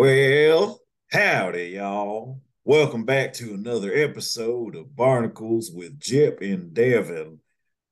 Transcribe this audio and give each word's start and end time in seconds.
Well, 0.00 0.80
howdy, 1.12 1.72
y'all. 1.74 2.40
Welcome 2.64 3.04
back 3.04 3.34
to 3.34 3.52
another 3.52 3.92
episode 3.92 4.74
of 4.74 4.96
Barnacles 4.96 5.70
with 5.70 6.00
Jep 6.00 6.40
and 6.40 6.72
Devin. 6.72 7.40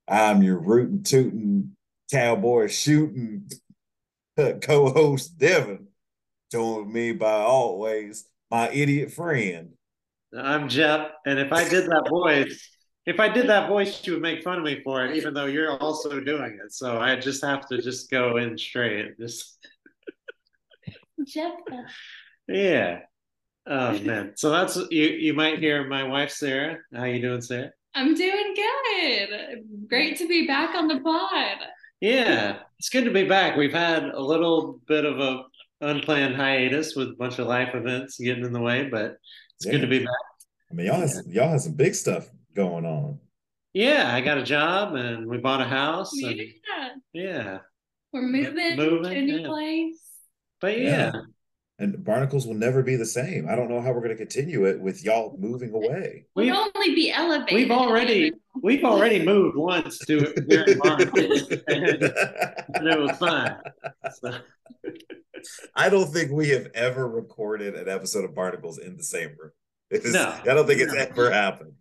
I'm 0.09 0.43
your 0.43 0.59
rootin' 0.59 1.03
tootin' 1.03 1.77
cowboy 2.11 2.69
shooting 2.69 3.51
co-host 4.39 5.37
Devin. 5.37 5.89
Joined 6.51 6.87
with 6.87 6.95
me 6.95 7.13
by 7.13 7.31
always 7.31 8.25
my 8.51 8.71
idiot 8.71 9.13
friend. 9.13 9.75
I'm 10.35 10.71
Jep, 10.71 11.13
and 11.27 11.39
if 11.39 11.53
I 11.53 11.69
did 11.69 11.91
that 11.91 12.07
voice, 12.09 12.71
if 13.05 13.21
I 13.21 13.29
did 13.29 13.51
that 13.51 13.69
voice, 13.69 14.07
you 14.07 14.15
would 14.15 14.23
make 14.23 14.43
fun 14.43 14.57
of 14.57 14.65
me 14.65 14.81
for 14.83 15.05
it, 15.05 15.15
even 15.15 15.35
though 15.35 15.45
you're 15.45 15.77
also 15.77 16.21
doing 16.21 16.59
it. 16.65 16.73
So 16.73 16.99
I 16.99 17.17
just 17.17 17.45
have 17.45 17.69
to 17.69 17.83
just 17.83 18.11
go 18.11 18.39
in 18.39 18.57
straight. 18.57 19.19
Just 19.19 19.59
Jeff. 21.27 21.53
yeah. 22.49 23.01
Oh 23.67 23.99
man. 24.01 24.33
So 24.37 24.51
that's 24.51 24.77
you. 24.91 25.05
You 25.09 25.35
might 25.35 25.59
hear 25.59 25.87
my 25.87 26.03
wife 26.05 26.31
Sarah. 26.31 26.79
How 26.95 27.05
you 27.05 27.21
doing, 27.21 27.41
Sarah? 27.43 27.71
I'm 27.95 28.15
doing 28.15 28.55
good. 28.55 29.29
Great 29.89 30.17
to 30.19 30.29
be 30.29 30.47
back 30.47 30.75
on 30.75 30.89
the 30.89 31.01
pod. 31.01 31.59
Yeah, 32.01 32.59
it's 32.79 32.89
good 32.91 33.05
to 33.05 33.11
be 33.11 33.25
back. 33.25 33.57
We've 33.57 33.73
had 33.73 34.05
a 34.05 34.21
little 34.21 34.81
bit 34.87 35.05
of 35.05 35.19
a 35.19 35.43
unplanned 35.81 36.37
hiatus 36.37 36.95
with 36.95 37.09
a 37.09 37.15
bunch 37.19 37.39
of 37.39 37.47
life 37.47 37.75
events 37.75 38.19
getting 38.19 38.45
in 38.45 38.53
the 38.53 38.61
way, 38.61 38.89
but 38.89 39.17
it's 39.57 39.67
Yeah. 39.67 39.73
good 39.73 39.81
to 39.83 39.87
be 39.89 39.99
back. 40.01 40.09
I 40.71 40.75
mean, 40.75 40.87
y'all 40.87 41.01
have, 41.01 41.11
y'all 41.29 41.49
have 41.51 41.61
some 41.61 41.75
big 41.75 41.95
stuff 41.95 42.29
going 42.55 42.85
on. 42.87 43.19
Yeah, 43.73 44.15
I 44.15 44.21
got 44.21 44.39
a 44.39 44.43
job 44.45 44.95
and 44.95 45.27
we 45.27 45.39
bought 45.39 45.61
a 45.61 45.65
house 45.65 46.13
and 46.23 46.37
Yeah. 46.37 46.89
yeah. 47.13 47.59
We're 48.13 48.23
moving, 48.23 48.77
Moving, 48.77 49.03
to 49.13 49.19
a 49.19 49.23
new 49.23 49.39
yeah. 49.41 49.47
place. 49.49 50.01
But 50.61 50.79
Yeah. 50.79 51.13
yeah. 51.15 51.21
And 51.81 52.03
Barnacles 52.05 52.45
will 52.45 52.55
never 52.55 52.83
be 52.83 52.97
the 52.97 53.07
same. 53.07 53.49
I 53.49 53.55
don't 53.55 53.69
know 53.69 53.81
how 53.81 53.93
we're 53.93 54.01
going 54.01 54.11
to 54.11 54.17
continue 54.17 54.65
it 54.65 54.81
with 54.81 55.05
y'all 55.05 55.37
moving 55.39 55.73
away. 55.73 56.27
We've- 56.35 56.51
We'll 56.51 56.69
only 56.75 56.93
be 56.97 57.13
elevated. 57.13 57.55
We've 57.55 57.71
already 57.71 58.33
we've 58.61 58.83
already 58.85 59.25
moved 59.25 59.57
once 59.57 59.99
to 60.07 60.35
here 60.49 60.67
Barnacles, 60.83 61.43
and 61.69 62.03
it 62.03 62.99
was 62.99 63.17
fine. 63.19 63.59
So, 64.21 64.39
I 65.77 65.89
don't 65.89 66.13
think 66.13 66.33
we 66.33 66.49
have 66.49 66.67
ever 66.75 67.09
recorded 67.09 67.77
an 67.77 67.89
episode 67.89 68.25
of 68.25 68.35
Barnacles 68.35 68.79
in 68.79 68.97
the 68.97 69.05
same 69.05 69.29
room. 69.39 69.53
It 69.91 70.05
is- 70.05 70.13
No. 70.13 70.29
I 70.43 70.55
don't 70.55 70.67
think 70.67 70.81
it's 70.81 70.93
No. 70.93 70.99
ever 71.01 71.31
happened. 71.31 71.75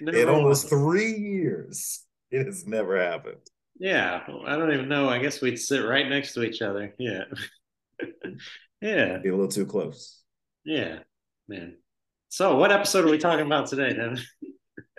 never 0.00 0.16
In 0.16 0.28
almost 0.30 0.64
once. 0.64 0.70
three 0.70 1.12
years, 1.12 2.02
it 2.30 2.46
has 2.46 2.66
never 2.66 2.96
happened. 2.98 3.42
Yeah, 3.78 4.20
I 4.46 4.56
don't 4.56 4.72
even 4.72 4.88
know. 4.88 5.08
I 5.08 5.18
guess 5.18 5.40
we'd 5.40 5.58
sit 5.58 5.80
right 5.80 6.08
next 6.08 6.34
to 6.34 6.42
each 6.42 6.62
other. 6.62 6.94
Yeah. 6.98 7.24
yeah, 8.80 9.18
Be 9.18 9.28
a 9.28 9.32
little 9.36 9.48
too 9.48 9.66
close. 9.66 10.22
yeah, 10.64 11.00
man. 11.48 11.76
So, 12.28 12.56
what 12.56 12.72
episode 12.72 13.04
are 13.04 13.10
we 13.10 13.18
talking 13.18 13.46
about 13.46 13.66
today, 13.66 13.92
then? 13.92 14.18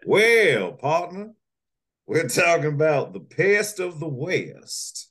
Well, 0.05 0.72
partner, 0.72 1.33
we're 2.05 2.30
talking 2.30 2.67
about 2.67 3.11
the 3.11 3.20
pest 3.20 3.81
of 3.81 4.00
the 4.00 4.08
West. 4.08 5.09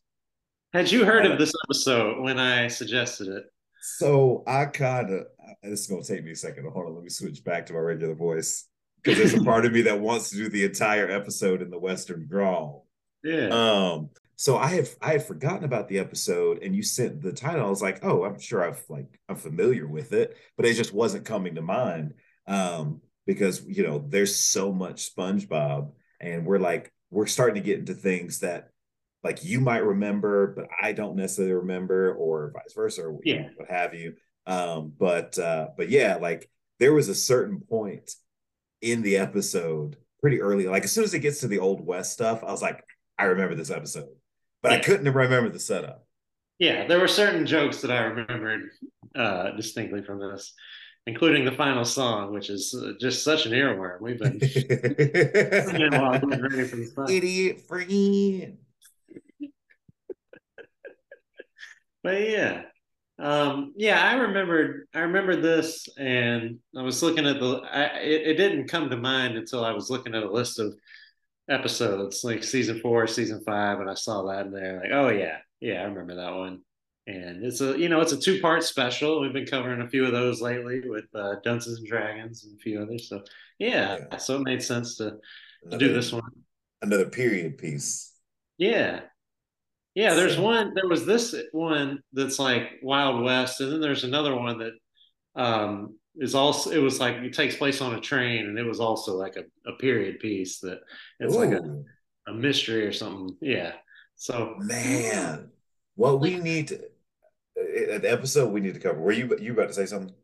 Had 0.73 0.91
you 0.91 1.05
heard 1.05 1.27
of 1.27 1.33
uh, 1.33 1.37
this 1.37 1.53
episode 1.67 2.23
when 2.23 2.39
I 2.39 2.69
suggested 2.69 3.29
it? 3.29 3.45
So 3.83 4.43
I 4.47 4.65
kind 4.65 5.11
of, 5.13 5.21
uh, 5.21 5.53
this 5.63 5.81
is 5.81 5.87
going 5.87 6.03
to 6.03 6.09
take 6.09 6.25
me 6.25 6.31
a 6.31 6.37
second. 6.37 6.65
Hold 6.73 6.87
on, 6.87 6.95
let 6.95 7.05
me 7.05 7.11
switch 7.11 7.45
back 7.45 7.67
to 7.67 7.75
my 7.75 7.79
regular 7.81 8.15
voice 8.15 8.67
because 9.03 9.19
there's 9.19 9.35
a 9.35 9.45
part 9.45 9.67
of 9.67 9.73
me 9.73 9.83
that 9.83 10.01
wants 10.01 10.31
to 10.31 10.37
do 10.37 10.49
the 10.49 10.65
entire 10.65 11.11
episode 11.11 11.61
in 11.61 11.69
the 11.69 11.79
Western 11.79 12.27
drawl. 12.27 12.86
Yeah. 13.27 13.49
Um, 13.49 14.11
so 14.37 14.57
I 14.59 14.69
have 14.69 14.91
I 15.01 15.13
had 15.13 15.25
forgotten 15.27 15.65
about 15.65 15.89
the 15.89 15.99
episode, 15.99 16.63
and 16.63 16.75
you 16.77 16.83
sent 16.83 17.23
the 17.23 17.33
title. 17.33 17.67
I 17.67 17.71
was 17.71 17.83
like, 17.83 18.05
oh, 18.05 18.25
I'm 18.25 18.39
sure 18.39 18.63
I've 18.63 18.85
like 18.89 19.19
I'm 19.29 19.37
familiar 19.37 19.87
with 19.87 20.13
it, 20.13 20.37
but 20.57 20.67
it 20.67 20.75
just 20.75 20.93
wasn't 20.93 21.25
coming 21.25 21.55
to 21.55 21.63
mind. 21.63 22.15
Um, 22.47 23.01
because 23.27 23.65
you 23.67 23.83
know, 23.83 24.05
there's 24.09 24.37
so 24.37 24.73
much 24.73 25.15
SpongeBob, 25.15 25.93
and 26.21 26.47
we're 26.47 26.59
like 26.59 26.93
we're 27.11 27.27
starting 27.27 27.55
to 27.57 27.67
get 27.67 27.79
into 27.79 27.95
things 27.95 28.41
that 28.41 28.71
like 29.25 29.43
you 29.45 29.61
might 29.61 29.85
remember, 29.85 30.49
but 30.55 30.69
I 30.81 30.93
don't 30.93 31.17
necessarily 31.17 31.55
remember, 31.55 32.13
or 32.15 32.53
vice 32.55 32.75
versa, 32.75 33.03
or 33.07 33.19
you 33.25 33.37
know, 33.37 33.41
Yeah. 33.43 33.49
what 33.57 33.71
have 33.71 33.95
you. 33.95 34.15
Um, 34.47 34.93
but 34.99 35.39
uh, 35.39 35.69
but 35.77 35.89
yeah, 35.89 36.17
like 36.17 36.49
there 36.79 36.93
was 36.93 37.09
a 37.09 37.15
certain 37.15 37.61
point 37.61 38.13
in 38.83 39.03
the 39.03 39.17
episode 39.17 39.97
pretty 40.21 40.41
early, 40.41 40.67
like 40.67 40.85
as 40.85 40.93
soon 40.93 41.05
as 41.05 41.15
it 41.15 41.21
gets 41.21 41.41
to 41.41 41.49
the 41.49 41.59
old 41.59 41.85
West 41.85 42.13
stuff, 42.13 42.45
I 42.45 42.51
was 42.53 42.63
like, 42.63 42.85
I 43.19 43.25
remember 43.25 43.55
this 43.55 43.71
episode, 43.71 44.09
but 44.63 44.73
I 44.73 44.79
couldn't 44.79 45.13
remember 45.13 45.49
the 45.49 45.61
setup. 45.61 46.07
yeah, 46.59 46.87
there 46.87 46.99
were 46.99 47.09
certain 47.09 47.47
jokes 47.47 47.81
that 47.83 47.91
I 47.91 48.01
remembered 48.05 48.71
uh, 49.15 49.51
distinctly 49.53 50.03
from 50.03 50.21
this, 50.21 50.53
including 51.07 51.45
the 51.45 51.53
final 51.53 51.85
song, 51.85 52.33
which 52.33 52.51
is 52.51 52.75
uh, 52.75 52.93
just 53.01 53.23
such 53.25 53.47
an 53.47 53.53
earworm. 53.53 54.01
We've 54.01 54.19
been 54.19 54.41
singing 54.41 55.93
while 55.93 56.21
ready 56.21 56.65
for 56.65 56.77
this 56.77 56.93
podcast. 56.95 57.11
Idiot 57.11 57.61
friend. 57.67 58.59
But 62.03 62.21
yeah. 62.29 62.63
Um, 63.19 63.73
yeah, 63.77 64.03
I 64.07 64.15
remembered 64.17 64.89
I 64.95 65.01
remembered 65.01 65.43
this 65.43 65.89
and 65.97 66.59
I 66.77 66.83
was 66.83 67.03
looking 67.03 67.27
at 67.27 67.41
the 67.41 67.63
I, 67.73 67.85
it, 68.01 68.27
it 68.29 68.35
didn't 68.35 68.69
come 68.69 68.91
to 68.91 68.97
mind 68.97 69.37
until 69.37 69.65
I 69.65 69.73
was 69.73 69.89
looking 69.89 70.15
at 70.15 70.23
a 70.23 70.31
list 70.31 70.59
of 70.59 70.75
episodes 71.49 72.25
like 72.25 72.43
season 72.45 72.81
four, 72.81 73.07
season 73.07 73.43
five, 73.45 73.81
and 73.81 73.89
I 73.91 73.95
saw 73.95 74.23
that 74.25 74.47
in 74.47 74.53
there, 74.53 74.81
like, 74.83 74.93
oh 74.93 75.09
yeah, 75.09 75.39
yeah, 75.61 75.81
I 75.83 75.85
remember 75.85 76.17
that 76.17 76.35
one. 76.35 76.61
And 77.09 77.45
it's 77.45 77.61
a 77.61 77.79
you 77.79 77.89
know, 77.89 78.01
it's 78.01 78.13
a 78.13 78.21
two-part 78.21 78.65
special. 78.65 79.21
We've 79.21 79.33
been 79.33 79.47
covering 79.47 79.81
a 79.81 79.89
few 79.89 80.05
of 80.05 80.13
those 80.13 80.41
lately 80.43 80.81
with 80.85 81.05
uh 81.15 81.37
Dungeons 81.45 81.79
and 81.79 81.87
Dragons 81.87 82.45
and 82.45 82.59
a 82.59 82.63
few 82.63 82.83
others. 82.83 83.09
So 83.09 83.23
yeah, 83.59 83.99
Yeah. 84.11 84.17
so 84.19 84.37
it 84.37 84.43
made 84.43 84.63
sense 84.63 84.97
to, 84.97 85.19
to 85.71 85.79
do 85.79 85.93
this 85.93 86.13
one. 86.13 86.23
Another 86.83 87.07
period 87.09 87.59
piece. 87.59 88.13
Yeah. 88.59 89.03
Yeah, 89.95 90.15
there's 90.15 90.35
So- 90.35 90.43
one 90.43 90.73
there 90.75 90.89
was 90.89 91.07
this 91.07 91.33
one 91.53 92.01
that's 92.13 92.39
like 92.41 92.81
Wild 92.83 93.23
West, 93.23 93.61
and 93.61 93.71
then 93.73 93.81
there's 93.81 94.05
another 94.05 94.35
one 94.35 94.59
that 94.59 94.73
um 95.41 95.97
is 96.19 96.35
also 96.35 96.71
it 96.71 96.79
was 96.79 96.99
like 97.01 97.17
it 97.17 97.33
takes 97.35 97.57
place 97.57 97.81
on 97.81 97.95
a 97.95 98.01
train 98.01 98.47
and 98.47 98.59
it 98.59 98.65
was 98.65 98.81
also 98.81 99.15
like 99.17 99.37
a, 99.37 99.45
a 99.71 99.75
period 99.77 100.19
piece 100.21 100.61
that 100.61 100.81
it's 101.21 101.35
like 101.35 101.53
a, 101.53 101.83
a 102.29 102.33
mystery 102.33 102.87
or 102.87 102.93
something. 102.93 103.37
Yeah. 103.41 103.73
So 104.17 104.55
man, 104.59 105.51
what 105.95 106.21
we 106.21 106.37
need 106.37 106.69
to 106.69 106.81
an 107.57 108.05
episode 108.05 108.53
we 108.53 108.61
need 108.61 108.75
to 108.75 108.81
cover. 108.81 108.99
Were 109.01 109.13
you 109.13 109.37
you 109.41 109.53
about 109.53 109.69
to 109.69 109.75
say 109.75 109.87
something? 109.87 110.15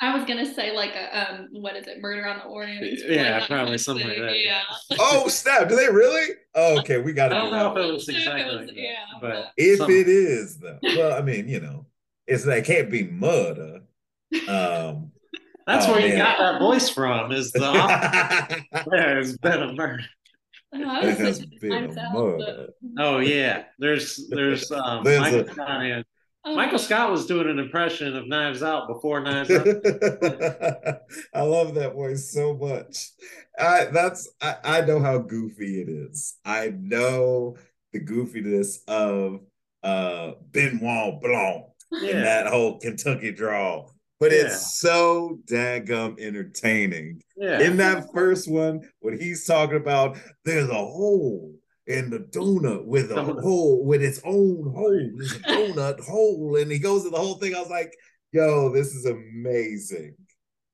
I 0.00 0.16
was 0.16 0.26
gonna 0.26 0.52
say 0.52 0.74
like 0.74 0.94
a 0.96 1.32
um, 1.34 1.48
what 1.52 1.76
is 1.76 1.86
it? 1.86 2.00
Murder 2.00 2.26
on 2.26 2.38
the 2.38 2.44
Orient. 2.44 2.84
Express, 2.84 3.14
Yeah, 3.14 3.38
that 3.38 3.48
probably 3.48 3.78
something 3.78 4.06
like 4.08 4.18
that, 4.18 4.38
Yeah. 4.40 4.62
Oh 4.98 5.28
snap! 5.28 5.68
Do 5.68 5.76
they 5.76 5.88
really? 5.88 6.34
Oh, 6.56 6.80
okay, 6.80 6.98
we 7.00 7.12
got 7.12 7.32
I 7.32 7.36
to 7.36 7.40
don't 7.42 7.52
know 7.52 7.70
if 7.70 7.76
it 7.88 7.92
was 7.92 8.08
If 8.08 8.16
it 8.16 8.18
exactly 8.18 8.56
was- 8.58 8.66
like 8.68 8.76
yeah, 8.76 8.96
but 9.20 9.52
If 9.56 9.78
some- 9.78 9.90
it 9.90 10.08
is 10.08 10.58
though, 10.58 10.78
well, 10.82 11.16
I 11.16 11.22
mean, 11.22 11.46
you 11.48 11.60
know, 11.60 11.86
it's 12.26 12.44
it 12.46 12.64
can't 12.64 12.90
be 12.90 13.04
murder. 13.04 13.80
Um, 14.48 15.11
that's 15.66 15.86
oh, 15.86 15.92
where 15.92 16.06
you 16.06 16.16
got 16.16 16.38
that 16.38 16.58
voice 16.60 16.88
from 16.88 17.32
is 17.32 17.52
the 17.52 17.64
opposite. 17.66 18.64
there's 18.90 19.36
been 19.38 19.62
a 19.62 19.72
murder. 19.72 20.02
Oh, 20.74 20.82
I 20.88 21.00
It 21.02 21.06
was 21.06 21.18
has 21.18 21.38
thinking 21.38 21.58
been 21.60 21.98
a 21.98 22.10
murder. 22.12 22.66
Oh 22.98 23.18
yeah. 23.18 23.64
There's 23.78 24.28
there's 24.30 24.70
um 24.72 25.04
Michael 25.04 25.40
a- 25.40 25.52
Scott 25.52 25.84
in 25.84 26.04
oh, 26.46 26.56
Michael 26.56 26.78
Scott 26.78 27.10
was 27.10 27.26
doing 27.26 27.48
an 27.50 27.58
impression 27.58 28.16
of 28.16 28.26
Knives 28.26 28.62
Out 28.62 28.88
before 28.88 29.20
Knives 29.20 29.50
Out. 29.50 29.66
I 31.34 31.42
love 31.42 31.74
that 31.74 31.92
voice 31.94 32.30
so 32.32 32.56
much. 32.56 33.10
I 33.58 33.84
that's 33.92 34.30
I, 34.40 34.56
I 34.64 34.80
know 34.82 34.98
how 35.00 35.18
goofy 35.18 35.82
it 35.82 35.88
is. 35.88 36.36
I 36.44 36.72
know 36.74 37.56
the 37.92 38.00
goofiness 38.00 38.78
of 38.88 39.40
uh 39.82 40.32
Benoit 40.50 41.20
Blanc 41.20 41.64
in 41.92 42.04
Yeah. 42.04 42.22
that 42.22 42.46
whole 42.46 42.78
Kentucky 42.78 43.32
drawl. 43.32 43.91
But 44.22 44.30
Yeah. 44.32 44.38
it's 44.46 44.78
so 44.80 45.40
daggum 45.50 46.18
entertaining. 46.20 47.20
Yeah. 47.36 47.60
In 47.60 47.76
that 47.78 48.06
first 48.14 48.48
one, 48.48 48.80
when 49.00 49.18
he's 49.18 49.44
talking 49.44 49.76
about 49.76 50.16
there's 50.44 50.68
a 50.68 50.74
hole 50.74 51.52
in 51.88 52.08
the 52.10 52.20
donut 52.20 52.84
with 52.86 53.10
a 53.10 53.14
Donut. 53.16 53.42
hole 53.42 53.84
with 53.84 54.00
its 54.00 54.20
own 54.24 54.72
hole. 54.72 55.10
There's 55.16 55.34
a 55.34 55.38
donut 55.40 55.98
hole, 56.00 56.56
and 56.56 56.70
he 56.70 56.78
goes 56.78 57.02
to 57.02 57.10
the 57.10 57.16
whole 57.16 57.34
thing. 57.34 57.56
I 57.56 57.60
was 57.60 57.68
like, 57.70 57.92
yo, 58.32 58.72
this 58.72 58.94
is 58.94 59.04
amazing. 59.06 60.14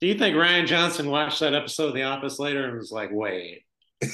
Do 0.02 0.06
you 0.06 0.14
think 0.18 0.36
Rian 0.36 0.66
Johnson 0.66 1.08
watched 1.08 1.40
that 1.40 1.54
episode 1.54 1.88
of 1.88 1.94
The 1.94 2.02
Office 2.02 2.38
later 2.38 2.66
and 2.68 2.76
was 2.76 2.92
like, 2.92 3.08
wait, 3.10 3.62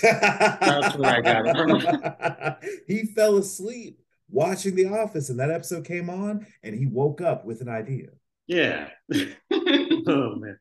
That's 0.01 0.97
where 0.97 1.17
I 1.17 1.21
got 1.21 1.45
it 1.47 2.57
he 2.87 3.07
fell 3.07 3.37
asleep 3.39 3.99
watching 4.31 4.77
The 4.77 4.87
Office, 4.87 5.29
and 5.31 5.41
that 5.41 5.51
episode 5.51 5.85
came 5.85 6.09
on, 6.09 6.47
and 6.63 6.75
he 6.77 6.87
woke 6.87 7.21
up 7.21 7.45
with 7.45 7.61
an 7.61 7.69
idea. 7.69 8.11
Yeah. 8.47 8.89
oh 9.13 10.37
man. 10.37 10.59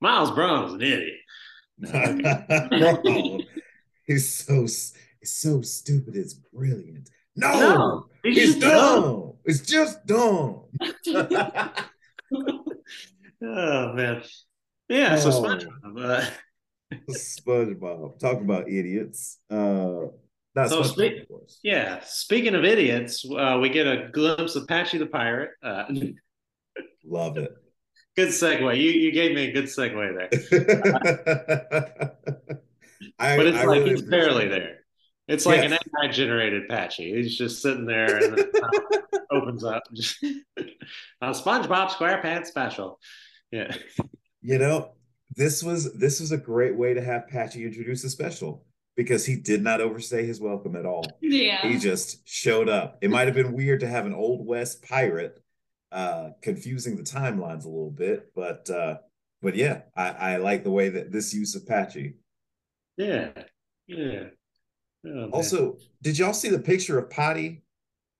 Miles 0.00 0.30
Brown's 0.32 0.74
an 0.74 0.82
idiot. 0.82 1.14
Bro, 1.78 3.38
he's 4.06 4.32
so 4.44 4.62
he's 4.62 4.94
so 5.24 5.62
stupid. 5.62 6.16
It's 6.16 6.34
brilliant. 6.34 7.08
No, 7.36 7.52
No, 7.60 8.06
it's 8.24 8.38
just 8.38 8.60
dumb. 8.60 9.32
It's 9.44 9.60
just 9.60 10.06
dumb. 10.06 10.64
Oh 13.42 13.92
man. 13.92 14.22
Yeah, 14.88 15.16
so 15.16 15.28
Oh. 15.30 15.42
SpongeBob. 15.42 16.04
Uh, 16.04 16.30
SpongeBob. 17.10 18.18
Talk 18.18 18.40
about 18.40 18.68
idiots. 18.68 19.38
Uh, 19.50 20.08
So 20.56 20.82
SpongeBob, 20.82 20.84
speak- 20.86 21.22
of 21.22 21.28
course. 21.28 21.58
yeah, 21.62 22.00
speaking 22.04 22.54
of 22.54 22.64
idiots, 22.64 23.24
uh, 23.30 23.58
we 23.60 23.68
get 23.68 23.86
a 23.86 24.08
glimpse 24.12 24.56
of 24.56 24.66
Patchy 24.66 24.96
the 24.98 25.06
pirate. 25.06 25.50
Uh, 25.62 25.84
Love 27.08 27.36
it. 27.36 27.52
good 28.16 28.28
segue. 28.28 28.76
You 28.76 28.90
you 28.90 29.12
gave 29.12 29.34
me 29.34 29.48
a 29.48 29.52
good 29.52 29.64
segue 29.64 30.28
there. 30.30 32.16
I, 33.18 33.36
But 33.36 33.46
it's 33.46 33.58
I 33.58 33.64
like 33.64 33.78
really 33.80 33.90
he's 33.90 34.02
barely 34.02 34.44
it. 34.46 34.48
there. 34.50 34.76
It's 35.28 35.44
like 35.46 35.62
Yes. 35.62 35.72
an 35.72 35.78
AI 36.04 36.08
generated 36.12 36.68
Patchy. 36.68 37.12
He's 37.14 37.36
just 37.36 37.60
sitting 37.60 37.84
there 37.86 38.16
and 38.16 38.38
it 38.38 38.50
opens 39.30 39.64
up. 39.64 39.82
Just, 39.94 40.24
uh, 40.24 41.32
SpongeBob 41.32 41.88
SquarePants 41.90 42.46
special. 42.46 43.00
Yeah. 43.50 43.74
You 44.40 44.58
know, 44.58 44.92
this 45.34 45.62
was 45.64 45.92
this 45.94 46.20
was 46.20 46.30
a 46.30 46.36
great 46.36 46.76
way 46.76 46.94
to 46.94 47.02
have 47.02 47.26
Patchy 47.28 47.64
introduce 47.64 48.04
a 48.04 48.10
special 48.10 48.64
because 48.96 49.26
he 49.26 49.34
did 49.36 49.62
not 49.62 49.80
overstay 49.80 50.24
his 50.24 50.40
welcome 50.40 50.76
at 50.76 50.86
all. 50.86 51.04
yeah. 51.20 51.60
He 51.68 51.76
just 51.78 52.26
showed 52.28 52.68
up. 52.68 52.98
It 53.02 53.10
might 53.10 53.26
have 53.26 53.34
been 53.34 53.52
weird 53.52 53.80
to 53.80 53.88
have 53.88 54.06
an 54.06 54.14
old 54.14 54.46
west 54.46 54.82
pirate 54.82 55.42
uh 55.96 56.30
confusing 56.42 56.96
the 56.96 57.02
timelines 57.02 57.64
a 57.64 57.68
little 57.68 57.90
bit, 57.90 58.32
but 58.36 58.70
uh 58.70 58.98
but 59.42 59.56
yeah, 59.56 59.82
I, 59.96 60.10
I 60.10 60.36
like 60.38 60.64
the 60.64 60.70
way 60.70 60.88
that 60.90 61.12
this 61.12 61.34
use 61.34 61.54
of 61.56 61.66
Patchy. 61.66 62.16
Yeah. 62.98 63.30
Yeah. 63.86 64.24
Oh. 65.06 65.30
Also, 65.30 65.78
did 66.02 66.18
y'all 66.18 66.34
see 66.34 66.48
the 66.50 66.58
picture 66.58 66.98
of 66.98 67.10
Potty 67.10 67.64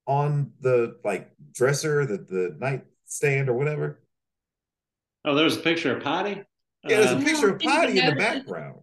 on 0.07 0.53
the 0.61 0.99
like 1.05 1.31
dresser, 1.53 2.07
the 2.07 2.19
the 2.19 2.57
nightstand 2.61 3.49
or 3.51 3.55
whatever? 3.55 4.03
oh, 5.25 5.35
there 5.35 5.45
was 5.45 5.57
a 5.57 5.61
picture 5.61 5.97
of 5.97 6.03
Potty. 6.03 6.43
Yeah, 6.89 6.99
there's 6.99 7.13
a 7.13 7.17
Uh, 7.17 7.23
picture 7.23 7.49
of 7.51 7.57
I 7.57 7.59
don't 7.59 7.59
think 7.59 7.73
I 7.73 7.77
Potty 7.77 7.99
in 7.99 8.07
the 8.07 8.15
background. 8.15 8.81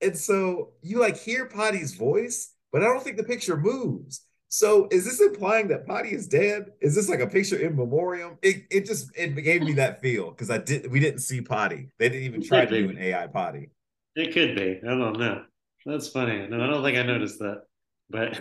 And 0.00 0.16
so 0.16 0.74
you 0.82 1.00
like 1.00 1.16
hear 1.16 1.46
Potty's 1.46 1.94
voice, 1.94 2.54
but 2.72 2.82
I 2.82 2.86
don't 2.86 3.02
think 3.02 3.16
the 3.16 3.24
picture 3.24 3.56
moves. 3.56 4.22
So 4.48 4.88
is 4.90 5.04
this 5.04 5.20
implying 5.20 5.68
that 5.68 5.86
Potty 5.86 6.14
is 6.14 6.26
dead? 6.26 6.72
Is 6.80 6.94
this 6.94 7.08
like 7.08 7.20
a 7.20 7.26
picture 7.26 7.58
in 7.58 7.76
memoriam? 7.76 8.38
It 8.42 8.64
it 8.70 8.86
just 8.86 9.10
it 9.16 9.28
gave 9.42 9.62
me 9.62 9.74
that 9.74 10.00
feel 10.00 10.30
because 10.30 10.50
I 10.50 10.58
did 10.58 10.90
we 10.90 11.00
didn't 11.00 11.20
see 11.20 11.40
Potty. 11.40 11.90
They 11.98 12.08
didn't 12.08 12.24
even 12.24 12.42
try 12.42 12.64
to 12.64 12.82
do 12.82 12.88
an 12.88 12.98
AI 12.98 13.26
Potty. 13.26 13.70
It 14.14 14.32
could 14.32 14.56
be. 14.56 14.80
I 14.82 14.90
don't 14.94 15.18
know. 15.18 15.44
That's 15.84 16.08
funny. 16.08 16.46
No, 16.48 16.62
I 16.62 16.66
don't 16.66 16.82
think 16.82 16.98
I 16.98 17.02
noticed 17.02 17.38
that. 17.40 17.62
But 18.10 18.40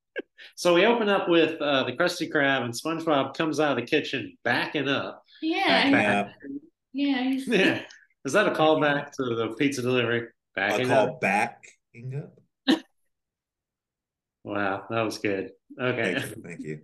so 0.56 0.74
we 0.74 0.86
open 0.86 1.08
up 1.08 1.28
with 1.28 1.60
uh, 1.60 1.84
the 1.84 1.92
Krusty 1.92 2.30
Krab, 2.30 2.64
and 2.64 2.72
SpongeBob 2.72 3.34
comes 3.36 3.60
out 3.60 3.72
of 3.72 3.76
the 3.76 3.88
kitchen 3.88 4.36
backing 4.44 4.88
up. 4.88 5.22
yeah. 5.42 5.88
Yeah, 5.88 6.28
Yeah. 6.92 7.38
Yeah. 7.46 7.82
Is 8.24 8.32
that 8.32 8.46
a 8.46 8.52
callback 8.52 9.10
to 9.12 9.34
the 9.34 9.54
pizza 9.58 9.82
delivery? 9.82 10.28
I 10.56 10.60
Backing 10.68 10.88
call 10.88 11.08
up. 11.08 11.20
backing 11.20 12.22
up. 12.22 12.38
Wow, 14.44 14.84
that 14.90 15.02
was 15.02 15.18
good. 15.18 15.50
Okay. 15.80 16.14
Thank 16.14 16.36
you. 16.36 16.42
Thank 16.42 16.60
you. 16.60 16.80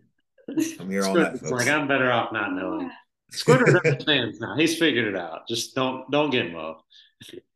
I'm 0.80 0.90
here 0.90 1.04
all 1.04 1.14
night, 1.14 1.34
Squidward's 1.34 1.40
folks. 1.40 1.52
like 1.52 1.68
I'm 1.68 1.88
better 1.88 2.10
off 2.10 2.32
not 2.32 2.54
knowing. 2.54 2.90
Squidward 3.32 3.76
understands 3.84 4.40
now. 4.40 4.56
He's 4.56 4.78
figured 4.78 5.06
it 5.06 5.16
out. 5.16 5.46
Just 5.48 5.74
don't 5.74 6.10
don't 6.10 6.30
get 6.30 6.46
involved, 6.46 6.82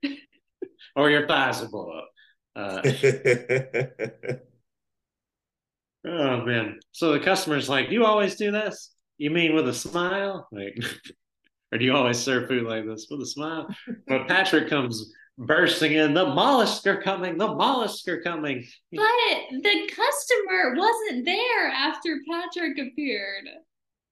or 0.96 1.10
your 1.10 1.26
thighs 1.26 1.60
will 1.60 1.70
blow 1.70 1.90
up. 1.98 2.08
Uh, 2.54 2.82
Oh 6.04 6.44
man. 6.44 6.80
So 6.90 7.12
the 7.12 7.20
customer's 7.20 7.68
like, 7.68 7.90
You 7.90 8.04
always 8.04 8.34
do 8.34 8.50
this? 8.50 8.92
You 9.18 9.30
mean 9.30 9.54
with 9.54 9.68
a 9.68 9.74
smile? 9.74 10.48
Like 10.50 10.76
or 11.72 11.78
do 11.78 11.84
you 11.84 11.94
always 11.94 12.18
serve 12.18 12.48
food 12.48 12.64
like 12.64 12.86
this 12.86 13.06
with 13.10 13.20
a 13.20 13.26
smile? 13.26 13.68
But 14.08 14.26
Patrick 14.28 14.68
comes 14.68 15.12
bursting 15.38 15.92
in, 15.92 16.14
the 16.14 16.26
mollusks 16.26 16.86
are 16.86 17.00
coming, 17.00 17.38
the 17.38 17.48
mollusks 17.48 18.06
are 18.08 18.20
coming. 18.22 18.64
But 18.92 19.04
the 19.50 19.90
customer 19.94 20.74
wasn't 20.76 21.24
there 21.24 21.68
after 21.68 22.18
Patrick 22.30 22.78
appeared. 22.78 23.48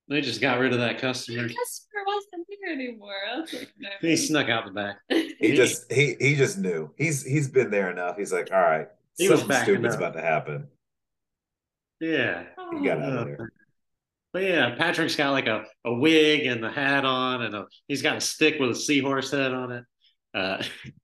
They 0.09 0.21
just 0.21 0.41
got 0.41 0.59
rid 0.59 0.73
of 0.73 0.81
that 0.81 0.99
customer. 0.99 1.43
The 1.43 1.55
customer. 1.55 1.61
customer 1.61 2.03
wasn't 2.07 2.47
there 2.49 2.73
anymore. 2.73 3.15
I 3.33 3.41
was 3.41 3.53
like, 3.53 3.73
no. 3.79 3.89
He 4.01 4.17
snuck 4.17 4.49
out 4.49 4.65
the 4.67 4.73
back. 4.73 4.97
he 5.09 5.55
just 5.55 5.91
he 5.93 6.17
he 6.19 6.35
just 6.35 6.59
knew. 6.59 6.91
He's 6.99 7.25
he's 7.25 7.49
been 7.49 7.71
there 7.71 7.91
enough. 7.91 8.17
He's 8.17 8.33
like, 8.33 8.51
all 8.53 8.61
right, 8.61 8.89
He 9.17 9.29
was 9.29 9.41
something 9.41 9.57
backing 9.57 9.75
stupid's 9.75 9.95
up. 9.95 10.01
about 10.01 10.15
to 10.15 10.21
happen. 10.23 10.67
Yeah. 12.01 12.45
He 12.73 12.85
got 12.85 13.03
out 13.03 13.13
of 13.19 13.27
there. 13.27 13.53
But 14.33 14.43
yeah, 14.43 14.75
Patrick's 14.77 15.17
got 15.17 15.31
like 15.31 15.47
a, 15.49 15.65
a 15.85 15.93
wig 15.93 16.47
and 16.47 16.63
the 16.63 16.71
hat 16.71 17.05
on, 17.05 17.43
and 17.43 17.55
a, 17.55 17.67
he's 17.89 18.03
got 18.03 18.17
a 18.17 18.21
stick 18.21 18.61
with 18.61 18.71
a 18.71 18.75
seahorse 18.75 19.31
head 19.31 19.53
on 19.53 19.73
it. 19.73 19.85
Uh, 20.35 20.63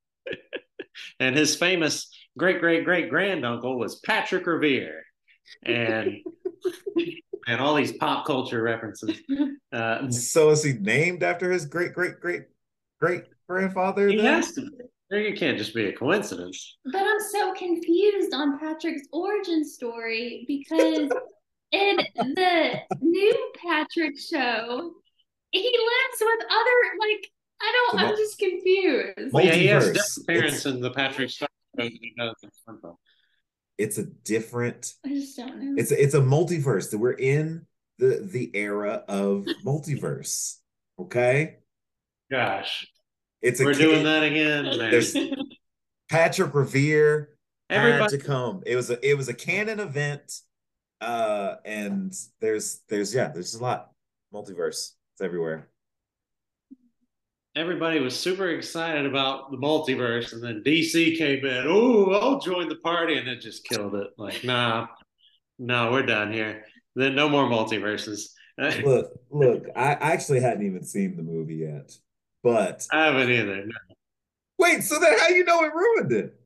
and 1.21 1.37
his 1.37 1.57
famous 1.57 2.09
great 2.39 2.61
great 2.61 2.85
great 2.85 3.09
granduncle 3.11 3.79
was 3.79 3.97
Patrick 4.01 4.47
Revere, 4.47 5.03
and 5.65 6.17
and 7.47 7.61
all 7.61 7.75
these 7.75 7.93
pop 7.93 8.27
culture 8.27 8.63
references. 8.63 9.19
Uh, 9.73 10.11
So 10.11 10.51
is 10.51 10.63
he 10.65 10.75
named 10.75 11.23
after 11.23 11.51
his 11.51 11.67
great 11.67 11.93
great 11.93 12.21
great 12.21 12.43
great 13.01 13.23
grandfather? 13.49 14.09
he 14.09 14.17
then? 14.17 14.35
has 14.35 14.53
to. 14.55 14.69
It 15.09 15.39
can't 15.39 15.57
just 15.57 15.73
be 15.73 15.87
a 15.87 15.93
coincidence. 15.93 16.79
But 16.85 17.03
I'm 17.03 17.21
so 17.31 17.53
confused 17.55 18.35
on 18.35 18.59
Patrick's 18.59 19.07
origin 19.13 19.65
story 19.65 20.45
because 20.49 21.09
in 21.71 21.97
the 22.17 22.73
new 23.01 23.53
Patrick 23.65 24.19
show, 24.19 24.91
he 25.53 25.61
lives 25.63 26.21
with 26.21 26.41
other 26.51 26.79
like 26.99 27.31
I 27.61 27.73
don't. 27.91 28.01
The 28.01 28.07
I'm 28.07 28.17
just 28.17 28.39
confused. 28.39 29.33
Mul- 29.33 29.43
yeah, 29.43 29.55
he 29.55 29.67
has 29.69 29.87
different 29.93 30.27
parents 30.27 30.57
It's- 30.59 30.67
in 30.75 30.81
the 30.81 30.91
Patrick 30.91 31.31
Star. 31.31 31.49
than 31.75 31.89
he 31.89 32.13
does 32.19 32.35
in 32.43 32.51
Seinfeld. 32.69 32.97
It's 33.79 33.99
a 33.99 34.05
different. 34.05 34.95
I 35.05 35.09
just 35.11 35.37
don't 35.37 35.61
know. 35.61 35.75
It's 35.81 35.91
it's 35.93 36.15
a 36.15 36.21
multiverse. 36.21 36.91
That 36.91 36.99
we're 36.99 37.13
in 37.13 37.67
the 37.99 38.27
the 38.31 38.51
era 38.55 39.05
of 39.09 39.45
multiverse. 39.65 40.57
Okay, 40.99 41.57
Gosh, 42.31 42.87
it's 43.43 43.61
a 43.61 43.65
we're 43.65 43.75
kid- 43.75 43.79
doing 43.81 44.05
that 44.05 44.23
again. 44.23 44.65
Man. 44.79 44.91
There's- 44.91 45.15
Patrick 46.09 46.55
Revere 46.55 47.37
had 47.69 47.81
Everybody 47.85 48.19
to 48.19 48.25
come. 48.25 48.63
It 48.65 48.77
was 48.77 48.91
a 48.91 49.07
it 49.09 49.17
was 49.17 49.29
a 49.29 49.35
canon 49.35 49.81
event, 49.81 50.41
uh, 51.01 51.57
and 51.65 52.15
there's 52.41 52.81
there's 52.89 53.15
yeah 53.15 53.29
there's 53.29 53.55
a 53.55 53.63
lot 53.63 53.91
multiverse. 54.33 54.93
It's 55.15 55.21
everywhere. 55.21 55.69
Everybody 57.57 57.99
was 58.01 58.19
super 58.19 58.51
excited 58.51 59.07
about 59.07 59.51
the 59.51 59.57
multiverse, 59.57 60.33
and 60.33 60.43
then 60.43 60.63
DC 60.65 61.17
came 61.17 61.45
in. 61.45 61.65
Oh, 61.67 62.13
I'll 62.13 62.39
join 62.39 62.69
the 62.69 62.77
party, 62.77 63.17
and 63.17 63.27
it 63.27 63.41
just 63.41 63.65
killed 63.65 63.95
it. 63.95 64.09
Like, 64.19 64.45
nah, 64.45 64.87
no, 65.59 65.91
we're 65.91 66.05
done 66.07 66.33
here. 66.33 66.65
Then 66.95 67.15
no 67.15 67.29
more 67.29 67.45
multiverses. 67.49 68.29
Look, 68.59 69.13
look, 69.31 69.67
I 69.77 69.89
actually 70.01 70.41
hadn't 70.41 70.65
even 70.65 70.83
seen 70.83 71.15
the 71.15 71.23
movie 71.23 71.57
yet, 71.57 71.93
but 72.43 72.87
I 72.91 73.05
haven't 73.05 73.31
either. 73.31 73.67
wait, 74.59 74.83
so 74.83 74.99
then 74.99 75.19
how 75.19 75.29
you 75.29 75.45
know 75.45 75.63
it 75.65 75.75
ruined 75.75 76.13
it? 76.13 76.41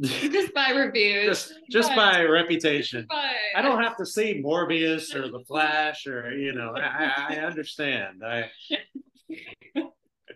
Just 0.00 0.52
by 0.54 0.70
reviews. 0.70 1.26
just 1.26 1.54
just 1.70 1.94
by 1.94 2.24
reputation. 2.24 3.06
By- 3.08 3.30
I 3.54 3.62
don't 3.62 3.80
have 3.80 3.96
to 3.98 4.06
see 4.06 4.42
Morbius 4.44 5.14
or 5.14 5.28
The 5.30 5.44
Flash 5.46 6.08
or 6.08 6.32
you 6.32 6.52
know. 6.52 6.72
I, 6.76 6.80
I, 6.80 7.34
I 7.34 7.36
understand. 7.36 8.24
I 8.24 8.50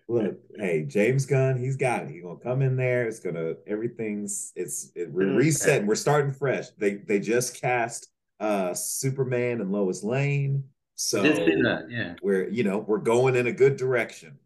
Look, 0.08 0.36
hey, 0.56 0.84
James 0.84 1.24
Gunn, 1.26 1.56
he's 1.58 1.76
got 1.76 2.02
it. 2.04 2.10
He's 2.10 2.22
gonna 2.22 2.38
come 2.38 2.60
in 2.62 2.76
there. 2.76 3.06
It's 3.06 3.20
gonna 3.20 3.54
everything's 3.66 4.52
it's 4.56 4.90
it, 4.94 5.10
we're 5.10 5.28
Okay. 5.28 5.36
resetting. 5.36 5.86
We're 5.86 5.94
starting 5.94 6.32
fresh. 6.32 6.68
They 6.78 6.96
they 6.96 7.18
just 7.20 7.60
cast 7.60 8.08
uh 8.40 8.74
Superman 8.74 9.60
and 9.60 9.70
Lois 9.72 10.02
Lane, 10.02 10.64
so 10.96 11.22
that. 11.22 11.86
Yeah. 11.88 12.14
we're 12.22 12.48
you 12.48 12.64
know 12.64 12.78
we're 12.78 12.98
going 12.98 13.36
in 13.36 13.46
a 13.46 13.52
good 13.52 13.76
direction. 13.76 14.38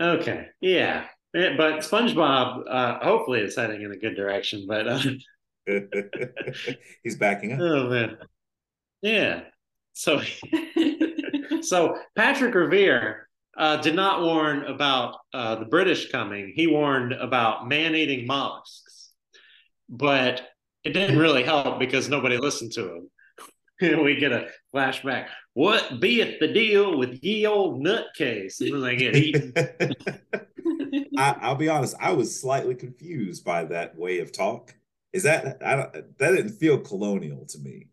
Okay. 0.00 0.46
Yeah. 0.60 1.06
But 1.34 1.80
SpongeBob, 1.80 2.62
uh, 2.70 2.98
hopefully, 3.04 3.40
is 3.40 3.56
heading 3.56 3.82
in 3.82 3.92
a 3.92 3.96
good 3.96 4.14
direction. 4.16 4.64
But 4.66 4.88
uh, 4.88 5.00
he's 7.02 7.16
backing 7.16 7.52
up. 7.52 7.60
oh 7.60 7.90
man, 7.90 8.16
yeah. 9.02 9.42
So 9.92 10.22
so 11.62 11.98
Patrick 12.14 12.54
Revere 12.54 13.25
uh, 13.56 13.76
did 13.78 13.94
not 13.94 14.22
warn 14.22 14.64
about 14.64 15.16
uh, 15.32 15.56
the 15.56 15.64
British 15.64 16.10
coming. 16.10 16.52
He 16.54 16.66
warned 16.66 17.12
about 17.12 17.68
man-eating 17.68 18.26
mollusks, 18.26 19.12
but 19.88 20.42
it 20.84 20.90
didn't 20.90 21.18
really 21.18 21.42
help 21.42 21.78
because 21.78 22.08
nobody 22.08 22.36
listened 22.36 22.72
to 22.72 22.94
him. 22.94 23.10
we 24.02 24.16
get 24.16 24.32
a 24.32 24.48
flashback. 24.74 25.26
What 25.54 26.00
beeth 26.00 26.38
the 26.38 26.48
deal 26.48 26.98
with 26.98 27.22
ye 27.22 27.46
old 27.46 27.84
nutcase? 27.84 28.60
And 28.60 28.74
then 28.74 28.80
they 28.82 28.96
get 28.96 29.16
eaten. 29.16 29.52
I, 31.18 31.36
I'll 31.40 31.54
be 31.56 31.68
honest, 31.68 31.96
I 32.00 32.12
was 32.12 32.38
slightly 32.38 32.74
confused 32.74 33.44
by 33.44 33.64
that 33.64 33.96
way 33.96 34.20
of 34.20 34.32
talk, 34.32 34.74
Is 35.12 35.22
that 35.24 35.62
I 35.64 35.76
don't, 35.76 36.18
that 36.18 36.30
didn't 36.30 36.58
feel 36.58 36.78
colonial 36.78 37.46
to 37.46 37.58
me? 37.58 37.88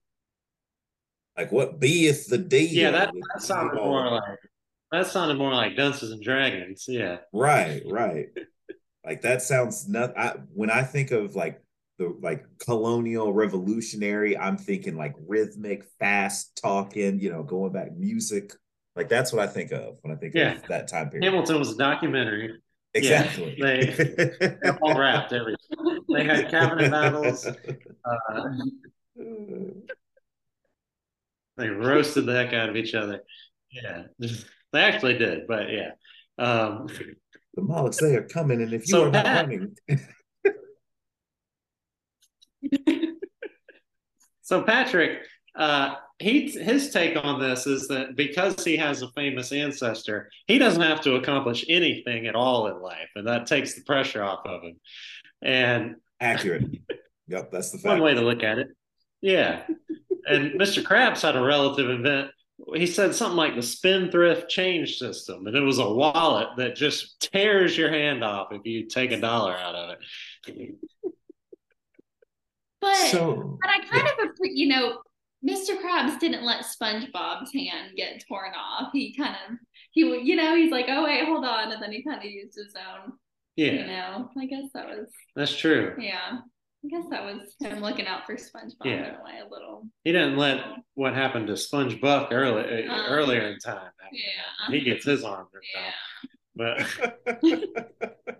Like 1.37 1.51
what 1.51 1.79
beeth 1.79 2.27
the 2.27 2.37
deal? 2.37 2.69
Yeah, 2.69 2.91
that, 2.91 3.11
that 3.33 3.41
sounded 3.41 3.75
more 3.75 4.11
like 4.11 4.39
that 4.93 5.07
sounded 5.07 5.37
more 5.39 5.53
like 5.53 5.75
Dunces 5.75 6.11
and 6.11 6.21
Dragons. 6.21 6.85
Yeah. 6.87 7.17
Right, 7.33 7.81
right. 7.87 8.27
like 9.05 9.23
that 9.23 9.41
sounds 9.41 9.89
not. 9.89 10.15
I, 10.15 10.35
when 10.53 10.69
I 10.69 10.83
think 10.83 11.09
of 11.09 11.35
like 11.35 11.59
the 11.97 12.15
like 12.21 12.45
colonial 12.63 13.33
revolutionary, 13.33 14.37
I'm 14.37 14.55
thinking 14.55 14.95
like 14.95 15.15
rhythmic, 15.27 15.83
fast 15.99 16.59
talking. 16.61 17.19
You 17.19 17.31
know, 17.31 17.41
going 17.41 17.73
back 17.73 17.95
music. 17.97 18.53
Like 18.95 19.09
that's 19.09 19.33
what 19.33 19.41
I 19.41 19.51
think 19.51 19.71
of 19.71 19.97
when 20.01 20.15
I 20.15 20.19
think 20.19 20.35
yeah. 20.35 20.53
of 20.53 20.67
that 20.67 20.87
time 20.87 21.09
period. 21.09 21.25
Hamilton 21.25 21.57
was 21.57 21.71
a 21.71 21.77
documentary. 21.77 22.59
Exactly. 22.93 23.55
Yeah, 23.57 23.65
they, 23.95 24.55
they 24.61 24.69
all 24.79 24.95
wrapped 24.95 25.33
everything. 25.33 25.57
They 26.13 26.23
had 26.23 26.51
cabinet 26.51 26.91
battles. 26.91 27.47
Uh, 27.47 28.53
they 31.57 31.69
roasted 31.69 32.27
the 32.27 32.33
heck 32.33 32.53
out 32.53 32.69
of 32.69 32.75
each 32.75 32.93
other. 32.93 33.23
Yeah, 33.71 34.03
they 34.73 34.81
actually 34.81 35.17
did, 35.17 35.47
but 35.47 35.69
yeah. 35.69 35.91
Um, 36.37 36.87
the 37.53 37.61
mollusks, 37.61 38.01
they 38.01 38.15
are 38.15 38.27
coming, 38.27 38.61
and 38.61 38.73
if 38.73 38.87
you 38.87 38.93
so 38.93 39.05
are 39.05 39.11
not 39.11 39.25
running. 39.25 39.77
so 44.41 44.63
Patrick, 44.63 45.19
uh, 45.55 45.95
he 46.17 46.49
his 46.49 46.89
take 46.91 47.15
on 47.23 47.39
this 47.39 47.67
is 47.67 47.87
that 47.89 48.15
because 48.15 48.63
he 48.63 48.77
has 48.77 49.03
a 49.03 49.11
famous 49.11 49.51
ancestor, 49.51 50.29
he 50.47 50.57
doesn't 50.57 50.81
have 50.81 51.01
to 51.01 51.15
accomplish 51.15 51.63
anything 51.69 52.25
at 52.25 52.35
all 52.35 52.67
in 52.67 52.81
life, 52.81 53.09
and 53.15 53.27
that 53.27 53.45
takes 53.45 53.75
the 53.75 53.83
pressure 53.83 54.23
off 54.23 54.45
of 54.45 54.63
him. 54.63 54.79
And 55.43 55.95
accurate. 56.19 56.65
yep, 57.27 57.51
that's 57.51 57.71
the 57.71 57.77
fact. 57.77 57.99
one 57.99 58.01
way 58.01 58.15
to 58.15 58.21
look 58.21 58.41
at 58.41 58.57
it. 58.57 58.69
Yeah, 59.21 59.63
and 60.25 60.59
Mr. 60.59 60.81
Krabs 60.81 61.21
had 61.21 61.35
a 61.35 61.43
relative 61.43 61.89
event. 61.89 62.31
He 62.75 62.87
said 62.87 63.15
something 63.15 63.37
like 63.37 63.55
the 63.55 63.61
spendthrift 63.61 64.49
change 64.49 64.97
system, 64.97 65.47
and 65.47 65.55
it 65.55 65.61
was 65.61 65.79
a 65.79 65.89
wallet 65.89 66.49
that 66.57 66.75
just 66.75 67.19
tears 67.31 67.77
your 67.77 67.91
hand 67.91 68.23
off 68.23 68.49
if 68.51 68.61
you 68.65 68.87
take 68.87 69.11
a 69.11 69.19
dollar 69.19 69.57
out 69.57 69.75
of 69.75 69.97
it. 70.47 70.75
But 72.79 72.95
so, 73.11 73.57
but 73.61 73.69
I 73.69 73.79
kind 73.85 74.09
yeah. 74.17 74.25
of 74.25 74.31
you 74.41 74.67
know 74.67 74.99
Mr. 75.47 75.81
Krabs 75.81 76.19
didn't 76.19 76.43
let 76.43 76.65
SpongeBob's 76.65 77.53
hand 77.53 77.91
get 77.95 78.23
torn 78.27 78.51
off. 78.55 78.89
He 78.93 79.15
kind 79.15 79.35
of 79.47 79.57
he 79.91 80.01
you 80.01 80.35
know 80.35 80.55
he's 80.55 80.71
like 80.71 80.87
oh 80.89 81.05
wait 81.05 81.25
hold 81.25 81.45
on 81.45 81.71
and 81.71 81.81
then 81.81 81.91
he 81.91 82.03
kind 82.03 82.19
of 82.19 82.25
used 82.25 82.55
his 82.55 82.73
own. 82.75 83.13
Yeah. 83.55 83.71
You 83.71 83.87
know 83.87 84.29
I 84.37 84.45
guess 84.45 84.65
that 84.73 84.87
was. 84.87 85.07
That's 85.35 85.55
true. 85.55 85.95
Yeah. 85.97 86.39
I 86.85 86.89
guess 86.89 87.05
that 87.11 87.23
was 87.23 87.55
him 87.61 87.79
looking 87.79 88.07
out 88.07 88.25
for 88.25 88.35
SpongeBob 88.35 88.85
yeah. 88.85 89.09
in 89.09 89.15
a 89.15 89.23
way, 89.23 89.39
a 89.39 89.49
little. 89.49 89.87
He 90.03 90.11
didn't 90.11 90.37
let 90.37 90.59
what 90.95 91.13
happened 91.13 91.47
to 91.47 91.53
SpongeBob 91.53 92.27
early, 92.31 92.87
um, 92.87 93.05
earlier 93.07 93.47
in 93.47 93.59
time. 93.59 93.89
Yeah. 94.11 94.69
He 94.69 94.81
gets 94.81 95.05
his 95.05 95.23
arm 95.23 95.47
ripped 95.53 95.67
yeah. 95.73 96.83
off. 96.83 96.87
But 97.35 98.27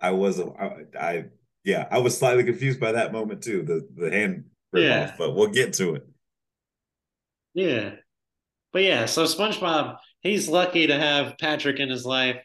I 0.00 0.10
was, 0.10 0.38
I, 0.38 0.84
I, 0.98 1.24
yeah, 1.64 1.88
I 1.90 1.98
was 1.98 2.16
slightly 2.16 2.44
confused 2.44 2.78
by 2.78 2.92
that 2.92 3.12
moment 3.12 3.42
too. 3.42 3.62
The 3.62 3.88
the 3.96 4.10
hand 4.10 4.44
rip 4.72 4.84
yeah. 4.84 5.04
off, 5.04 5.18
but 5.18 5.34
we'll 5.34 5.48
get 5.48 5.72
to 5.74 5.94
it. 5.94 6.06
Yeah, 7.54 7.92
but 8.72 8.82
yeah, 8.82 9.06
so 9.06 9.24
SpongeBob, 9.24 9.96
he's 10.20 10.48
lucky 10.48 10.86
to 10.86 10.96
have 10.96 11.38
Patrick 11.38 11.80
in 11.80 11.88
his 11.88 12.04
life, 12.04 12.36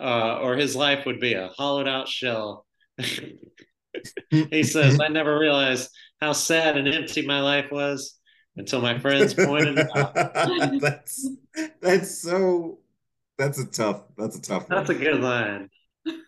uh, 0.00 0.38
or 0.40 0.56
his 0.56 0.74
life 0.74 1.04
would 1.04 1.20
be 1.20 1.34
a 1.34 1.48
hollowed 1.48 1.88
out 1.88 2.08
shell. 2.08 2.64
he 4.30 4.62
says, 4.62 5.00
I 5.00 5.08
never 5.08 5.38
realized 5.38 5.90
how 6.20 6.32
sad 6.32 6.76
and 6.76 6.88
empty 6.88 7.26
my 7.26 7.40
life 7.40 7.70
was 7.70 8.18
until 8.56 8.80
my 8.80 8.98
friends 8.98 9.34
pointed 9.34 9.78
it 9.78 9.88
out. 9.96 10.14
that's 10.80 11.28
that's 11.80 12.18
so 12.18 12.78
that's 13.38 13.58
a 13.58 13.66
tough 13.66 14.02
that's 14.16 14.36
a 14.36 14.42
tough 14.42 14.68
that's 14.68 14.88
one. 14.88 14.96
a 14.96 15.00
good 15.00 15.20
line. 15.20 15.70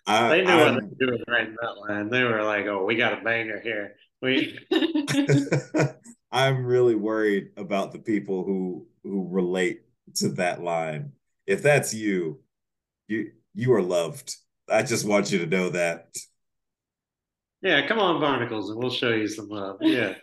I, 0.06 0.28
they 0.28 0.42
knew 0.42 0.50
I, 0.50 0.70
what 0.72 0.98
they 0.98 1.06
were 1.06 1.18
writing 1.28 1.56
that 1.60 1.76
line. 1.78 2.08
They 2.08 2.22
were 2.22 2.42
like, 2.42 2.66
"Oh, 2.66 2.84
we 2.84 2.96
got 2.96 3.20
a 3.20 3.22
banger 3.22 3.60
here." 3.60 3.94
We. 4.22 4.58
I'm 6.32 6.66
really 6.66 6.94
worried 6.94 7.50
about 7.56 7.92
the 7.92 7.98
people 7.98 8.44
who 8.44 8.86
who 9.02 9.28
relate 9.30 9.82
to 10.16 10.30
that 10.30 10.62
line. 10.62 11.12
If 11.46 11.62
that's 11.62 11.94
you, 11.94 12.40
you 13.08 13.32
you 13.54 13.72
are 13.74 13.82
loved. 13.82 14.34
I 14.68 14.82
just 14.82 15.06
want 15.06 15.30
you 15.30 15.38
to 15.40 15.46
know 15.46 15.70
that. 15.70 16.16
Yeah, 17.62 17.86
come 17.86 17.98
on, 17.98 18.20
Barnacles, 18.20 18.70
and 18.70 18.78
we'll 18.78 18.90
show 18.90 19.10
you 19.10 19.28
some 19.28 19.48
love. 19.48 19.78
Yeah, 19.80 20.14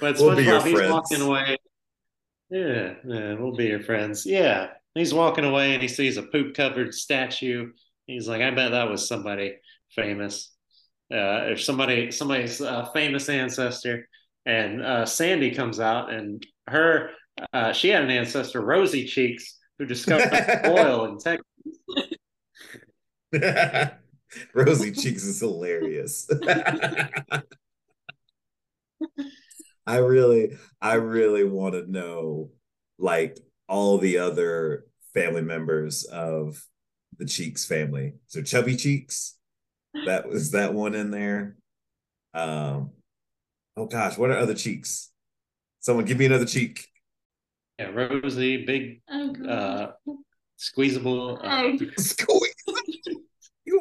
but 0.00 0.18
we'll 0.18 0.36
SpongeBob, 0.36 0.64
he's 0.64 0.72
friends. 0.74 0.92
walking 0.92 1.20
away. 1.22 1.56
Yeah, 2.50 2.94
yeah, 3.06 3.34
we'll 3.34 3.54
be 3.56 3.66
your 3.66 3.80
friends. 3.82 4.26
Yeah, 4.26 4.68
he's 4.94 5.14
walking 5.14 5.44
away 5.44 5.72
and 5.72 5.82
he 5.82 5.88
sees 5.88 6.16
a 6.16 6.22
poop 6.22 6.54
covered 6.54 6.94
statue. 6.94 7.72
He's 8.06 8.28
like, 8.28 8.42
I 8.42 8.50
bet 8.50 8.72
that 8.72 8.90
was 8.90 9.06
somebody 9.06 9.56
famous. 9.94 10.52
Uh, 11.12 11.50
if 11.52 11.62
somebody, 11.62 12.10
somebody's 12.10 12.60
uh, 12.60 12.86
famous 12.92 13.28
ancestor, 13.28 14.08
and 14.46 14.82
uh, 14.82 15.06
Sandy 15.06 15.52
comes 15.52 15.80
out, 15.80 16.12
and 16.12 16.44
her, 16.68 17.10
uh, 17.52 17.72
she 17.72 17.88
had 17.88 18.04
an 18.04 18.10
ancestor, 18.10 18.60
Rosy 18.60 19.06
Cheeks, 19.06 19.58
who 19.78 19.86
discovered 19.86 20.32
oil 20.66 21.04
in 21.06 21.18
Texas. 21.18 21.44
Rosy 24.54 24.92
Cheeks 24.92 25.24
is 25.24 25.40
hilarious. 25.40 26.28
I 29.86 29.96
really, 29.96 30.56
I 30.80 30.94
really 30.94 31.44
want 31.44 31.74
to 31.74 31.90
know 31.90 32.50
like 32.98 33.38
all 33.68 33.98
the 33.98 34.18
other 34.18 34.84
family 35.14 35.42
members 35.42 36.04
of 36.04 36.62
the 37.18 37.26
Cheeks 37.26 37.64
family. 37.64 38.14
So 38.26 38.42
Chubby 38.42 38.76
Cheeks, 38.76 39.36
that 40.06 40.28
was 40.28 40.52
that 40.52 40.74
one 40.74 40.94
in 40.94 41.10
there. 41.10 41.56
Um, 42.34 42.90
oh 43.76 43.86
gosh, 43.86 44.16
what 44.16 44.30
are 44.30 44.38
other 44.38 44.54
cheeks? 44.54 45.10
Someone 45.80 46.04
give 46.04 46.18
me 46.18 46.26
another 46.26 46.44
cheek. 46.44 46.86
Yeah, 47.78 47.88
Rosy, 47.88 48.64
big, 48.64 49.00
oh, 49.10 49.34
uh, 49.48 49.92
squeezable. 50.56 51.40
Uh, 51.42 51.72
Squeeze. 51.98 52.59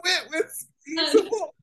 You 0.03 0.11
went 0.11 0.31
with 0.31 0.67
feasible. 0.85 1.55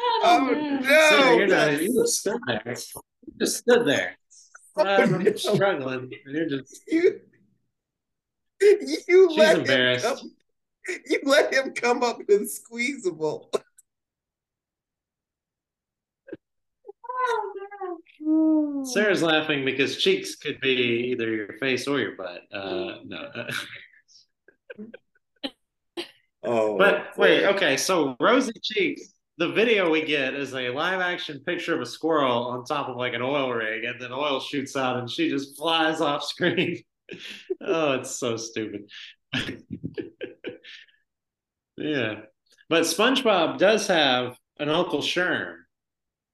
Oh, 0.00 0.20
oh 0.24 0.54
no! 0.54 0.80
no 0.80 1.36
you're 1.36 1.46
not, 1.46 1.82
you 1.82 1.94
just 2.00 2.20
stood 2.20 2.40
there. 2.46 2.62
You 2.66 3.32
just 3.40 3.58
stood 3.58 3.86
there. 3.86 4.16
Oh, 4.76 4.84
I'm 4.84 5.22
no. 5.22 5.34
struggling. 5.34 6.10
You're 6.26 6.48
just 6.48 6.82
you. 6.88 7.20
You 8.60 9.28
She's 9.30 9.38
let 9.38 9.58
embarrassed. 9.58 10.04
Him 10.04 10.16
come, 10.16 10.30
you 11.06 11.20
let 11.24 11.54
him 11.54 11.72
come 11.74 12.02
up 12.02 12.18
with 12.28 12.50
squeezable. 12.50 13.50
Oh, 18.26 18.84
Sarah's 18.84 19.22
laughing 19.22 19.64
because 19.64 19.96
cheeks 19.96 20.34
could 20.36 20.60
be 20.60 21.12
either 21.12 21.32
your 21.32 21.52
face 21.58 21.86
or 21.86 21.98
your 22.00 22.16
butt. 22.16 22.42
Uh, 22.52 22.98
no. 23.04 23.30
Oh, 26.48 26.78
but 26.78 27.16
wait, 27.18 27.44
okay. 27.44 27.76
So 27.76 28.16
Rosy 28.18 28.52
Cheeks, 28.62 29.12
the 29.36 29.52
video 29.52 29.90
we 29.90 30.02
get 30.02 30.34
is 30.34 30.54
a 30.54 30.70
live 30.70 31.00
action 31.00 31.40
picture 31.44 31.74
of 31.74 31.82
a 31.82 31.86
squirrel 31.86 32.46
on 32.46 32.64
top 32.64 32.88
of 32.88 32.96
like 32.96 33.12
an 33.12 33.22
oil 33.22 33.52
rig, 33.52 33.84
and 33.84 34.00
then 34.00 34.12
oil 34.12 34.40
shoots 34.40 34.74
out 34.74 34.96
and 34.96 35.10
she 35.10 35.28
just 35.28 35.58
flies 35.58 36.00
off 36.00 36.24
screen. 36.24 36.82
oh, 37.60 37.92
it's 37.92 38.12
so 38.16 38.36
stupid. 38.36 38.88
yeah. 41.76 42.20
But 42.70 42.84
SpongeBob 42.84 43.58
does 43.58 43.86
have 43.86 44.36
an 44.58 44.70
Uncle 44.70 45.00
Sherm 45.00 45.54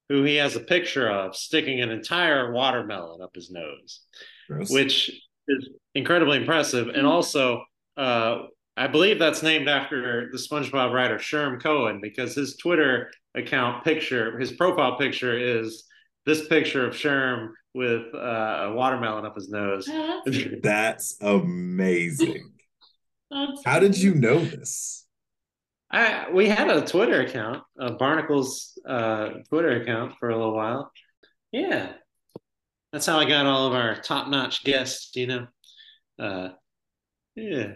who 0.09 0.23
he 0.23 0.37
has 0.37 0.54
a 0.54 0.61
picture 0.61 1.09
of 1.09 1.35
sticking 1.35 1.80
an 1.80 1.90
entire 1.90 2.52
watermelon 2.52 3.21
up 3.23 3.35
his 3.35 3.50
nose, 3.50 4.00
Gross. 4.49 4.71
which 4.71 5.11
is 5.49 5.68
incredibly 5.94 6.37
impressive. 6.38 6.88
And 6.88 7.06
also, 7.06 7.64
uh, 7.97 8.42
I 8.76 8.88
believe 8.88 9.19
that's 9.19 9.43
named 9.43 9.69
after 9.69 10.28
the 10.33 10.38
SpongeBob 10.38 10.93
writer 10.93 11.16
Sherm 11.16 11.62
Cohen 11.62 12.00
because 12.02 12.35
his 12.35 12.57
Twitter 12.57 13.11
account 13.35 13.85
picture, 13.85 14.38
his 14.38 14.52
profile 14.52 14.99
picture 14.99 15.37
is 15.38 15.85
this 16.26 16.49
picture 16.49 16.87
of 16.87 16.95
Sherm 16.95 17.50
with 17.73 18.14
uh, 18.14 18.19
a 18.69 18.73
watermelon 18.73 19.26
up 19.26 19.37
his 19.37 19.49
nose. 19.49 19.88
Oh, 19.88 20.23
that's, 20.25 20.38
that's 20.62 21.16
amazing. 21.21 22.52
That's 23.31 23.62
How 23.64 23.78
did 23.78 23.97
you 23.97 24.14
know 24.14 24.38
this? 24.38 25.07
I 25.90 26.31
we 26.33 26.49
had 26.49 26.69
a 26.69 26.85
Twitter 26.85 27.21
account, 27.21 27.62
a 27.78 27.93
Barnacles 27.93 28.76
uh, 28.88 29.31
Twitter 29.49 29.81
account 29.81 30.14
for 30.19 30.31
a 30.31 30.37
little 30.37 30.54
while. 30.54 30.90
Yeah, 31.52 31.93
that's 32.93 33.07
how 33.07 33.19
I 33.19 33.28
got 33.28 33.47
all 33.47 33.69
of 33.69 33.75
our 33.75 34.00
top 34.00 34.28
notch 34.28 34.64
guests. 34.64 35.14
You 35.14 35.26
know, 35.26 35.47
uh, 36.19 36.49
yeah. 37.37 37.75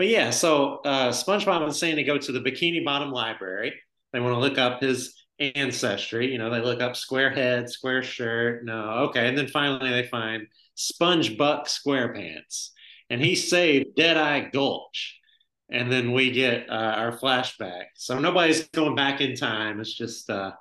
But 0.00 0.08
yeah, 0.08 0.30
so 0.30 0.76
uh, 0.82 1.10
SpongeBob 1.10 1.68
is 1.68 1.78
saying 1.78 1.96
to 1.96 2.02
go 2.02 2.16
to 2.16 2.32
the 2.32 2.40
Bikini 2.40 2.82
Bottom 2.82 3.10
Library. 3.10 3.74
They 4.14 4.20
want 4.20 4.32
to 4.32 4.40
look 4.40 4.56
up 4.56 4.80
his 4.80 5.14
ancestry. 5.38 6.32
You 6.32 6.38
know, 6.38 6.48
they 6.48 6.62
look 6.62 6.80
up 6.80 6.96
square 6.96 7.28
head, 7.28 7.68
square 7.68 8.02
shirt. 8.02 8.64
No, 8.64 8.80
okay. 9.10 9.28
And 9.28 9.36
then 9.36 9.46
finally 9.46 9.90
they 9.90 10.06
find 10.06 10.46
SpongeBuck 10.74 11.66
SquarePants. 11.66 12.70
And 13.10 13.20
he 13.20 13.36
saved 13.36 13.94
Deadeye 13.94 14.48
Gulch. 14.48 15.20
And 15.70 15.92
then 15.92 16.12
we 16.12 16.30
get 16.30 16.70
uh, 16.70 16.72
our 16.72 17.18
flashback. 17.18 17.88
So 17.94 18.18
nobody's 18.18 18.68
going 18.68 18.94
back 18.94 19.20
in 19.20 19.36
time. 19.36 19.80
It's 19.80 19.92
just, 19.92 20.30
uh, 20.30 20.52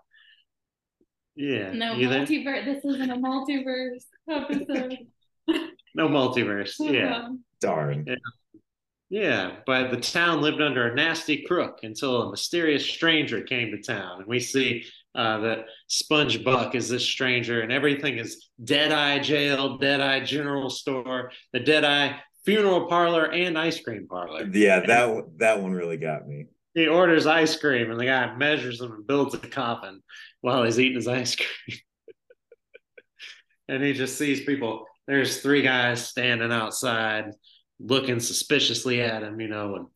yeah. 1.37 1.71
No 1.71 1.93
multiverse. 1.93 2.65
This 2.65 2.83
isn't 2.83 3.09
a 3.09 3.15
multiverse 3.15 4.03
episode. 4.29 4.97
no 5.95 6.07
multiverse. 6.07 6.75
Yeah. 6.79 7.29
Darn. 7.61 8.05
Yeah. 8.07 8.15
Yeah, 9.09 9.55
but 9.65 9.89
the 9.89 9.99
town 9.99 10.41
lived 10.41 10.61
under 10.61 10.87
a 10.87 10.95
nasty 10.95 11.41
crook 11.41 11.79
until 11.81 12.21
a 12.21 12.29
mysterious 12.29 12.85
stranger 12.85 13.41
came 13.41 13.71
to 13.71 13.81
town. 13.81 14.19
And 14.19 14.27
we 14.27 14.39
see 14.39 14.85
uh, 15.15 15.39
that 15.39 15.65
SpongeBuck 15.89 16.75
is 16.75 16.89
this 16.89 17.03
stranger, 17.05 17.61
and 17.61 17.71
everything 17.71 18.19
is 18.19 18.49
Deadeye 18.63 19.19
Jail, 19.19 19.79
Deadeye 19.79 20.23
General 20.23 20.69
Store, 20.69 21.31
the 21.53 21.59
Deadeye 21.59 22.17
Funeral 22.45 22.85
Parlor, 22.85 23.31
and 23.31 23.57
Ice 23.57 23.81
Cream 23.81 24.07
Parlor. 24.07 24.47
Yeah, 24.53 24.81
that 24.85 25.25
that 25.37 25.61
one 25.61 25.71
really 25.71 25.97
got 25.97 26.27
me. 26.27 26.45
He 26.75 26.87
orders 26.87 27.25
ice 27.25 27.57
cream, 27.57 27.89
and 27.89 27.99
the 27.99 28.05
guy 28.05 28.35
measures 28.35 28.79
him 28.79 28.91
and 28.91 29.07
builds 29.07 29.33
a 29.33 29.39
coffin 29.39 30.01
while 30.41 30.63
he's 30.63 30.79
eating 30.79 30.95
his 30.95 31.07
ice 31.07 31.35
cream. 31.35 31.79
and 33.67 33.83
he 33.83 33.93
just 33.93 34.17
sees 34.19 34.45
people. 34.45 34.85
There's 35.09 35.41
three 35.41 35.63
guys 35.63 36.07
standing 36.07 36.51
outside 36.51 37.31
looking 37.79 38.19
suspiciously 38.19 39.01
at 39.01 39.23
him, 39.23 39.41
you 39.41 39.47
know, 39.47 39.75
and 39.75 39.87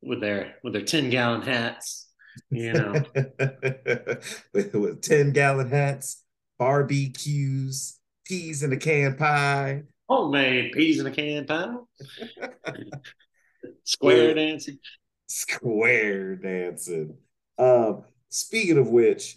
with 0.00 0.20
their 0.20 0.54
with 0.62 0.74
their 0.74 0.84
10 0.84 1.10
gallon 1.10 1.42
hats, 1.42 2.08
you 2.50 2.72
know. 2.72 2.92
with, 4.52 4.72
with 4.74 5.02
10 5.02 5.32
gallon 5.32 5.70
hats, 5.70 6.22
barbecues, 6.56 7.98
peas 8.24 8.62
in 8.62 8.72
a 8.72 8.76
can 8.76 9.16
pie. 9.16 9.82
Homemade 10.08 10.70
peas 10.70 11.00
in 11.00 11.06
a 11.06 11.10
can 11.10 11.46
pie. 11.46 11.74
Square 13.82 14.34
dancing. 14.34 14.78
Square 15.26 16.36
dancing. 16.36 17.16
Um, 17.58 18.04
speaking 18.28 18.78
of 18.78 18.86
which, 18.86 19.36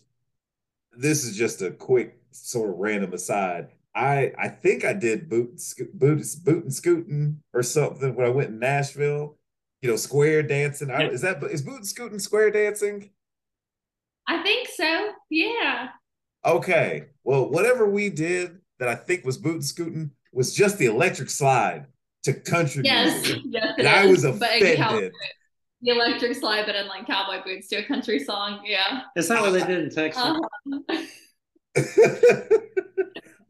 this 0.95 1.23
is 1.23 1.35
just 1.35 1.63
a 1.63 1.71
quick 1.71 2.21
sort 2.29 2.69
of 2.69 2.77
random 2.77 3.13
aside. 3.13 3.69
I 3.97 4.31
I 4.37 4.47
think 4.47 4.85
I 4.85 4.93
did 4.93 5.27
boot 5.27 5.59
boot 5.93 6.23
boot 6.43 6.63
and 6.63 6.73
scooting 6.73 7.41
or 7.53 7.63
something 7.63 8.15
when 8.15 8.27
I 8.27 8.29
went 8.29 8.49
in 8.49 8.59
Nashville. 8.59 9.37
You 9.81 9.89
know, 9.89 9.95
square 9.95 10.43
dancing. 10.43 10.89
I, 10.89 11.09
is 11.09 11.21
that 11.21 11.43
is 11.43 11.61
boot 11.61 11.77
and 11.77 11.87
scooting 11.87 12.19
square 12.19 12.51
dancing? 12.51 13.09
I 14.27 14.43
think 14.43 14.67
so. 14.75 15.11
Yeah. 15.29 15.89
Okay. 16.45 17.05
Well, 17.23 17.49
whatever 17.49 17.87
we 17.87 18.09
did 18.09 18.59
that 18.79 18.87
I 18.87 18.95
think 18.95 19.25
was 19.25 19.37
boot 19.37 19.53
and 19.53 19.65
scooting 19.65 20.11
was 20.31 20.53
just 20.53 20.77
the 20.77 20.85
electric 20.85 21.29
slide 21.29 21.87
to 22.23 22.33
country 22.33 22.83
yes, 22.85 23.21
music. 23.23 23.41
Yes, 23.49 23.73
and 23.77 23.87
I 23.87 24.05
was 24.05 24.23
offended. 24.23 25.11
The 25.81 25.91
electric 25.91 26.35
slide, 26.35 26.65
but 26.65 26.75
in 26.75 26.87
like 26.87 27.05
cowboy 27.05 27.43
boots 27.43 27.67
to 27.69 27.77
a 27.77 27.83
country 27.83 28.19
song. 28.19 28.61
Yeah. 28.65 29.01
It's 29.15 29.29
not 29.29 29.41
what 29.41 29.53
they 29.53 29.65
did 29.65 29.83
in 29.83 29.89
Texas? 29.95 30.23
Uh-huh. 30.23 31.03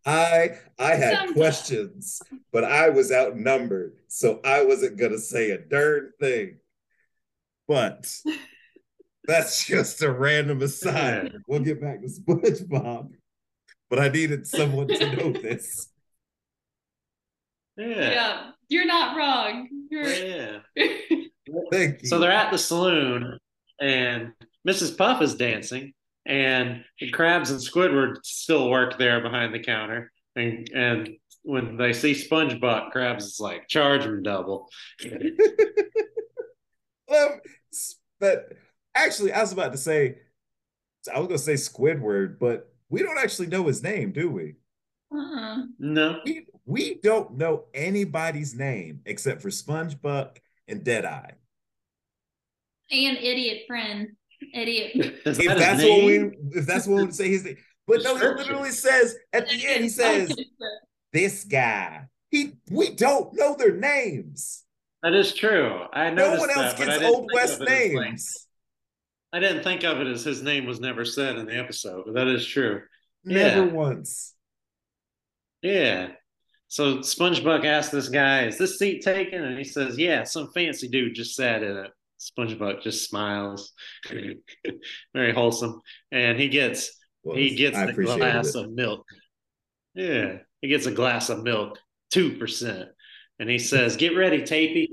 I 0.08 0.58
I 0.80 0.96
had 0.96 1.34
questions, 1.34 2.22
but 2.54 2.64
I 2.64 2.90
was 2.90 3.12
outnumbered, 3.12 3.98
so 4.08 4.40
I 4.44 4.64
wasn't 4.64 4.98
gonna 4.98 5.20
say 5.20 5.52
a 5.52 5.58
darn 5.58 6.12
thing. 6.20 6.60
But 7.68 8.10
that's 9.26 9.66
just 9.66 10.02
a 10.02 10.10
random 10.10 10.62
aside. 10.62 11.34
We'll 11.48 11.60
get 11.60 11.82
back 11.82 12.02
to 12.02 12.08
SpongeBob, 12.08 13.10
but 13.90 14.00
I 14.00 14.08
needed 14.08 14.48
someone 14.48 14.88
to 14.88 15.16
know 15.18 15.32
this. 15.42 15.90
Yeah. 17.76 18.10
yeah, 18.10 18.52
you're 18.70 18.88
not 18.88 19.18
wrong. 19.18 19.68
You're... 19.92 20.08
Yeah. 20.08 20.60
Thank 21.72 22.02
you. 22.02 22.08
So 22.08 22.18
they're 22.18 22.32
at 22.32 22.52
the 22.52 22.58
saloon, 22.58 23.38
and 23.80 24.32
Mrs. 24.66 24.98
Puff 24.98 25.22
is 25.22 25.36
dancing, 25.36 25.94
and 26.28 26.84
Krabs 27.02 27.50
and 27.50 27.60
Squidward 27.60 28.18
still 28.24 28.70
work 28.70 28.98
there 28.98 29.22
behind 29.22 29.54
the 29.54 29.60
counter. 29.60 30.12
And 30.36 30.70
and 30.76 31.10
when 31.44 31.78
they 31.78 31.94
see 31.94 32.12
SpongeBob, 32.12 32.92
Krabs, 32.92 33.24
is 33.24 33.40
like, 33.40 33.70
charge 33.70 34.04
him 34.04 34.22
double. 34.22 34.70
well, 37.08 37.40
but 38.20 38.52
actually, 38.94 39.32
I 39.32 39.40
was 39.40 39.54
about 39.54 39.72
to 39.72 39.78
say, 39.78 40.18
I 41.12 41.20
was 41.20 41.28
going 41.28 41.40
to 41.40 41.44
say 41.44 41.54
Squidward, 41.54 42.38
but 42.38 42.70
we 42.90 43.02
don't 43.02 43.18
actually 43.18 43.48
know 43.48 43.66
his 43.66 43.82
name, 43.82 44.12
do 44.12 44.30
we? 44.30 44.56
Uh-uh. 45.16 45.64
No. 45.80 46.20
We, 46.26 46.46
we 46.66 47.00
don't 47.02 47.38
know 47.38 47.66
anybody's 47.74 48.54
name 48.54 49.00
except 49.06 49.42
for 49.42 49.50
SpongeBob 49.50 50.36
and 50.68 50.84
Deadeye. 50.84 51.32
And 52.92 53.18
Idiot 53.18 53.64
Friend. 53.68 54.10
Idiot. 54.54 54.92
if 55.26 55.38
that's 55.38 55.84
what 55.84 56.04
we 56.04 56.32
if 56.52 56.66
that's 56.66 56.88
what 56.88 57.06
we 57.06 57.12
say 57.12 57.30
his 57.30 57.44
name. 57.44 57.58
But 57.88 58.04
no, 58.04 58.18
he 58.18 58.26
literally 58.26 58.72
says 58.72 59.16
at 59.32 59.48
the 59.48 59.66
end, 59.66 59.84
he 59.84 59.90
says, 59.90 60.36
This 61.14 61.46
guy. 61.46 62.08
He 62.30 62.54
we 62.70 62.94
don't 62.94 63.34
know 63.34 63.56
their 63.56 63.76
names. 63.76 64.64
That 65.04 65.14
is 65.14 65.34
true. 65.34 65.84
I 65.94 66.10
know. 66.10 66.34
no 66.34 66.40
one 66.40 66.50
else 66.50 66.74
that, 66.74 66.86
gets 66.86 67.04
Old 67.04 67.30
West 67.34 67.62
names. 67.62 68.48
I 69.32 69.40
didn't 69.40 69.64
think 69.64 69.84
of 69.84 70.00
it 70.00 70.08
as 70.08 70.24
his 70.24 70.42
name 70.42 70.66
was 70.66 70.80
never 70.80 71.06
said 71.06 71.38
in 71.38 71.46
the 71.46 71.58
episode, 71.58 72.04
but 72.06 72.16
that 72.16 72.28
is 72.28 72.46
true. 72.46 72.82
Never 73.24 73.66
yeah. 73.66 73.72
once. 73.72 74.34
Yeah. 75.62 76.10
So 76.70 76.98
SpongeBob 76.98 77.66
asked 77.66 77.92
this 77.92 78.10
guy, 78.10 78.48
"Is 78.48 78.58
this 78.58 78.78
seat 78.78 79.04
taken?" 79.04 79.44
And 79.44 79.58
he 79.58 79.64
says, 79.64 79.98
"Yeah, 79.98 80.24
some 80.24 80.52
fancy 80.54 80.88
dude 80.90 81.16
just 81.16 81.36
sat 81.36 81.64
in 81.64 81.78
it." 81.78 81.92
SpongeBob 82.20 82.82
just 82.82 83.10
smiles, 83.10 83.74
very 85.14 85.34
wholesome, 85.34 85.82
and 86.12 86.40
he 86.40 86.50
gets 86.50 86.92
well, 87.24 87.38
he 87.38 87.56
gets 87.56 87.78
a 87.78 87.94
glass 87.94 88.56
it. 88.56 88.64
of 88.64 88.72
milk. 88.72 89.06
Yeah, 89.94 90.38
he 90.62 90.68
gets 90.68 90.86
a 90.86 90.92
glass 90.92 91.30
of 91.30 91.44
milk, 91.44 91.78
two 92.12 92.38
percent, 92.38 92.90
and 93.40 93.50
he 93.50 93.60
says, 93.60 93.98
"Get 93.98 94.16
ready, 94.16 94.42
Tapey." 94.42 94.88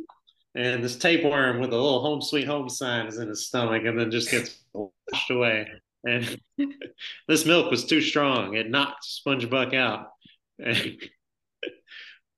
And 0.56 0.84
this 0.84 0.96
tapeworm 0.96 1.60
with 1.60 1.72
a 1.72 1.76
little 1.76 2.02
"Home 2.02 2.20
Sweet 2.20 2.46
Home" 2.46 2.68
sign 2.68 3.06
is 3.06 3.18
in 3.18 3.28
his 3.28 3.46
stomach, 3.46 3.84
and 3.84 3.98
then 3.98 4.10
just 4.10 4.30
gets 4.30 4.64
washed 4.72 5.30
away. 5.30 5.68
And 6.04 6.40
this 7.28 7.46
milk 7.46 7.70
was 7.70 7.84
too 7.86 8.00
strong; 8.00 8.54
it 8.54 8.70
knocked 8.70 9.04
SpongeBob 9.04 9.74
out. 9.74 10.08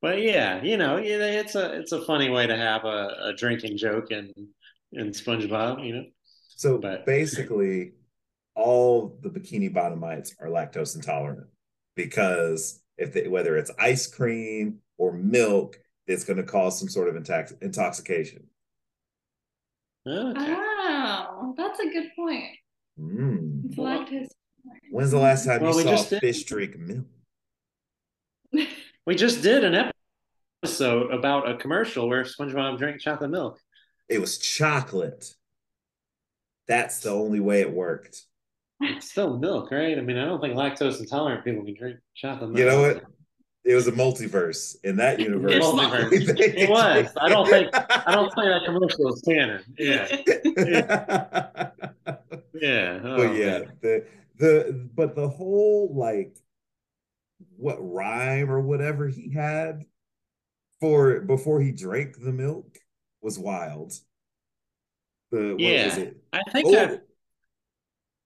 but 0.03 0.23
yeah, 0.23 0.63
you 0.63 0.77
know, 0.77 0.97
it's 1.03 1.55
a 1.55 1.79
it's 1.79 1.93
a 1.93 2.05
funny 2.05 2.31
way 2.31 2.47
to 2.47 2.57
have 2.57 2.85
a, 2.85 3.17
a 3.25 3.35
drinking 3.37 3.77
joke 3.77 4.11
in 4.11 4.33
in 4.97 5.11
SpongeBob, 5.11 5.87
you 5.87 5.95
know. 5.95 6.05
So 6.49 6.79
but, 6.79 7.07
basically, 7.07 7.93
all 8.55 9.19
the 9.23 9.29
bikini 9.29 9.73
bottomites 9.73 10.33
are 10.41 10.49
lactose 10.49 10.97
intolerant 10.97 11.47
because 11.95 12.81
if 12.99 13.13
they, 13.13 13.29
whether 13.29 13.57
it's 13.57 13.71
ice 13.79 14.07
cream 14.07 14.79
or 14.99 15.13
milk, 15.13 15.79
it's 16.07 16.25
going 16.25 16.39
to 16.39 16.43
cause 16.43 16.79
some 16.79 16.89
sort 16.89 17.09
of 17.09 17.23
intox- 17.23 17.61
intoxication. 17.63 18.47
Okay. 20.07 20.55
Oh, 20.57 21.55
that's 21.57 21.81
a 21.81 21.89
good 21.91 22.11
point. 22.17 22.45
Mm. 22.99 23.67
It's 23.67 23.77
lactose. 23.77 24.29
When's 24.91 25.11
the 25.11 25.19
last 25.19 25.45
time 25.45 25.63
well, 25.63 25.79
you 25.81 25.97
saw 25.97 26.19
fish 26.19 26.45
drink 26.45 26.77
milk? 26.79 27.07
we 29.07 29.15
just 29.15 29.43
did 29.43 29.65
an 29.65 29.91
episode 30.63 31.13
about 31.13 31.51
a 31.51 31.57
commercial 31.57 32.09
where 32.09 32.25
SpongeBob 32.25 32.79
drank 32.79 33.01
chocolate 33.01 33.31
milk. 33.31 33.61
It 34.09 34.21
was 34.21 34.39
chocolate. 34.39 35.35
That's 36.69 37.01
the 37.01 37.11
only 37.11 37.41
way 37.41 37.61
it 37.61 37.73
worked. 37.73 38.23
It's 38.81 39.11
still 39.11 39.39
milk, 39.39 39.71
right? 39.71 39.97
I 39.97 40.01
mean, 40.01 40.19
I 40.19 40.25
don't 40.25 40.41
think 40.41 40.55
lactose 40.55 41.01
intolerant 41.01 41.45
people 41.45 41.65
can 41.65 41.75
drink 41.75 41.99
chocolate 42.15 42.51
milk. 42.51 42.59
You 42.59 42.67
know 42.67 42.83
what? 42.83 43.03
It 43.65 43.75
was 43.75 43.89
a 43.89 43.93
multiverse. 43.93 44.77
In 44.85 44.97
that 44.97 45.19
universe, 45.19 45.55
multiverse. 45.55 46.13
it 46.39 46.71
was. 46.71 47.09
I 47.21 47.29
don't 47.29 47.49
think. 47.49 47.69
I 47.75 48.13
don't 48.13 48.33
think 48.33 48.47
that 48.47 48.63
commercial 48.65 49.13
is 49.13 49.23
canon. 49.23 49.63
Yeah. 49.79 50.07
Yeah. 50.57 51.71
yeah. 52.55 53.01
Oh, 53.03 53.17
but 53.17 53.35
yeah, 53.35 53.59
man. 53.59 53.73
the 53.83 54.07
the 54.39 54.89
but 54.95 55.17
the 55.17 55.29
whole 55.29 55.93
like 55.95 56.37
what 57.57 57.79
rhyme 57.81 58.51
or 58.51 58.61
whatever 58.61 59.09
he 59.09 59.33
had 59.33 59.85
for 60.81 61.21
before 61.21 61.61
he 61.61 61.73
drank 61.73 62.21
the 62.21 62.33
milk 62.33 62.79
was 63.27 63.39
wild. 63.41 63.93
The 65.33 65.57
yeah, 65.59 66.11
I 66.33 66.41
think 66.53 66.69
oh, 66.69 66.71
that. 66.71 67.03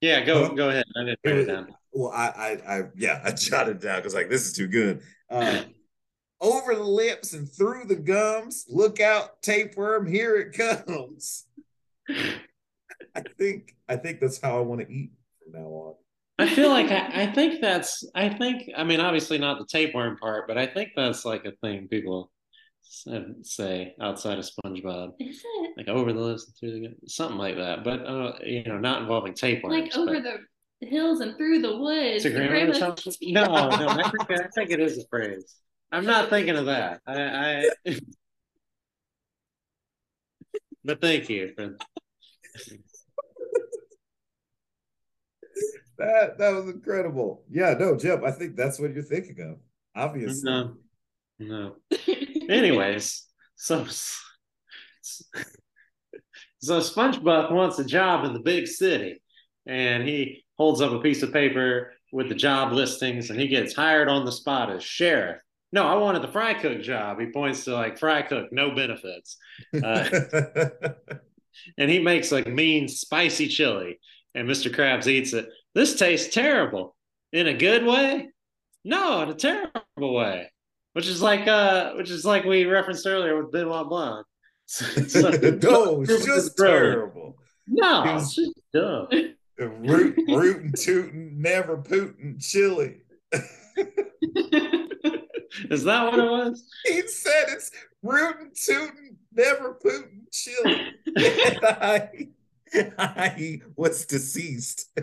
Yeah, 0.03 0.25
go 0.25 0.45
uh, 0.45 0.49
go 0.51 0.69
ahead. 0.69 0.85
I 0.95 1.05
didn't 1.05 1.19
write 1.25 1.35
it, 1.37 1.41
it 1.41 1.47
down. 1.47 1.75
Well, 1.93 2.13
I, 2.13 2.27
I, 2.27 2.77
I, 2.77 2.83
yeah, 2.95 3.21
I 3.25 3.33
jotted 3.49 3.81
down 3.81 3.97
because 3.97 4.15
like 4.15 4.29
this 4.29 4.47
is 4.47 4.53
too 4.53 4.69
good. 4.69 5.03
Uh, 5.31 5.63
over 6.41 6.75
the 6.75 6.85
lips 6.85 7.33
and 7.33 7.51
through 7.51 7.87
the 7.87 7.97
gums. 7.97 8.67
Look 8.69 9.01
out, 9.01 9.43
tapeworm, 9.43 10.07
here 10.07 10.37
it 10.37 10.53
comes. 10.53 11.47
I 12.11 13.23
think 13.39 13.75
I 13.89 13.97
think 13.97 14.21
that's 14.21 14.41
how 14.41 14.59
I 14.59 14.61
want 14.61 14.83
to 14.83 14.93
eat 14.93 15.13
from 15.43 15.61
now 15.61 15.69
on. 15.69 15.95
I 16.39 16.49
feel 16.55 16.69
like 16.69 16.91
I, 16.91 17.23
I 17.23 17.33
think 17.33 17.63
that's 17.63 18.05
I 18.15 18.29
think 18.29 18.71
I 18.77 18.85
mean 18.85 19.01
obviously 19.01 19.39
not 19.39 19.59
the 19.59 19.67
tapeworm 19.67 20.19
part, 20.19 20.47
but 20.47 20.59
I 20.59 20.67
think 20.67 20.91
that's 20.95 21.25
like 21.25 21.47
a 21.47 21.53
thing 21.63 21.89
people 21.89 22.31
say 22.91 23.95
outside 24.01 24.39
of 24.39 24.45
SpongeBob. 24.45 25.13
Is 25.21 25.41
it 25.45 25.71
Like 25.77 25.89
over 25.89 26.13
the 26.13 26.21
lips 26.21 26.47
and 26.47 26.57
through 26.59 26.81
the 26.81 27.09
something 27.09 27.39
like 27.39 27.57
that. 27.57 27.85
But 27.85 28.05
uh, 28.05 28.33
you 28.45 28.65
know, 28.65 28.79
not 28.79 29.03
involving 29.03 29.35
tapeworms. 29.35 29.81
like 29.81 29.97
over 29.97 30.15
but- 30.21 30.41
the 30.81 30.87
hills 30.87 31.21
and 31.21 31.37
through 31.37 31.61
the 31.61 31.77
woods? 31.77 32.23
to 32.25 32.31
the 32.31 32.37
grandmother's 32.37 32.79
grandma's- 32.79 33.05
house? 33.05 33.17
No, 33.23 33.45
no, 33.45 33.89
I 33.89 34.03
think, 34.11 34.31
I 34.41 34.49
think 34.55 34.71
it 34.71 34.81
is 34.81 34.99
a 34.99 35.07
phrase. 35.09 35.57
I'm 35.93 36.05
not 36.07 36.31
thinking 36.31 36.57
of 36.57 36.67
that. 36.67 37.01
I, 37.07 37.23
I 37.23 37.71
but 40.85 41.01
thank 41.01 41.29
you 41.29 41.53
for 41.57 41.77
That 45.99 46.39
that 46.39 46.51
was 46.55 46.69
incredible. 46.71 47.45
Yeah, 47.51 47.75
no, 47.79 47.97
Jim, 47.97 48.25
I 48.25 48.31
think 48.31 48.57
that's 48.57 48.81
what 48.81 48.95
you're 48.95 49.03
thinking 49.03 49.39
of. 49.41 49.59
Obviously. 49.95 50.51
no, 50.51 50.77
no. 51.41 51.77
Anyways, 52.49 53.27
so 53.57 53.87
so 56.61 56.79
SpongeBob 56.81 57.51
wants 57.53 57.79
a 57.79 57.85
job 57.85 58.25
in 58.25 58.35
the 58.35 58.41
big 58.41 58.67
city, 58.69 59.23
and 59.67 60.07
he 60.07 60.45
holds 60.59 60.81
up 60.81 60.93
a 60.93 61.01
piece 61.01 61.23
of 61.23 61.33
paper 61.33 61.93
with 62.13 62.29
the 62.29 62.35
job 62.35 62.73
listings, 62.73 63.31
and 63.31 63.41
he 63.41 63.49
gets 63.49 63.75
hired 63.75 64.09
on 64.09 64.25
the 64.25 64.33
spot 64.33 64.71
as 64.71 64.85
sheriff. 64.85 65.41
No, 65.73 65.87
I 65.87 65.95
wanted 65.95 66.23
the 66.23 66.29
fry 66.29 66.55
cook 66.55 66.83
job. 66.83 67.19
He 67.21 67.31
points 67.33 67.65
to 67.65 67.73
like 67.73 67.99
fry 67.99 68.23
cook, 68.23 68.53
no 68.53 68.75
benefits, 68.75 69.37
uh, 69.83 70.09
and 71.79 71.91
he 71.91 72.01
makes 72.01 72.31
like 72.31 72.49
mean 72.49 72.89
spicy 72.89 73.49
chili, 73.49 73.99
and 74.35 74.49
Mr. 74.49 74.75
Krabs 74.75 75.07
eats 75.07 75.33
it. 75.33 75.49
This 75.75 75.97
tastes 75.97 76.35
terrible. 76.35 76.97
In 77.33 77.47
a 77.47 77.55
good 77.55 77.87
way? 77.87 78.29
No, 78.85 79.23
in 79.23 79.29
a 79.29 79.35
terrible 79.35 80.15
way. 80.15 80.51
Which 80.93 81.07
is 81.09 81.23
like 81.23 81.47
uh 81.47 81.93
which 81.95 82.11
is 82.11 82.25
like 82.25 82.45
we 82.45 82.65
referenced 82.65 83.07
earlier 83.07 83.41
with 83.43 83.53
Benoit 83.53 83.89
Blanc. 83.89 84.27
So- 84.67 84.85
so- 85.09 85.31
no, 85.63 86.03
it's 86.09 86.25
just 86.25 86.57
terrible. 86.57 87.37
No, 87.67 88.05
it's 88.17 88.35
just 88.35 88.53
dumb. 88.73 89.09
Root, 89.59 90.17
rootin' 90.29 90.73
tootin', 90.77 91.41
never 91.43 91.77
pootin' 91.79 92.39
chili. 92.41 93.03
Is 95.71 95.85
that 95.85 96.05
what 96.05 96.19
it 96.19 96.31
was? 96.31 96.65
He 96.87 97.03
said 97.09 97.45
it's 97.49 97.71
rootin' 98.03 98.53
tootin', 98.55 99.17
never 99.35 99.75
pootin' 99.75 100.27
chili. 100.33 100.93
I 102.99 103.61
was 103.77 104.07
deceased. 104.07 104.97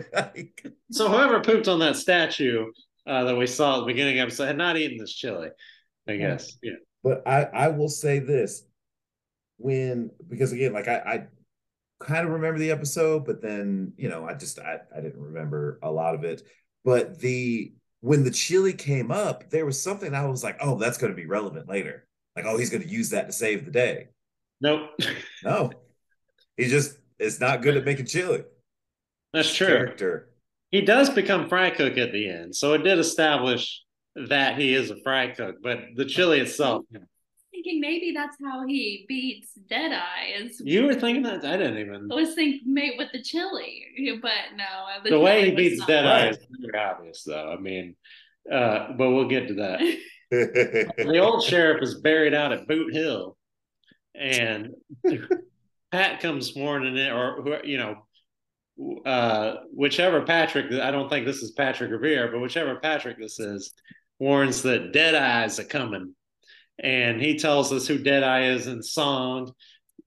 So 0.90 1.08
whoever 1.08 1.40
pooped 1.40 1.68
on 1.68 1.78
that 1.80 1.96
statue 1.96 2.72
uh, 3.06 3.24
that 3.24 3.36
we 3.36 3.46
saw 3.46 3.76
at 3.76 3.80
the 3.80 3.86
beginning 3.86 4.14
of 4.14 4.16
the 4.16 4.22
episode 4.22 4.46
had 4.46 4.56
not 4.56 4.76
eaten 4.78 4.96
this 4.98 5.12
chili, 5.12 5.50
I 6.08 6.16
guess. 6.16 6.56
Yeah. 6.62 6.72
but 7.04 7.22
I, 7.26 7.44
I 7.44 7.68
will 7.68 7.88
say 7.88 8.18
this 8.18 8.64
when 9.58 10.10
because 10.28 10.52
again, 10.52 10.72
like 10.72 10.88
I, 10.88 10.96
I 10.96 11.26
kind 12.00 12.26
of 12.26 12.32
remember 12.32 12.58
the 12.58 12.70
episode, 12.70 13.24
but 13.24 13.42
then 13.42 13.92
you 13.96 14.08
know, 14.08 14.26
I 14.26 14.34
just 14.34 14.58
I, 14.58 14.78
I 14.96 15.00
didn't 15.00 15.20
remember 15.20 15.78
a 15.82 15.90
lot 15.90 16.14
of 16.14 16.24
it. 16.24 16.42
But 16.84 17.18
the 17.18 17.72
when 18.00 18.24
the 18.24 18.30
chili 18.30 18.72
came 18.72 19.10
up, 19.10 19.50
there 19.50 19.66
was 19.66 19.82
something 19.82 20.14
I 20.14 20.26
was 20.26 20.44
like, 20.44 20.56
oh, 20.60 20.78
that's 20.78 20.98
going 20.98 21.12
to 21.12 21.16
be 21.16 21.26
relevant 21.26 21.68
later. 21.68 22.06
Like, 22.36 22.44
oh, 22.46 22.56
he's 22.56 22.70
going 22.70 22.82
to 22.82 22.88
use 22.88 23.10
that 23.10 23.26
to 23.26 23.32
save 23.32 23.64
the 23.64 23.70
day. 23.70 24.08
Nope. 24.60 24.90
No, 25.44 25.70
he 26.56 26.66
just 26.66 26.98
is 27.20 27.40
not 27.40 27.62
good 27.62 27.76
at 27.76 27.84
making 27.84 28.06
chili. 28.06 28.42
That's 29.32 29.54
true. 29.54 29.68
Character. 29.68 30.30
He 30.70 30.80
does 30.80 31.10
become 31.10 31.48
fry 31.48 31.70
cook 31.70 31.96
at 31.96 32.12
the 32.12 32.28
end, 32.28 32.56
so 32.56 32.74
it 32.74 32.82
did 32.82 32.98
establish 32.98 33.82
that 34.28 34.58
he 34.58 34.74
is 34.74 34.90
a 34.90 34.96
fry 35.02 35.28
cook. 35.28 35.56
But 35.62 35.80
the 35.96 36.04
chili 36.04 36.40
itself, 36.40 36.84
thinking 37.52 37.80
maybe 37.80 38.12
that's 38.14 38.36
how 38.44 38.66
he 38.66 39.04
beats 39.08 39.52
Deadeye. 39.68 40.32
Is 40.38 40.60
you 40.64 40.84
were 40.84 40.94
thinking 40.94 41.22
that 41.24 41.44
I 41.44 41.56
didn't 41.56 41.78
even. 41.78 42.08
I 42.10 42.14
was 42.14 42.34
thinking 42.34 42.72
mate 42.72 42.94
with 42.98 43.10
the 43.12 43.22
chili, 43.22 43.84
but 44.20 44.32
no. 44.56 45.10
The 45.10 45.18
way 45.20 45.50
he 45.50 45.56
beats 45.56 45.84
Deadeye 45.86 46.24
Right. 46.26 46.30
is 46.32 46.38
very 46.60 46.84
obvious, 46.84 47.22
though. 47.24 47.52
I 47.52 47.60
mean, 47.60 47.96
uh, 48.52 48.92
but 48.96 49.10
we'll 49.10 49.28
get 49.28 49.48
to 49.48 49.54
that. 49.54 49.80
the 50.30 50.92
the 51.04 51.18
old 51.18 51.42
sheriff 51.44 51.82
is 51.82 52.00
buried 52.00 52.34
out 52.34 52.52
at 52.52 52.66
Boot 52.68 52.92
Hill, 52.92 53.36
and 54.14 54.70
Pat 55.90 56.20
comes 56.20 56.54
warning 56.54 56.96
it, 56.96 57.10
or 57.12 57.42
who- 57.42 57.66
you 57.68 57.78
know, 57.78 57.96
uh, 59.06 59.56
whichever 59.72 60.22
Patrick. 60.22 60.70
I 60.72 60.90
don't 60.90 61.08
think 61.08 61.24
this 61.26 61.42
is 61.42 61.52
Patrick 61.52 61.90
Revere, 61.90 62.30
but 62.30 62.40
whichever 62.40 62.76
Patrick 62.76 63.18
this 63.18 63.40
is, 63.40 63.72
warns 64.18 64.62
that 64.62 64.92
Deadeye's 64.92 65.58
are 65.58 65.64
coming, 65.64 66.14
and 66.78 67.20
he 67.20 67.38
tells 67.38 67.72
us 67.72 67.86
who 67.86 67.98
Deadeye 67.98 68.48
is 68.48 68.66
in 68.66 68.82
song. 68.82 69.52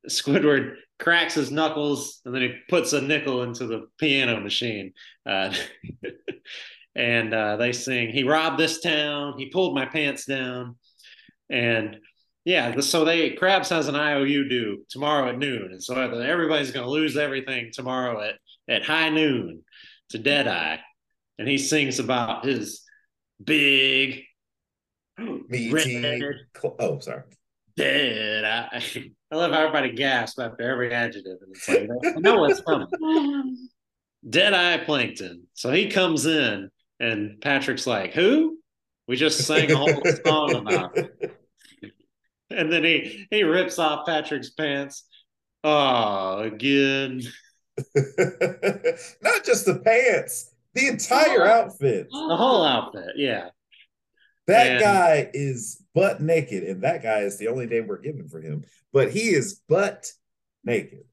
Squidward 0.09 0.75
cracks 0.99 1.33
his 1.33 1.51
knuckles, 1.51 2.21
and 2.25 2.33
then 2.33 2.41
he 2.41 2.53
puts 2.69 2.93
a 2.93 3.01
nickel 3.01 3.43
into 3.43 3.67
the 3.67 3.87
piano 3.97 4.39
machine. 4.39 4.93
Uh, 5.25 5.53
and 6.95 7.33
uh, 7.33 7.57
they 7.57 7.73
sing, 7.73 8.09
He 8.09 8.23
robbed 8.23 8.59
this 8.59 8.79
town, 8.81 9.35
he 9.37 9.49
pulled 9.49 9.75
my 9.75 9.85
pants 9.85 10.25
down. 10.25 10.77
And 11.49 11.97
yeah, 12.45 12.79
so 12.79 13.05
they 13.05 13.31
Krabs 13.31 13.69
has 13.69 13.87
an 13.87 13.95
IOU 13.95 14.49
due 14.49 14.85
tomorrow 14.89 15.29
at 15.29 15.37
noon. 15.37 15.69
And 15.71 15.83
so 15.83 15.95
everybody's 15.95 16.71
going 16.71 16.85
to 16.85 16.91
lose 16.91 17.17
everything 17.17 17.71
tomorrow 17.71 18.21
at, 18.21 18.35
at 18.67 18.83
high 18.83 19.09
noon 19.09 19.63
to 20.09 20.17
Deadeye. 20.17 20.77
And 21.37 21.47
he 21.47 21.57
sings 21.57 21.99
about 21.99 22.45
his 22.45 22.81
big, 23.43 24.23
meaty. 25.17 25.71
red 25.71 26.35
Oh, 26.79 26.99
sorry. 26.99 27.23
Deadeye. 27.75 28.81
I 29.31 29.35
love 29.35 29.51
how 29.51 29.61
everybody 29.61 29.93
gasps 29.93 30.39
after 30.39 30.69
every 30.69 30.93
adjective. 30.93 31.37
And 31.41 31.55
it's 31.55 31.69
like, 31.69 31.89
I 32.05 32.19
know 32.19 32.39
what's 32.39 32.61
coming. 32.61 32.87
Um, 33.01 33.69
Deadeye 34.29 34.83
Plankton. 34.83 35.47
So 35.53 35.71
he 35.71 35.89
comes 35.89 36.25
in, 36.25 36.69
and 36.99 37.41
Patrick's 37.41 37.87
like, 37.87 38.13
"Who? 38.13 38.59
We 39.07 39.15
just 39.15 39.45
sang 39.45 39.71
a 39.71 39.77
whole 39.77 40.01
song 40.25 40.55
about." 40.55 40.97
It. 40.97 41.37
And 42.49 42.71
then 42.71 42.83
he 42.83 43.27
he 43.31 43.43
rips 43.43 43.79
off 43.79 44.05
Patrick's 44.05 44.49
pants. 44.49 45.05
Oh, 45.63 46.39
again. 46.39 47.21
Not 47.95 49.43
just 49.45 49.65
the 49.65 49.81
pants, 49.83 50.50
the 50.73 50.87
entire 50.87 51.43
Oh. 51.45 51.49
outfit. 51.49 52.07
The 52.11 52.35
whole 52.37 52.63
outfit, 52.63 53.15
yeah. 53.17 53.49
That 54.47 54.67
And- 54.67 54.79
guy 54.81 55.29
is 55.33 55.83
butt 55.93 56.21
naked, 56.21 56.63
and 56.63 56.83
that 56.83 57.03
guy 57.03 57.19
is 57.19 57.37
the 57.37 57.47
only 57.47 57.67
name 57.67 57.87
we're 57.87 57.99
given 57.99 58.27
for 58.27 58.41
him. 58.41 58.63
But 58.93 59.11
he 59.11 59.29
is 59.29 59.61
butt 59.67 60.11
naked. 60.63 61.03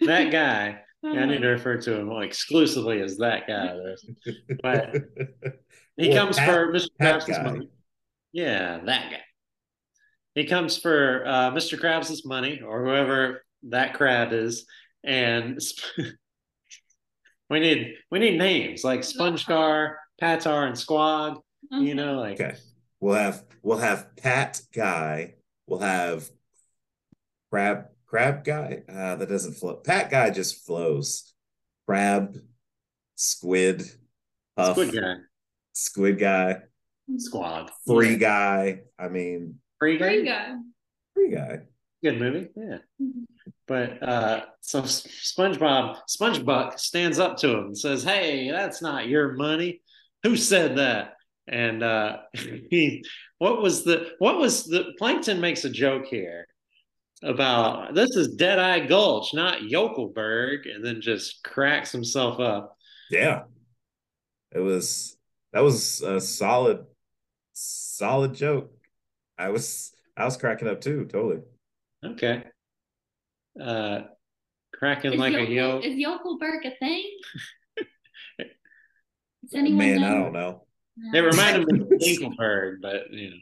That 0.00 0.30
guy. 0.30 0.82
I 1.04 1.26
need 1.26 1.42
to 1.42 1.48
refer 1.48 1.76
to 1.78 1.94
him 1.94 2.10
exclusively 2.22 3.00
as 3.00 3.18
that 3.18 3.46
guy. 3.46 3.76
But 4.62 4.94
he 5.96 6.08
Well, 6.08 6.16
comes 6.26 6.36
Pat- 6.38 6.48
for 6.48 6.72
Mr. 6.72 6.88
Pat 6.98 7.20
Krabs' 7.22 7.44
money. 7.44 7.68
Yeah, 8.32 8.80
that 8.84 9.10
guy. 9.12 9.20
He 10.34 10.44
comes 10.44 10.76
for 10.76 11.24
uh, 11.26 11.50
Mr. 11.52 11.78
Krabs' 11.80 12.24
money 12.26 12.60
or 12.60 12.84
whoever 12.84 13.42
that 13.70 13.94
crab 13.94 14.32
is, 14.32 14.66
and 15.04 15.60
sp- 15.62 16.18
we 17.50 17.60
need 17.60 17.94
we 18.10 18.18
need 18.18 18.38
names 18.38 18.84
like 18.84 19.00
SpongeGar, 19.00 19.94
Patar, 20.20 20.66
and 20.66 20.76
Squog. 20.76 21.40
You 21.70 21.78
mm-hmm. 21.78 21.96
know, 21.96 22.20
like 22.20 22.40
okay. 22.40 22.56
We'll 23.00 23.14
have 23.14 23.44
we'll 23.62 23.78
have 23.78 24.16
Pat 24.16 24.60
guy. 24.74 25.34
We'll 25.66 25.80
have 25.80 26.28
crab 27.50 27.86
crab 28.06 28.44
guy. 28.44 28.82
Uh, 28.88 29.16
that 29.16 29.28
doesn't 29.28 29.54
flow. 29.54 29.76
Pat 29.76 30.10
guy 30.10 30.30
just 30.30 30.64
flows. 30.66 31.32
Crab, 31.86 32.36
squid, 33.14 33.82
puff, 34.56 34.72
Squid 34.76 34.92
Guy, 34.94 35.14
squid 35.72 36.18
guy, 36.18 36.60
mm-hmm. 37.10 37.16
Squog, 37.16 37.70
free 37.86 38.12
Yeah. 38.12 38.16
guy. 38.16 38.80
I 38.98 39.08
mean, 39.08 39.60
free 39.78 39.98
Free 39.98 40.24
guy, 40.24 40.30
guy. 40.30 40.54
free 41.14 41.30
guy. 41.30 41.60
good 42.02 42.18
movie, 42.18 42.48
yeah. 42.56 42.78
Mm-hmm. 43.00 43.22
But 43.68 44.02
uh, 44.02 44.46
so 44.62 44.82
SpongeBob, 44.82 45.98
SpongeBuck 46.08 46.78
stands 46.80 47.18
up 47.18 47.36
to 47.38 47.50
him 47.50 47.66
and 47.66 47.78
says, 47.78 48.02
"Hey, 48.02 48.50
that's 48.50 48.80
not 48.80 49.08
your 49.08 49.34
money. 49.34 49.82
Who 50.22 50.36
said 50.36 50.78
that?" 50.78 51.14
And 51.46 51.82
uh, 51.82 52.18
he, 52.32 53.04
what 53.38 53.62
was 53.62 53.84
the, 53.84 54.12
what 54.18 54.38
was 54.38 54.64
the? 54.64 54.92
Plankton 54.98 55.40
makes 55.40 55.64
a 55.64 55.70
joke 55.70 56.06
here 56.06 56.48
about 57.22 57.94
this 57.94 58.16
is 58.16 58.34
Deadeye 58.36 58.86
Gulch, 58.86 59.34
not 59.34 59.60
Yokelberg, 59.60 60.72
and 60.74 60.84
then 60.84 61.00
just 61.00 61.42
cracks 61.42 61.92
himself 61.92 62.40
up. 62.40 62.76
Yeah. 63.10 63.42
It 64.52 64.60
was 64.60 65.16
that 65.52 65.60
was 65.60 66.00
a 66.00 66.20
solid 66.20 66.86
solid 67.52 68.34
joke. 68.34 68.72
I 69.36 69.50
was 69.50 69.92
I 70.16 70.24
was 70.24 70.36
cracking 70.36 70.68
up 70.68 70.80
too, 70.80 71.04
totally. 71.04 71.42
Okay. 72.04 72.44
Uh, 73.60 74.02
cracking 74.72 75.14
Is 75.14 75.18
like 75.18 75.32
Yokel, 75.32 75.46
a 75.46 75.50
yo. 75.54 75.78
is 75.80 75.94
Yokelberg 75.96 76.64
a 76.66 76.76
thing? 76.78 77.04
Does 78.38 79.54
anyone 79.54 79.78
Man, 79.78 80.00
know? 80.00 80.06
I 80.08 80.14
don't 80.14 80.32
know. 80.32 80.64
They 81.12 81.20
reminded 81.20 81.66
me 81.70 81.80
of 81.80 81.88
Dinkleberg, 82.00 82.76
but 82.82 83.10
you 83.12 83.30
know. 83.30 83.36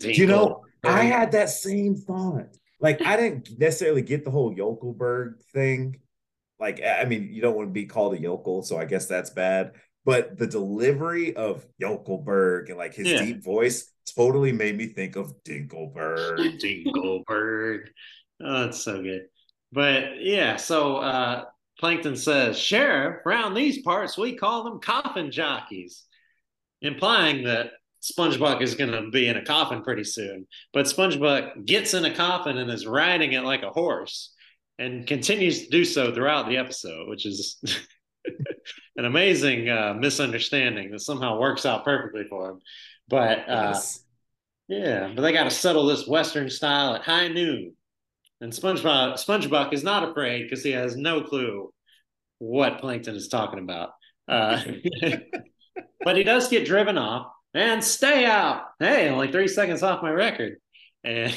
You 0.00 0.26
know, 0.26 0.64
I 0.84 1.02
had 1.04 1.32
that 1.32 1.50
same 1.50 1.94
thought. 1.96 2.46
Like, 2.80 3.00
I 3.02 3.16
didn't 3.16 3.48
necessarily 3.58 4.02
get 4.02 4.24
the 4.24 4.30
whole 4.30 4.54
Yokelberg 4.54 5.42
thing. 5.52 6.00
Like, 6.60 6.82
I 6.82 7.04
mean, 7.04 7.28
you 7.32 7.40
don't 7.42 7.56
want 7.56 7.68
to 7.68 7.72
be 7.72 7.86
called 7.86 8.14
a 8.14 8.20
yokel, 8.20 8.62
so 8.62 8.76
I 8.76 8.84
guess 8.84 9.06
that's 9.06 9.30
bad. 9.30 9.72
But 10.04 10.36
the 10.38 10.46
delivery 10.46 11.34
of 11.34 11.64
Yokelberg 11.82 12.68
and 12.68 12.76
like 12.78 12.94
his 12.94 13.08
Yeah. 13.08 13.24
deep 13.24 13.42
voice 13.44 13.90
totally 14.16 14.52
made 14.52 14.76
me 14.76 14.86
think 14.86 15.16
of 15.16 15.32
Dinkleberg. 15.44 16.60
Dinkleberg. 16.60 17.80
Oh, 18.42 18.60
that's 18.64 18.82
so 18.82 19.02
good. 19.02 19.26
But 19.74 20.20
yeah, 20.22 20.56
so 20.56 20.96
uh 20.98 21.44
Plankton 21.80 22.16
says, 22.16 22.56
Sheriff, 22.58 23.26
around 23.26 23.54
these 23.54 23.82
parts 23.82 24.16
we 24.16 24.36
call 24.36 24.64
them 24.64 24.80
coffin 24.80 25.32
jockeys, 25.32 26.04
implying 26.80 27.44
that 27.44 27.72
SpongeBob 28.00 28.62
is 28.62 28.74
going 28.76 28.92
to 28.92 29.10
be 29.10 29.26
in 29.28 29.36
a 29.36 29.44
coffin 29.44 29.82
pretty 29.82 30.04
soon. 30.04 30.46
But 30.72 30.86
SpongeBob 30.86 31.64
gets 31.66 31.94
in 31.94 32.04
a 32.04 32.14
coffin 32.14 32.58
and 32.58 32.70
is 32.70 32.86
riding 32.86 33.32
it 33.32 33.42
like 33.42 33.62
a 33.62 33.70
horse 33.70 34.32
and 34.78 35.06
continues 35.06 35.64
to 35.64 35.70
do 35.70 35.84
so 35.84 36.14
throughout 36.14 36.48
the 36.48 36.58
episode, 36.58 37.08
which 37.08 37.26
is 37.26 37.60
an 38.96 39.04
amazing 39.04 39.68
uh, 39.68 39.94
misunderstanding 39.98 40.90
that 40.90 41.00
somehow 41.00 41.38
works 41.38 41.66
out 41.66 41.84
perfectly 41.84 42.24
for 42.28 42.50
him. 42.50 42.60
But 43.08 43.38
uh, 43.48 43.72
Yes. 43.72 44.04
yeah, 44.68 45.12
but 45.14 45.22
they 45.22 45.32
got 45.32 45.44
to 45.44 45.50
settle 45.50 45.86
this 45.86 46.06
Western 46.06 46.50
style 46.50 46.94
at 46.94 47.02
high 47.02 47.28
noon. 47.28 47.74
And 48.44 48.52
SpongeBob 48.52 49.14
SpongeBob 49.14 49.72
is 49.72 49.82
not 49.82 50.06
afraid 50.06 50.42
because 50.42 50.62
he 50.62 50.72
has 50.72 50.96
no 50.98 51.22
clue 51.22 51.72
what 52.40 52.78
Plankton 52.78 53.16
is 53.16 53.28
talking 53.28 53.58
about. 53.58 53.92
Uh, 54.28 54.60
but 56.04 56.14
he 56.18 56.24
does 56.24 56.48
get 56.48 56.66
driven 56.66 56.98
off 56.98 57.28
and 57.54 57.82
stay 57.82 58.26
out. 58.26 58.64
Hey, 58.78 59.08
only 59.08 59.32
three 59.32 59.48
seconds 59.48 59.82
off 59.82 60.02
my 60.02 60.10
record. 60.10 60.58
And 61.04 61.34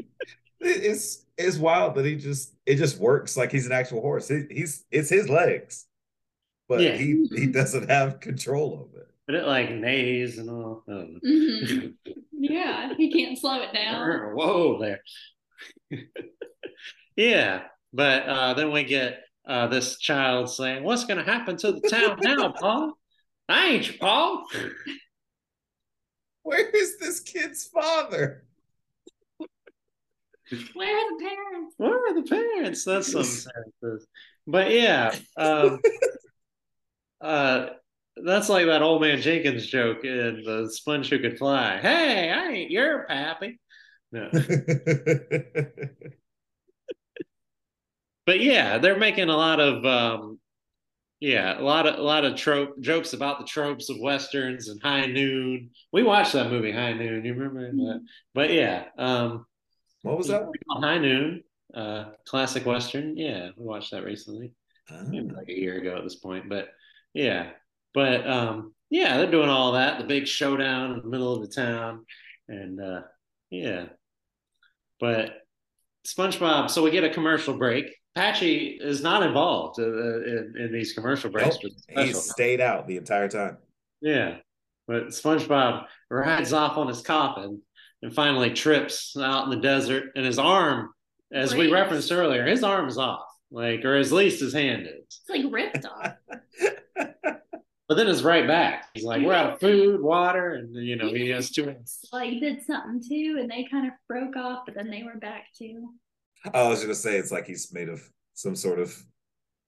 it's 0.60 1.26
it's 1.36 1.58
wild 1.58 1.96
that 1.96 2.06
he 2.06 2.16
just 2.16 2.54
it 2.64 2.76
just 2.76 2.96
works 2.98 3.36
like 3.36 3.52
he's 3.52 3.66
an 3.66 3.72
actual 3.72 4.00
horse. 4.00 4.26
He, 4.28 4.44
he's 4.50 4.86
it's 4.90 5.10
his 5.10 5.28
legs, 5.28 5.84
but 6.66 6.80
Yeah. 6.80 6.96
he 6.96 7.26
he 7.36 7.46
doesn't 7.52 7.90
have 7.90 8.20
control 8.20 8.88
of 8.88 8.98
it. 8.98 9.06
but 9.26 9.34
it 9.36 9.46
like 9.46 9.70
neighs 9.70 10.38
and 10.38 10.48
all. 10.48 10.82
I 10.88 10.92
don't 10.92 11.12
know. 11.12 11.20
Mhm. 11.30 11.94
Yeah, 12.32 12.94
he 12.96 13.12
can't 13.12 13.38
slow 13.38 13.60
it 13.60 13.74
down. 13.74 14.34
Whoa 14.34 14.80
there. 14.80 15.02
Yeah, 17.18 17.62
but 17.92 18.28
uh, 18.28 18.54
then 18.54 18.70
we 18.70 18.84
get 18.84 19.24
uh, 19.44 19.66
this 19.66 19.98
child 19.98 20.48
saying, 20.48 20.84
"What's 20.84 21.04
going 21.04 21.18
to 21.18 21.24
happen 21.24 21.56
to 21.56 21.72
the 21.72 21.80
town 21.88 22.18
now, 22.22 22.52
Paul? 22.52 22.92
I 23.48 23.66
ain't 23.66 23.88
your 23.88 23.96
Paul." 23.98 24.46
Where 26.42 26.70
is 26.70 26.98
this 26.98 27.18
kid's 27.20 27.64
father? 27.64 28.44
Where 30.74 30.96
are 30.96 31.18
the 31.18 31.24
parents? 31.24 31.74
Where 31.76 32.06
are 32.06 32.14
the 32.14 32.22
parents? 32.22 32.84
That's 32.84 33.10
some 33.10 33.24
sentences. 33.82 34.06
But 34.46 34.70
yeah, 34.70 35.14
um, 35.36 35.80
uh, 37.20 37.66
that's 38.16 38.48
like 38.48 38.66
that 38.66 38.80
old 38.80 39.02
man 39.02 39.20
Jenkins 39.20 39.66
joke 39.66 40.04
in 40.04 40.44
the 40.44 40.70
Sponge 40.72 41.10
Who 41.10 41.18
Could 41.18 41.36
Fly. 41.36 41.78
Hey, 41.78 42.30
I 42.30 42.46
ain't 42.52 42.70
your 42.70 43.06
pappy. 43.06 43.58
No. 44.12 44.30
But 48.28 48.40
yeah, 48.40 48.76
they're 48.76 48.98
making 48.98 49.30
a 49.30 49.36
lot 49.36 49.58
of 49.58 49.86
um, 49.86 50.38
yeah, 51.18 51.58
a 51.58 51.62
lot 51.62 51.86
of 51.86 51.98
a 51.98 52.02
lot 52.02 52.26
of 52.26 52.36
trope 52.36 52.78
jokes 52.78 53.14
about 53.14 53.38
the 53.38 53.46
tropes 53.46 53.88
of 53.88 53.96
westerns 53.98 54.68
and 54.68 54.78
High 54.82 55.06
Noon. 55.06 55.70
We 55.94 56.02
watched 56.02 56.34
that 56.34 56.50
movie 56.50 56.70
High 56.70 56.92
Noon. 56.92 57.24
You 57.24 57.32
remember 57.32 57.70
that? 57.72 58.04
But 58.34 58.52
yeah, 58.52 58.84
um, 58.98 59.46
what 60.02 60.18
was 60.18 60.26
that? 60.28 60.42
High 60.68 60.98
Noon, 60.98 61.42
uh, 61.72 62.10
classic 62.26 62.66
western. 62.66 63.16
Yeah, 63.16 63.48
we 63.56 63.64
watched 63.64 63.92
that 63.92 64.04
recently, 64.04 64.52
Ah. 64.90 65.04
maybe 65.08 65.30
like 65.30 65.48
a 65.48 65.58
year 65.58 65.78
ago 65.78 65.96
at 65.96 66.04
this 66.04 66.16
point. 66.16 66.50
But 66.50 66.68
yeah, 67.14 67.52
but 67.94 68.28
um, 68.28 68.74
yeah, 68.90 69.16
they're 69.16 69.30
doing 69.30 69.48
all 69.48 69.72
that. 69.72 70.00
The 70.00 70.04
big 70.04 70.26
showdown 70.28 70.92
in 70.92 71.00
the 71.00 71.08
middle 71.08 71.32
of 71.34 71.40
the 71.40 71.54
town, 71.54 72.04
and 72.46 72.78
uh, 72.78 73.00
yeah, 73.48 73.86
but 75.00 75.32
SpongeBob. 76.06 76.70
So 76.70 76.82
we 76.82 76.90
get 76.90 77.04
a 77.04 77.10
commercial 77.10 77.56
break. 77.56 77.97
Patchy 78.18 78.78
is 78.80 79.00
not 79.02 79.22
involved 79.22 79.78
uh, 79.78 79.84
in, 79.86 80.54
in 80.58 80.72
these 80.72 80.92
commercial 80.92 81.30
breaks. 81.30 81.56
Nope. 81.62 81.62
for 81.62 81.68
the 81.68 82.02
He 82.02 82.08
special. 82.12 82.20
stayed 82.20 82.60
out 82.60 82.86
the 82.88 82.96
entire 82.96 83.28
time. 83.28 83.58
Yeah. 84.00 84.38
But 84.88 85.08
SpongeBob 85.08 85.84
rides 86.10 86.52
off 86.52 86.76
on 86.78 86.88
his 86.88 87.00
coffin 87.00 87.62
and 88.02 88.12
finally 88.14 88.50
trips 88.54 89.16
out 89.16 89.44
in 89.44 89.50
the 89.50 89.56
desert, 89.56 90.12
and 90.16 90.24
his 90.26 90.38
arm, 90.38 90.90
as 91.32 91.54
we 91.54 91.70
referenced 91.70 92.10
earlier, 92.10 92.44
his 92.46 92.64
arm 92.64 92.88
is 92.88 92.96
off, 92.98 93.26
like, 93.50 93.84
or 93.84 93.96
at 93.96 94.10
least 94.10 94.40
his 94.40 94.52
hand 94.52 94.86
is. 94.86 95.04
It's 95.04 95.28
like 95.28 95.44
ripped 95.52 95.84
off. 95.84 96.12
But 97.88 97.96
then 97.96 98.06
it's 98.08 98.20
right 98.20 98.46
back. 98.46 98.84
He's 98.92 99.02
like, 99.04 99.22
we're 99.22 99.32
out 99.32 99.54
of 99.54 99.60
food, 99.60 100.02
water, 100.02 100.52
and 100.52 100.74
you 100.74 100.94
know, 100.96 101.08
he 101.10 101.30
has 101.30 101.50
two. 101.50 101.74
Like 102.12 102.38
did 102.38 102.62
something 102.66 103.02
too, 103.02 103.38
and 103.40 103.50
they 103.50 103.66
kind 103.70 103.86
of 103.86 103.94
broke 104.06 104.36
off, 104.36 104.64
but 104.66 104.74
then 104.74 104.90
they 104.90 105.02
were 105.04 105.18
back 105.18 105.46
too. 105.56 105.88
I 106.54 106.68
was 106.68 106.82
gonna 106.82 106.94
say 106.94 107.16
it's 107.16 107.32
like 107.32 107.46
he's 107.46 107.72
made 107.72 107.88
of 107.88 108.00
some 108.34 108.56
sort 108.56 108.78
of 108.78 108.94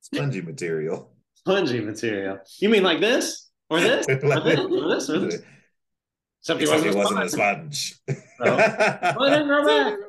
spongy 0.01 0.41
material. 0.41 1.13
Spongy 1.35 1.81
material. 1.81 2.39
You 2.59 2.69
mean 2.69 2.83
like 2.83 3.01
this? 3.01 3.51
Or 3.69 3.81
this? 3.81 4.07
Or 4.23 4.41
this? 4.41 5.11
Or 5.11 5.19
this? 5.21 5.43
Except 6.41 6.61
he 6.61 6.67
wasn't, 6.69 6.97
wasn't 6.97 7.23
a 7.23 7.29
sponge. 7.29 7.95
sponge. 7.95 8.29
Well, 8.41 9.25
it 9.25 9.31
didn't 9.31 9.49
grow 9.49 9.67
back. 9.67 9.95
oh, 9.99 10.05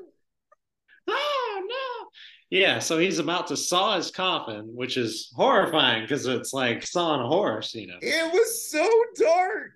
oh 1.10 1.58
ah, 1.58 1.62
no 1.68 2.10
yeah 2.50 2.80
so 2.80 2.98
he's 3.00 3.18
about 3.20 3.48
to 3.48 3.58
saw 3.58 3.96
his 3.98 4.12
coffin 4.12 4.70
which 4.76 4.98
is 4.98 5.32
horrifying 5.36 6.04
because 6.04 6.26
it's 6.28 6.54
like 6.54 6.86
sawing 6.86 7.22
a 7.22 7.28
horse 7.28 7.74
you 7.74 7.88
know 7.88 7.98
It 8.02 8.32
was 8.32 8.70
so 8.70 8.88
dark. 9.16 9.72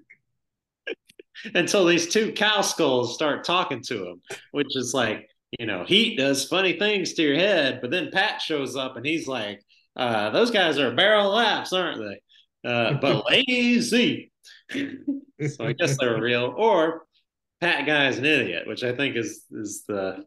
until 1.55 1.85
these 1.85 2.07
two 2.07 2.31
cow 2.33 2.61
skulls 2.61 3.13
start 3.15 3.43
talking 3.43 3.81
to 3.83 4.07
him 4.07 4.21
which 4.51 4.75
is 4.75 4.93
like 4.93 5.29
you 5.59 5.65
know 5.65 5.83
heat 5.85 6.17
does 6.17 6.47
funny 6.47 6.73
things 6.77 7.13
to 7.13 7.21
your 7.23 7.35
head 7.35 7.79
but 7.81 7.91
then 7.91 8.09
pat 8.11 8.41
shows 8.41 8.75
up 8.75 8.95
and 8.97 9.05
he's 9.05 9.27
like 9.27 9.61
uh, 9.97 10.29
those 10.31 10.51
guys 10.51 10.77
are 10.77 10.91
a 10.91 10.95
barrel 10.95 11.27
of 11.29 11.33
laughs 11.35 11.71
aren't 11.71 11.99
they 11.99 12.69
uh, 12.69 12.93
but 13.01 13.25
lazy 13.29 14.31
so 14.71 15.65
i 15.65 15.73
guess 15.73 15.97
they're 15.97 16.19
real 16.19 16.53
or 16.57 17.05
pat 17.61 17.85
guy 17.85 18.07
is 18.07 18.17
an 18.17 18.25
idiot 18.25 18.67
which 18.67 18.83
i 18.83 18.93
think 18.95 19.15
is 19.15 19.43
is 19.51 19.83
the 19.87 20.23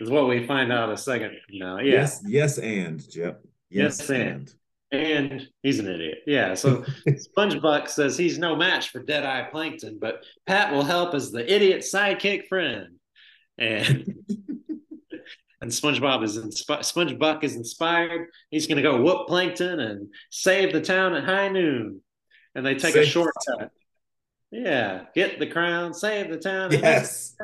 is 0.00 0.10
what 0.10 0.28
we 0.28 0.46
find 0.46 0.72
out 0.72 0.90
a 0.90 0.96
second 0.96 1.32
now 1.50 1.78
yeah 1.78 1.92
Yes, 1.92 2.22
yes, 2.26 2.58
and 2.58 2.98
Jep. 3.10 3.40
Yes, 3.70 3.98
Yes, 4.00 4.10
and. 4.10 4.52
and 4.92 5.48
he's 5.62 5.78
an 5.78 5.88
idiot. 5.88 6.18
Yeah. 6.26 6.54
So 6.54 6.84
SpongeBob 7.08 7.88
says 7.88 8.16
he's 8.16 8.38
no 8.38 8.54
match 8.56 8.90
for 8.90 9.02
Deadeye 9.02 9.50
Plankton, 9.50 9.98
but 10.00 10.24
Pat 10.46 10.72
will 10.72 10.82
help 10.84 11.14
as 11.14 11.30
the 11.32 11.52
idiot 11.52 11.80
sidekick 11.82 12.46
friend. 12.48 12.93
And 13.58 14.14
and 15.60 15.70
SpongeBob 15.70 16.24
is 16.24 16.36
inspi- 16.38 16.80
SpongeBuck 16.80 17.44
is 17.44 17.56
inspired. 17.56 18.28
He's 18.50 18.66
going 18.66 18.76
to 18.76 18.82
go 18.82 19.00
whoop 19.00 19.26
Plankton 19.28 19.80
and 19.80 20.08
save 20.30 20.72
the 20.72 20.80
town 20.80 21.14
at 21.14 21.24
high 21.24 21.48
noon. 21.48 22.00
And 22.54 22.64
they 22.64 22.74
take 22.74 22.94
a 22.96 23.04
shortcut. 23.04 23.70
Yeah, 24.50 25.06
get 25.14 25.40
the 25.40 25.48
crown, 25.48 25.92
save 25.94 26.30
the 26.30 26.38
town. 26.38 26.70
Yes, 26.70 27.34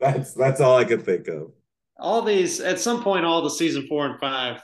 that's 0.00 0.34
that's 0.34 0.60
all 0.60 0.76
I 0.76 0.84
could 0.84 1.04
think 1.04 1.28
of. 1.28 1.52
all 2.00 2.22
these 2.22 2.60
at 2.60 2.80
some 2.80 3.02
point 3.02 3.24
all 3.24 3.42
the 3.42 3.50
season 3.50 3.86
four 3.88 4.06
and 4.06 4.18
five 4.20 4.60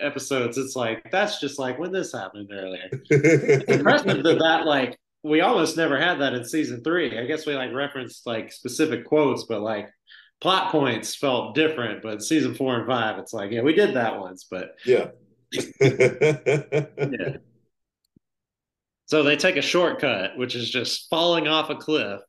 episodes 0.00 0.56
it's 0.56 0.74
like 0.74 1.10
that's 1.10 1.38
just 1.40 1.58
like 1.58 1.78
when 1.78 1.92
this 1.92 2.12
happened 2.12 2.50
earlier 2.50 2.88
impressive 3.68 4.22
that 4.22 4.38
that 4.40 4.64
like 4.66 4.98
we 5.22 5.42
almost 5.42 5.76
never 5.76 5.98
had 6.00 6.18
that 6.20 6.32
in 6.32 6.42
season 6.44 6.82
three 6.82 7.18
i 7.18 7.24
guess 7.26 7.46
we 7.46 7.54
like 7.54 7.72
referenced 7.74 8.26
like 8.26 8.50
specific 8.50 9.04
quotes 9.04 9.44
but 9.44 9.60
like 9.60 9.88
plot 10.40 10.70
points 10.70 11.14
felt 11.14 11.54
different 11.54 12.02
but 12.02 12.22
season 12.22 12.54
four 12.54 12.76
and 12.76 12.86
five 12.86 13.18
it's 13.18 13.32
like 13.32 13.50
yeah 13.50 13.62
we 13.62 13.72
did 13.72 13.94
that 13.94 14.18
once 14.20 14.46
but 14.50 14.74
yeah. 14.84 15.08
yeah. 15.80 17.36
So 19.06 19.22
they 19.22 19.36
take 19.36 19.56
a 19.56 19.62
shortcut 19.62 20.36
which 20.36 20.54
is 20.54 20.68
just 20.70 21.08
falling 21.08 21.46
off 21.48 21.70
a 21.70 21.76
cliff 21.76 22.20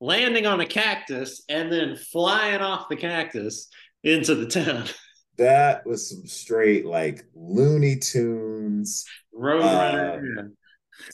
landing 0.00 0.46
on 0.46 0.60
a 0.60 0.66
cactus 0.66 1.42
and 1.48 1.72
then 1.72 1.96
flying 1.96 2.60
off 2.60 2.88
the 2.88 2.96
cactus 2.96 3.68
into 4.02 4.34
the 4.34 4.46
town. 4.46 4.84
That 5.38 5.84
was 5.84 6.08
some 6.08 6.26
straight 6.26 6.86
like 6.86 7.22
Looney 7.34 7.96
Tunes, 7.96 9.04
roadrunner 9.38 10.38
Uh, 10.38 10.42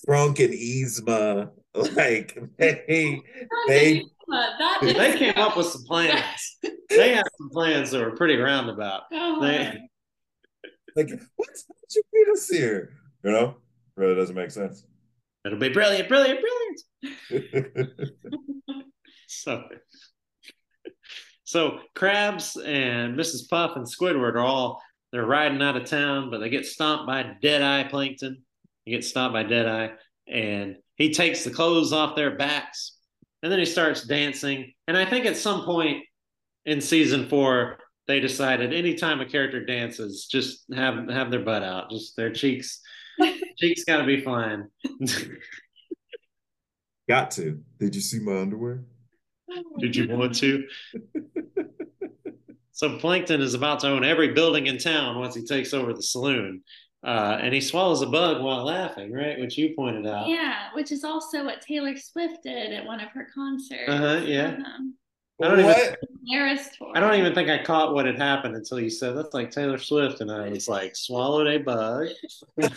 Kronk 0.07 0.39
and 0.39 0.55
Yzma 0.55 1.51
Like 1.97 2.39
they 2.59 3.15
Not 3.17 3.69
they 3.69 3.95
the- 3.99 4.09
that 4.29 4.79
is- 4.83 4.95
They 4.95 5.17
came 5.19 5.35
up 5.37 5.57
with 5.57 5.67
some 5.67 5.85
plans. 5.89 6.59
They 6.91 7.15
had 7.15 7.25
some 7.39 7.49
plans 7.51 7.91
that 7.91 8.01
were 8.05 8.15
pretty 8.17 8.37
roundabout. 8.37 9.03
Oh, 9.13 9.41
They- 9.41 9.79
like 10.95 11.09
what? 11.37 11.49
How'd 11.49 11.95
you 11.95 12.03
beat 12.13 12.29
us 12.33 12.49
here? 12.49 12.93
You 13.25 13.31
know, 13.33 13.57
really 13.97 14.15
doesn't 14.15 14.37
make 14.37 14.51
sense. 14.51 14.85
It'll 15.47 15.59
be 15.59 15.71
brilliant, 15.71 16.09
brilliant, 16.09 16.41
brilliant. 17.31 17.91
So, 19.27 19.65
so 21.45 21.79
Krabs 21.97 22.63
and 22.63 23.19
Mrs. 23.19 23.49
Puff 23.49 23.77
and 23.77 23.87
Squidward 23.87 24.35
are 24.35 24.41
all 24.41 24.83
they're 25.11 25.25
riding 25.27 25.63
out 25.63 25.77
of 25.77 25.87
town, 25.87 26.31
but 26.31 26.39
they 26.39 26.51
get 26.51 26.67
stomped 26.67 27.07
by 27.07 27.35
Deadeye 27.41 27.89
Plankton. 27.89 28.43
They 28.85 28.93
get 28.93 29.05
stomped 29.05 29.33
by 29.33 29.43
Deadeye, 29.45 29.89
and 30.29 30.77
he 31.03 31.13
takes 31.13 31.43
the 31.43 31.51
clothes 31.51 31.93
off 31.93 32.15
their 32.15 32.37
backs, 32.37 32.97
and 33.43 33.51
then 33.51 33.59
he 33.59 33.65
starts 33.65 34.05
dancing. 34.05 34.73
And 34.87 34.97
I 34.97 35.05
think 35.05 35.27
at 35.27 35.37
some 35.37 35.65
point 35.65 36.05
in 36.65 36.81
season 36.81 37.29
four, 37.29 37.79
they 38.07 38.21
decided 38.21 38.73
anytime 38.73 39.21
a 39.21 39.27
character 39.27 39.65
dances, 39.65 40.29
just 40.31 40.63
have 40.73 41.09
have 41.09 41.33
their 41.33 41.41
butt 41.41 41.65
out, 41.65 41.91
just 41.91 42.17
their 42.17 42.33
cheeks, 42.33 42.81
cheeks 43.59 43.83
got 43.83 43.99
to 43.99 44.07
be 44.07 44.21
flying. 44.21 44.69
Got 47.09 47.33
to. 47.33 47.61
Did 47.81 47.97
you 47.97 48.01
see 48.01 48.21
my 48.21 48.41
underwear? 48.41 48.85
Did 49.81 49.97
you 49.97 50.09
want 50.09 50.37
to? 50.37 50.65
so 52.73 52.97
Plankton 52.99 53.41
is 53.41 53.55
about 53.55 53.81
to 53.81 53.89
own 53.89 54.05
every 54.05 54.33
building 54.33 54.69
in 54.69 54.79
town 54.79 55.19
once 55.19 55.35
he 55.35 55.45
takes 55.45 55.75
over 55.75 55.93
the 55.93 56.03
saloon. 56.03 56.63
Uh, 57.05 57.37
and 57.43 57.53
he 57.53 57.61
swallows 57.61 58.01
a 58.01 58.07
bug 58.07 58.41
while 58.43 58.65
laughing, 58.65 59.13
right? 59.13 59.39
Which 59.41 59.59
you 59.59 59.75
pointed 59.75 60.07
out. 60.07 60.29
Yeah, 60.29 60.69
which 60.75 60.93
is 60.93 61.03
also 61.03 61.45
what 61.45 61.61
Taylor 61.61 61.97
Swift 61.97 62.45
did 62.45 62.73
at 62.73 62.85
one 62.87 63.01
of 63.01 63.09
her 63.11 63.27
concerts. 63.35 63.89
Uh-huh, 63.89 64.21
yeah. 64.25 64.57
Um, 64.57 64.95
I 65.43 65.49
don't 65.49 65.59
even- 65.59 65.71
what? 65.73 65.99
Eras 66.33 66.69
tour. 66.79 66.93
I 66.95 67.01
don't 67.01 67.19
even 67.19 67.35
think 67.35 67.49
I 67.49 67.65
caught 67.65 67.95
what 67.95 68.07
had 68.07 68.17
happened 68.19 68.55
until 68.55 68.79
you 68.79 68.89
said 68.91 69.17
that's 69.17 69.35
like 69.35 69.51
Taylor 69.51 69.79
Swift, 69.79 70.21
and 70.21 70.31
I 70.31 70.49
was 70.51 70.69
like, 70.69 70.95
swallowed 70.95 71.49
a 71.49 71.59
bug. 71.59 72.09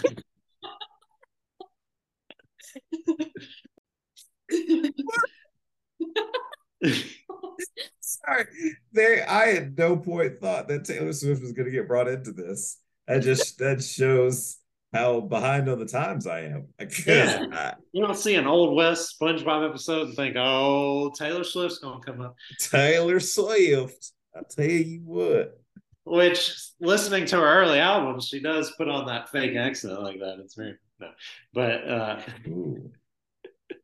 Sorry. 8.00 8.46
There 8.94 9.30
I 9.30 9.52
at 9.54 9.78
no 9.78 9.98
point 9.98 10.40
thought 10.40 10.68
that 10.68 10.86
Taylor 10.86 11.14
Swift 11.14 11.42
was 11.42 11.52
gonna 11.52 11.72
get 11.72 11.88
brought 11.88 12.08
into 12.08 12.32
this. 12.32 12.80
That 13.08 13.22
just 13.22 13.58
that 13.60 13.84
shows 13.84 14.58
how 14.94 15.20
behind 15.22 15.68
on 15.70 15.78
the 15.80 15.86
times 15.86 16.26
I 16.26 16.42
am. 16.42 16.68
Yeah. 17.06 17.46
I- 17.52 17.74
You 17.92 18.02
don't 18.06 18.18
see 18.18 18.36
an 18.36 18.48
old 18.48 18.76
West 18.76 19.16
SpongeBob 19.20 19.68
episode 19.70 20.08
and 20.08 20.16
think, 20.16 20.36
oh, 20.38 21.12
Taylor 21.18 21.44
Swift's 21.44 21.80
gonna 21.80 22.00
come 22.04 22.22
up. 22.22 22.36
Taylor 22.60 23.20
Swift, 23.20 24.12
I'll 24.36 24.44
tell 24.46 24.66
you 24.66 25.02
what. 25.04 25.60
Which, 26.06 26.54
listening 26.80 27.26
to 27.28 27.38
her 27.38 27.62
early 27.62 27.80
albums, 27.80 28.28
she 28.28 28.40
does 28.40 28.72
put 28.78 28.88
on 28.88 29.08
that 29.08 29.30
fake 29.30 29.56
accent 29.56 30.02
like 30.02 30.20
that. 30.20 30.38
It's 30.40 30.56
very 30.56 30.76
no, 31.00 31.10
but 31.54 31.88
uh, 31.90 32.22
Ooh. 32.48 32.92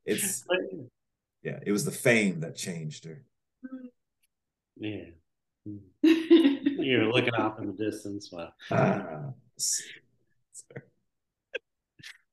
It's 0.05 0.45
yeah, 1.43 1.59
it 1.65 1.71
was 1.71 1.83
the 1.83 1.91
fame 1.91 2.39
that 2.41 2.55
changed 2.55 3.05
her. 3.05 3.23
yeah, 4.77 5.05
you're 6.83 7.11
looking 7.11 7.33
off 7.35 7.59
in 7.59 7.67
the 7.67 7.73
distance. 7.73 8.31
Wow. 8.31 8.49
Ah. 8.71 9.31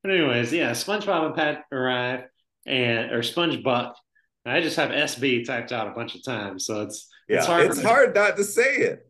But 0.01 0.11
anyways, 0.11 0.53
yeah, 0.53 0.71
SpongeBob 0.71 1.25
and 1.25 1.35
Pat 1.35 1.65
arrive, 1.71 2.23
and 2.65 3.11
or 3.11 3.19
SpongeBuck. 3.19 3.93
I 4.45 4.61
just 4.61 4.77
have 4.77 4.89
SB 4.91 5.45
typed 5.45 5.71
out 5.73 5.87
a 5.87 5.91
bunch 5.91 6.15
of 6.15 6.23
times, 6.23 6.65
so 6.65 6.81
it's 6.81 7.09
Yeah, 7.27 7.37
It's 7.39 7.47
hard 7.47 7.65
it's 7.65 7.81
hard 7.83 8.15
not 8.15 8.37
to 8.37 8.43
say 8.45 8.77
it. 8.77 9.05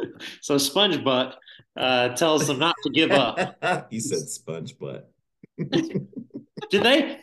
so 0.40 0.56
SpongeBuck 0.56 1.34
uh, 1.76 2.08
tells 2.10 2.46
them 2.46 2.58
not 2.58 2.74
to 2.84 2.90
give 2.90 3.10
up. 3.10 3.56
he 3.90 4.00
said 4.00 4.20
sponge 4.28 4.78
butt. 4.78 5.10
Did 5.58 6.82
they? 6.82 7.20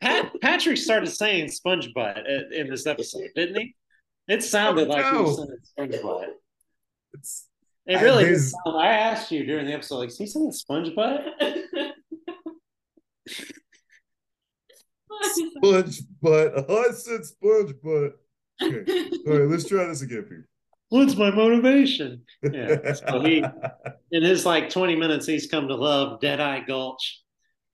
Pat 0.00 0.30
Patrick 0.40 0.76
started 0.78 1.08
saying 1.10 1.48
sponge 1.48 1.92
butt 1.94 2.18
in- 2.52 2.70
this 2.70 2.86
episode, 2.86 3.28
didn't 3.34 3.56
he? 3.60 3.74
It 4.28 4.42
sounded 4.44 4.86
Oh, 4.88 4.92
like 4.92 5.04
he 5.12 5.20
was 5.20 5.36
saying. 5.76 6.30
It's 7.18 7.48
It 7.86 7.96
really 8.02 8.24
did 8.24 8.32
there's- 8.32 8.54
I 8.66 8.88
asked 8.88 9.30
you 9.30 9.44
during 9.44 9.66
the 9.66 9.72
episode, 9.72 9.98
like, 9.98 10.08
is 10.08 10.18
he 10.18 10.26
saying 10.26 10.52
sponge 10.52 10.94
butt? 10.94 11.22
sponge 15.22 16.00
butt. 16.20 16.70
I 16.70 16.90
said 16.92 17.24
sponge 17.24 17.72
butt. 17.82 18.12
Okay. 18.62 19.08
All 19.26 19.38
right, 19.38 19.48
let's 19.48 19.68
try 19.68 19.84
this 19.86 20.02
again, 20.02 20.22
people. 20.22 20.44
What's 20.88 21.16
my 21.16 21.30
motivation? 21.30 22.22
Yeah. 22.42 22.92
So 22.94 23.20
he, 23.20 23.44
in 24.12 24.22
his 24.22 24.46
like 24.46 24.70
20 24.70 24.94
minutes, 24.96 25.26
he's 25.26 25.48
come 25.48 25.68
to 25.68 25.74
love 25.74 26.20
Deadeye 26.20 26.60
Gulch. 26.60 27.22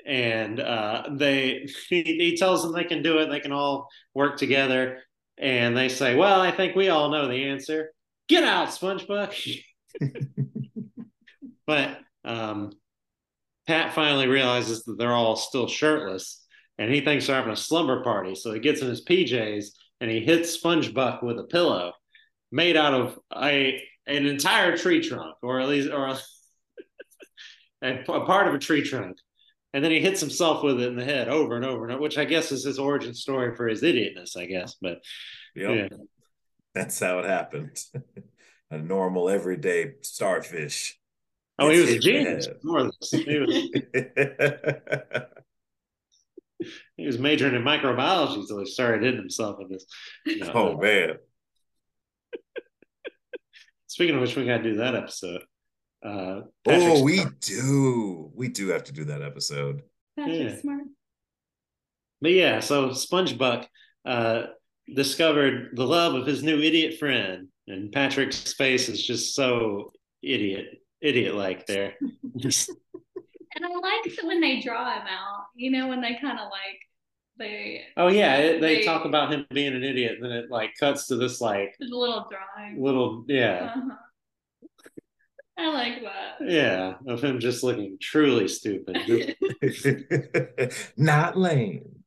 And 0.05 0.59
uh, 0.59 1.05
they, 1.13 1.69
he, 1.89 2.03
he 2.03 2.37
tells 2.37 2.63
them 2.63 2.73
they 2.73 2.85
can 2.85 3.03
do 3.03 3.19
it. 3.19 3.29
They 3.31 3.41
can 3.41 3.53
all 3.53 3.89
work 4.15 4.39
together. 4.39 4.99
And 5.39 5.77
they 5.77 5.89
say, 5.89 6.15
"Well, 6.15 6.41
I 6.41 6.51
think 6.53 6.77
we 6.77 6.89
all 6.89 7.11
know 7.11 7.27
the 7.27 7.45
answer. 7.45 7.93
Get 8.29 8.45
out, 8.45 8.69
SpongeBob." 8.69 9.63
but 11.67 11.99
um, 12.25 12.73
Pat 13.67 13.95
finally 13.95 14.27
realizes 14.27 14.85
that 14.85 14.99
they're 14.99 15.13
all 15.13 15.37
still 15.37 15.69
shirtless, 15.69 16.45
and 16.79 16.93
he 16.93 17.01
thinks 17.01 17.27
they're 17.27 17.37
having 17.37 17.53
a 17.53 17.57
slumber 17.57 18.03
party. 18.03 18.35
So 18.35 18.53
he 18.53 18.61
gets 18.61 18.81
in 18.81 18.89
his 18.89 19.05
PJs 19.05 19.67
and 20.01 20.11
he 20.11 20.21
hits 20.21 20.61
SpongeBob 20.61 21.23
with 21.23 21.39
a 21.39 21.45
pillow 21.45 21.93
made 22.51 22.77
out 22.77 22.93
of 22.93 23.19
a 23.35 23.81
an 24.07 24.27
entire 24.27 24.77
tree 24.77 25.01
trunk, 25.01 25.37
or 25.43 25.61
at 25.61 25.69
least 25.69 25.91
or 25.91 26.09
a, 27.83 27.99
a 27.99 28.27
part 28.27 28.49
of 28.49 28.55
a 28.55 28.59
tree 28.59 28.83
trunk. 28.83 29.17
And 29.73 29.83
then 29.83 29.91
he 29.91 30.01
hits 30.01 30.21
himself 30.21 30.63
with 30.63 30.81
it 30.81 30.89
in 30.89 30.97
the 30.97 31.05
head 31.05 31.29
over 31.29 31.57
and 31.57 31.65
over 31.65 31.85
and 31.85 31.93
over, 31.95 32.03
which 32.03 32.19
I 32.19 32.27
guess 32.27 32.53
is 32.53 32.65
his 32.65 32.79
origin 32.79 33.15
story 33.15 33.57
for 33.57 33.67
his 33.69 33.83
idiotness, 33.83 34.37
I 34.37 34.45
guess. 34.45 34.77
But 34.83 34.99
Yep, 35.55 35.91
yeah. 35.91 35.97
that's 36.75 36.99
how 37.01 37.19
it 37.21 37.25
happened. 37.27 37.79
a 38.71 38.79
normal, 38.79 39.29
everyday 39.29 39.95
starfish. 40.03 40.99
Oh, 41.59 41.69
he 41.69 41.81
was 41.81 41.91
a 41.91 41.99
genius. 41.99 42.47
head. 42.47 42.57
More 42.65 42.83
than 42.83 42.93
this. 43.01 43.11
He 43.11 43.39
was, 43.39 45.21
he 46.97 47.07
was 47.07 47.19
majoring 47.19 47.55
in 47.55 47.63
microbiology 47.63 48.37
until 48.37 48.59
he 48.61 48.67
started 48.67 49.03
hitting 49.03 49.21
himself 49.21 49.59
with 49.59 49.71
this. 49.71 49.85
you 50.27 50.39
know. 50.39 50.53
oh 50.55 50.77
man. 50.79 51.17
Speaking 53.87 54.15
of 54.15 54.23
which, 54.23 54.35
we 54.37 54.47
got 54.47 54.59
to 54.59 54.63
do 54.63 54.77
that 54.77 54.95
episode. 54.95 55.43
Uh, 56.05 56.41
Patrick 56.65 56.89
Oh, 56.89 57.03
we 57.03 57.19
Star- 57.19 57.35
do. 57.41 58.31
We 58.35 58.49
do 58.49 58.69
have 58.69 58.85
to 58.85 58.93
do 58.93 59.05
that 59.05 59.23
episode. 59.23 59.83
Patrick 60.19 60.41
Yeah. 60.41 60.57
Smart. 60.61 60.85
But 62.23 62.33
yeah, 62.33 62.61
so 62.61 62.89
SpongeBuck 62.91 63.67
uh, 64.07 64.45
discovered 64.95 65.71
the 65.75 65.87
love 65.87 66.15
of 66.15 66.27
his 66.27 66.43
new 66.43 66.61
idiot 66.61 66.99
friend, 66.99 67.49
and 67.67 67.93
Patrick's 67.93 68.53
face 68.55 68.89
is 68.89 69.05
just 69.07 69.35
so 69.35 69.93
idiot, 70.23 70.67
idiot 71.01 71.35
like 71.35 71.67
there. 71.67 71.95
And 73.55 73.67
I 73.67 73.69
like 73.69 74.17
that 74.17 74.25
when 74.25 74.41
they 74.41 74.61
draw 74.61 74.95
him 74.95 75.03
out, 75.07 75.45
you 75.55 75.71
know, 75.71 75.87
when 75.87 76.01
they 76.01 76.15
kind 76.19 76.39
of 76.39 76.47
like 76.47 76.79
they 77.39 77.83
oh 77.99 78.09
yeah, 78.09 78.39
they 78.39 78.59
They- 78.61 78.83
talk 78.83 79.05
about 79.05 79.31
him 79.31 79.47
being 79.51 79.75
an 79.75 79.85
idiot, 79.85 80.15
and 80.15 80.25
then 80.25 80.33
it 80.33 80.51
like 80.51 80.71
cuts 80.81 81.07
to 81.09 81.17
this 81.17 81.39
like 81.41 81.77
little 81.79 82.27
drawing. 82.31 82.83
little 82.83 83.25
yeah, 83.29 83.75
Uh-huh. 83.77 83.97
I 85.59 85.69
like 85.71 86.03
that. 86.03 86.51
yeah, 86.51 86.95
of 87.07 87.23
him 87.23 87.41
just 87.41 87.63
looking 87.63 87.99
truly 88.01 88.49
stupid. 88.49 88.97
Not 90.97 91.37
lame. 91.37 92.03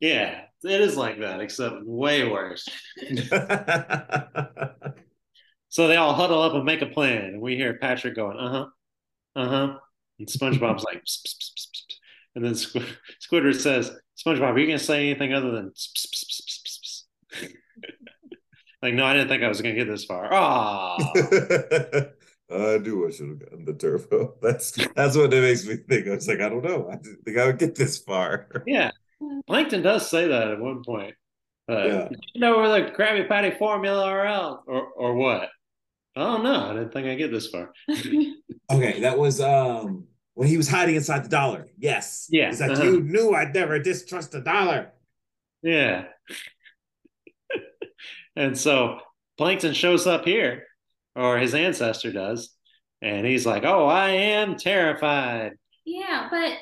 yeah, 0.00 0.42
it 0.66 0.80
is 0.80 0.96
like 0.96 1.20
that, 1.20 1.40
except 1.40 1.76
way 1.84 2.28
worse. 2.28 2.68
So 5.68 5.88
they 5.88 5.96
all 5.96 6.14
huddle 6.14 6.40
up 6.42 6.54
and 6.54 6.64
make 6.64 6.80
a 6.82 6.86
plan, 6.86 7.24
and 7.24 7.40
we 7.40 7.56
hear 7.56 7.74
Patrick 7.74 8.14
going, 8.14 8.38
"Uh 8.38 8.50
huh, 8.50 8.66
uh 9.40 9.48
huh," 9.48 9.78
and 10.18 10.28
SpongeBob's 10.28 10.84
like, 10.84 11.04
"Psst, 11.04 11.26
psst, 11.26 11.36
psst, 11.36 11.54
psst, 11.58 11.68
psst." 11.90 11.94
and 12.34 12.44
then 12.44 12.54
Squid- 12.54 12.96
Squidward 13.20 13.56
says, 13.60 13.90
"SpongeBob, 14.16 14.54
are 14.54 14.58
you 14.58 14.66
gonna 14.66 14.78
say 14.78 15.10
anything 15.10 15.34
other 15.34 15.50
than?" 15.50 15.70
psst, 15.70 15.92
psst, 15.96 16.14
psst, 16.14 16.46
psst, 16.46 16.62
psst, 16.66 17.04
psst?" 17.42 17.52
like, 18.82 18.94
no, 18.94 19.04
I 19.04 19.14
didn't 19.14 19.28
think 19.28 19.42
I 19.42 19.48
was 19.48 19.60
gonna 19.60 19.74
get 19.74 19.88
this 19.88 20.04
far. 20.04 20.32
Ah, 20.32 20.96
I 22.50 22.78
knew 22.78 23.06
I 23.06 23.10
should 23.10 23.28
have 23.28 23.40
gotten 23.40 23.64
the 23.64 23.74
turbo. 23.74 24.36
That's 24.40 24.70
that's 24.94 25.16
what 25.16 25.34
it 25.34 25.42
makes 25.42 25.66
me 25.66 25.76
think. 25.76 26.06
I 26.06 26.10
was 26.14 26.28
like, 26.28 26.40
I 26.40 26.48
don't 26.48 26.64
know. 26.64 26.88
I 26.90 26.96
didn't 26.96 27.24
think 27.24 27.36
I 27.38 27.46
would 27.46 27.58
get 27.58 27.74
this 27.74 27.98
far. 27.98 28.48
yeah. 28.66 28.92
Plankton 29.46 29.82
does 29.82 30.08
say 30.10 30.28
that 30.28 30.48
at 30.48 30.60
one 30.60 30.82
point. 30.84 31.14
Uh, 31.68 31.84
Yeah. 31.84 32.08
You 32.34 32.40
know 32.40 32.56
where 32.58 32.68
the 32.68 32.90
Krabby 32.92 33.28
Patty 33.28 33.50
formula 33.58 34.04
are 34.04 34.26
out, 34.26 34.62
or 34.66 34.86
or 34.86 35.14
what? 35.14 35.48
Oh 36.14 36.38
no, 36.42 36.70
I 36.70 36.72
didn't 36.74 36.92
think 36.92 37.06
I 37.06 37.10
would 37.10 37.18
get 37.18 37.30
this 37.30 37.48
far. 37.48 37.72
Okay, 38.68 39.00
that 39.02 39.16
was 39.16 39.40
um 39.40 40.08
when 40.34 40.48
he 40.48 40.56
was 40.56 40.68
hiding 40.68 40.96
inside 40.96 41.24
the 41.24 41.28
dollar. 41.28 41.68
Yes. 41.78 42.26
Yeah, 42.30 42.48
He's 42.48 42.60
like, 42.60 42.72
uh-huh. 42.72 42.82
you 42.82 43.00
knew 43.00 43.32
I'd 43.32 43.54
never 43.54 43.78
distrust 43.78 44.34
a 44.34 44.40
dollar. 44.40 44.90
Yeah. 45.62 46.06
and 48.36 48.58
so 48.58 48.98
Plankton 49.38 49.72
shows 49.72 50.06
up 50.06 50.24
here, 50.24 50.64
or 51.14 51.38
his 51.38 51.54
ancestor 51.54 52.10
does, 52.12 52.50
and 53.02 53.24
he's 53.26 53.46
like, 53.46 53.64
"Oh, 53.64 53.86
I 53.86 54.10
am 54.10 54.56
terrified." 54.56 55.52
Yeah, 55.84 56.28
but 56.30 56.52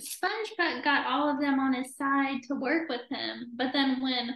SpongeBob 0.00 0.84
got 0.84 1.06
all 1.06 1.28
of 1.28 1.40
them 1.40 1.58
on 1.58 1.72
his 1.74 1.96
side 1.96 2.42
to 2.48 2.54
work 2.54 2.88
with 2.88 3.02
him. 3.10 3.52
But 3.56 3.72
then 3.72 4.02
when 4.02 4.34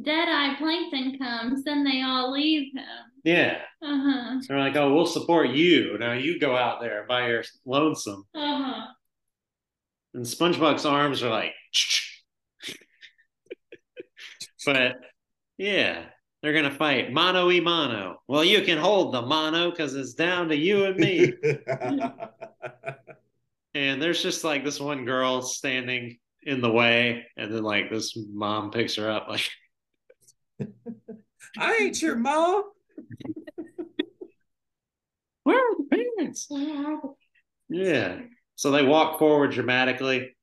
Deadeye 0.00 0.56
Plankton 0.56 1.18
comes, 1.18 1.64
then 1.64 1.84
they 1.84 2.02
all 2.02 2.32
leave 2.32 2.72
him. 2.74 2.84
Yeah. 3.24 3.58
Uh 3.82 3.98
huh. 4.02 4.40
They're 4.48 4.58
like, 4.58 4.76
"Oh, 4.76 4.94
we'll 4.94 5.06
support 5.06 5.50
you. 5.50 5.98
Now 5.98 6.12
you 6.12 6.40
go 6.40 6.56
out 6.56 6.80
there 6.80 7.04
by 7.06 7.28
your 7.28 7.44
lonesome." 7.66 8.24
Uh 8.34 8.62
huh. 8.62 8.86
And 10.14 10.24
SpongeBob's 10.24 10.86
arms 10.86 11.22
are 11.22 11.30
like, 11.30 11.52
but 14.66 14.96
yeah, 15.58 16.04
they're 16.42 16.52
gonna 16.52 16.74
fight 16.74 17.12
mano 17.12 17.46
y 17.48 17.60
mano. 17.60 18.22
Well, 18.28 18.44
you 18.44 18.62
can 18.62 18.78
hold 18.78 19.12
the 19.12 19.22
mano 19.22 19.70
because 19.70 19.94
it's 19.94 20.14
down 20.14 20.48
to 20.48 20.56
you 20.56 20.84
and 20.84 20.96
me. 20.96 21.34
and 23.74 24.00
there's 24.00 24.22
just 24.22 24.44
like 24.44 24.64
this 24.64 24.80
one 24.80 25.04
girl 25.04 25.42
standing 25.42 26.18
in 26.42 26.60
the 26.60 26.70
way, 26.70 27.26
and 27.36 27.52
then 27.52 27.62
like 27.62 27.90
this 27.90 28.16
mom 28.16 28.70
picks 28.70 28.96
her 28.96 29.10
up, 29.10 29.28
like, 29.28 29.48
I 31.58 31.76
ain't 31.80 32.00
your 32.02 32.16
mom. 32.16 32.64
"Where 35.44 35.58
are 35.58 35.76
the 35.78 35.84
parents?" 36.18 36.48
Yeah. 37.68 38.20
So 38.56 38.70
they 38.70 38.84
walk 38.84 39.18
forward 39.18 39.52
dramatically 39.52 40.36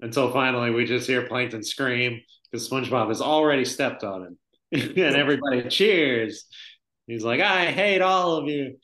until 0.00 0.32
finally 0.32 0.70
we 0.70 0.84
just 0.86 1.06
hear 1.06 1.26
Plankton 1.26 1.62
scream 1.62 2.20
because 2.50 2.68
SpongeBob 2.68 3.08
has 3.08 3.20
already 3.20 3.64
stepped 3.64 4.04
on 4.04 4.22
him. 4.22 4.38
and 4.72 5.16
everybody 5.16 5.68
cheers. 5.68 6.46
He's 7.06 7.24
like, 7.24 7.40
I 7.40 7.66
hate 7.66 8.02
all 8.02 8.36
of 8.36 8.48
you, 8.48 8.78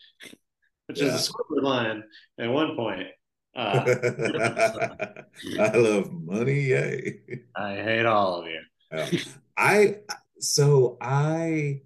which 0.87 1.01
Yeah. 1.01 1.15
is 1.15 1.29
a 1.29 1.33
Squidward 1.33 1.63
line 1.63 2.03
at 2.39 2.51
one 2.51 2.77
point. 2.77 3.09
Uh, 3.55 3.85
I 5.61 5.77
love 5.77 6.13
money, 6.13 6.61
yay. 6.61 7.21
I 7.55 7.75
hate 7.75 8.07
all 8.07 8.41
of 8.41 8.47
you. 8.47 8.61
Yeah. 8.91 9.11
I 9.57 9.97
so 10.39 10.97
I 11.01 11.83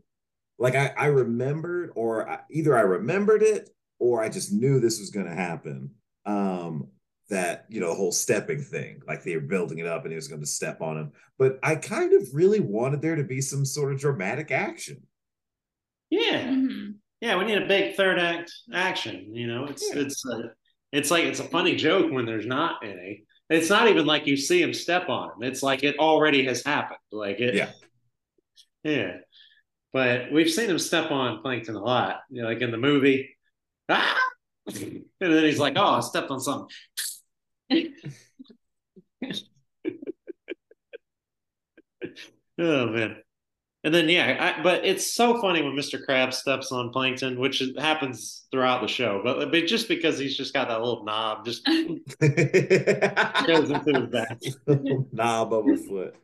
like 0.59 0.75
I 0.75 0.93
I 0.97 1.07
remembered 1.07 1.93
or 1.95 2.29
I, 2.29 2.41
either 2.51 2.77
I 2.77 2.83
remembered 2.83 3.43
it 3.43 3.71
or 3.99 4.23
I 4.23 4.29
just 4.29 4.53
knew 4.53 4.81
this 4.81 5.01
was 5.01 5.11
going 5.11 5.27
to 5.27 5.35
happen. 5.35 5.91
Um 6.25 6.89
that 7.29 7.67
you 7.69 7.81
know 7.81 7.89
the 7.89 7.95
whole 7.95 8.13
stepping 8.13 8.61
thing 8.63 9.03
like 9.09 9.25
they 9.25 9.35
were 9.35 9.41
building 9.43 9.79
it 9.79 9.87
up 9.87 10.03
and 10.05 10.13
he 10.13 10.17
was 10.17 10.29
going 10.29 10.41
to 10.41 10.47
step 10.47 10.81
on 10.81 10.97
him 10.97 11.13
but 11.39 11.59
I 11.61 11.75
kind 11.75 12.13
of 12.13 12.23
really 12.33 12.61
wanted 12.61 13.03
there 13.03 13.17
to 13.17 13.25
be 13.25 13.41
some 13.41 13.65
sort 13.65 13.93
of 13.93 13.99
dramatic 13.99 14.53
action. 14.53 15.03
Yeah. 16.11 16.49
hmm 16.51 16.91
Yeah, 17.21 17.37
we 17.39 17.45
need 17.45 17.63
a 17.63 17.67
big 17.67 17.95
third 17.97 18.19
act 18.19 18.53
action. 18.73 19.35
You 19.35 19.47
know, 19.47 19.65
it's 19.67 19.93
Yeah. 19.93 20.03
it's 20.03 20.25
uh, 20.27 20.49
it's 20.97 21.11
like 21.11 21.25
it's 21.25 21.41
a 21.41 21.45
funny 21.45 21.77
joke 21.77 22.11
when 22.11 22.25
there's 22.25 22.47
not 22.47 22.85
any. 22.85 23.25
It's 23.51 23.69
not 23.71 23.89
even 23.89 24.07
like 24.07 24.27
you 24.27 24.37
see 24.37 24.61
him 24.63 24.73
step 24.73 25.09
on 25.09 25.31
him. 25.31 25.43
It's 25.43 25.63
like 25.63 25.85
it 25.85 25.99
already 25.99 26.45
has 26.47 26.65
happened. 26.65 26.99
Like 27.13 27.39
it. 27.39 27.55
Yeah. 27.55 27.71
Yeah. 28.83 29.17
But 29.93 30.33
we've 30.33 30.51
seen 30.51 30.71
him 30.71 30.79
step 30.79 31.11
on 31.11 31.43
Plankton 31.43 31.75
a 31.75 31.81
lot. 31.81 32.21
You 32.31 32.43
know, 32.43 32.49
like 32.49 32.61
in 32.61 32.71
the 32.71 32.79
movie. 32.79 33.37
Ah! 33.89 34.19
And 35.19 35.33
then 35.33 35.45
he's 35.45 35.59
like, 35.59 35.75
"Oh, 35.77 35.95
I 35.95 36.01
stepped 36.01 36.31
on 36.31 36.41
something." 36.41 36.69
oh 42.59 42.87
man. 42.89 43.17
And 43.87 43.95
then 43.95 44.09
yeah, 44.09 44.57
I, 44.59 44.63
but 44.65 44.85
it's 44.85 45.15
so 45.15 45.41
funny 45.41 45.63
when 45.63 45.75
Mr. 45.75 46.05
Krabs 46.05 46.35
steps 46.35 46.73
on 46.73 46.91
Plankton, 46.91 47.39
which 47.39 47.63
happens 47.79 48.47
throughout 48.51 48.81
the 48.81 48.89
show. 48.89 49.21
But, 49.23 49.53
but 49.53 49.67
just 49.67 49.87
because 49.87 50.19
he's 50.19 50.37
just 50.37 50.53
got 50.53 50.67
that 50.67 50.81
little 50.81 51.05
knob, 51.05 51.45
just 51.45 51.65
goes 53.47 53.71
into 53.71 53.93
his 53.95 54.09
back. 54.11 54.41
knob 55.13 55.53
of 55.53 55.69
a 55.69 55.77
foot. 55.77 56.17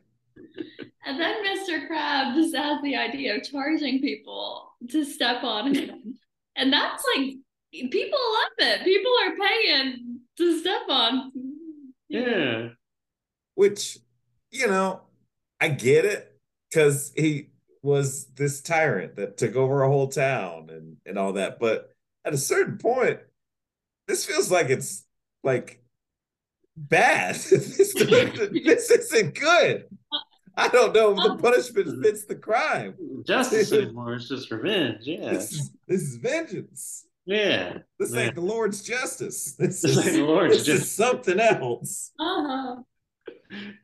And 1.05 1.17
then 1.17 1.35
Mr. 1.45 1.87
Krabs 1.89 2.53
has 2.53 2.81
the 2.83 2.97
idea 2.97 3.37
of 3.37 3.43
charging 3.43 4.01
people 4.01 4.73
to 4.89 5.05
step 5.05 5.41
on 5.45 5.73
him. 5.73 6.19
And 6.57 6.73
that's 6.73 7.01
like, 7.15 7.35
people 7.71 8.19
love 8.19 8.51
it. 8.57 8.83
People 8.83 9.13
are 9.23 9.35
paying 9.37 10.19
to 10.37 10.59
step 10.59 10.81
on. 10.89 11.31
Yeah. 12.09 12.67
which 13.55 13.99
you 14.51 14.67
know 14.67 15.01
i 15.59 15.67
get 15.67 16.05
it 16.05 16.39
because 16.69 17.11
he 17.15 17.52
was 17.83 18.25
this 18.35 18.61
tyrant 18.61 19.15
that 19.17 19.37
took 19.37 19.55
over 19.55 19.83
a 19.83 19.87
whole 19.89 20.07
town 20.07 20.69
and 20.71 20.97
and 21.05 21.17
all 21.19 21.33
that 21.33 21.59
but 21.59 21.89
at 22.25 22.33
a 22.33 22.37
certain 22.37 22.77
point 22.77 23.19
this 24.07 24.25
feels 24.25 24.49
like 24.51 24.69
it's 24.69 25.05
like 25.43 25.83
bad 26.77 27.35
this, 27.49 27.77
this 27.93 28.89
isn't 28.91 29.35
good 29.39 29.85
i 30.57 30.67
don't 30.69 30.93
know 30.95 31.11
if 31.11 31.17
the 31.17 31.37
punishment 31.41 32.01
fits 32.03 32.25
the 32.25 32.35
crime 32.35 32.95
Justice 33.27 33.71
anymore. 33.73 34.15
It's 34.15 34.27
just 34.27 34.49
revenge. 34.51 35.01
Yeah. 35.03 35.33
this 35.33 35.51
is 35.51 35.71
this 35.87 36.01
is 36.01 36.15
vengeance 36.17 37.05
Yeah. 37.25 37.79
this 37.99 38.13
ain't 38.15 38.35
the 38.35 38.41
lord's 38.41 38.81
justice 38.81 39.55
this 39.55 39.81
This 39.81 39.97
is, 39.97 40.07
ain't 40.07 40.15
the 40.17 40.23
Lord's 40.23 40.57
this 40.57 40.65
justice. 40.65 40.85
is 40.87 40.95
something 40.95 41.39
else 41.39 42.11
Uh-huh. 42.19 42.75